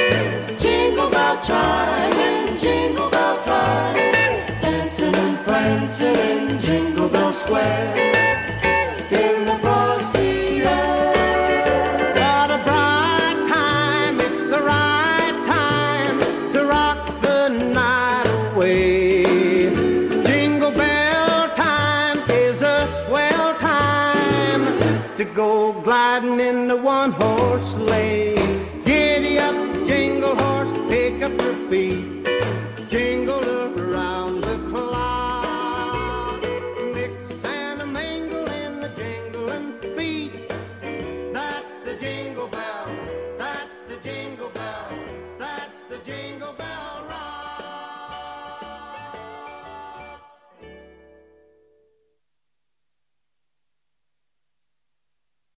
Jingle 0.59 1.11
bell 1.11 1.37
chime 1.43 2.13
and 2.13 2.59
jingle 2.61 3.11
bell 3.11 3.43
time. 3.43 4.13
Dancing 4.63 5.15
and 5.15 5.39
prancing 5.45 6.17
in 6.17 6.61
Jingle 6.61 7.09
Bell 7.09 7.33
Square. 7.33 8.13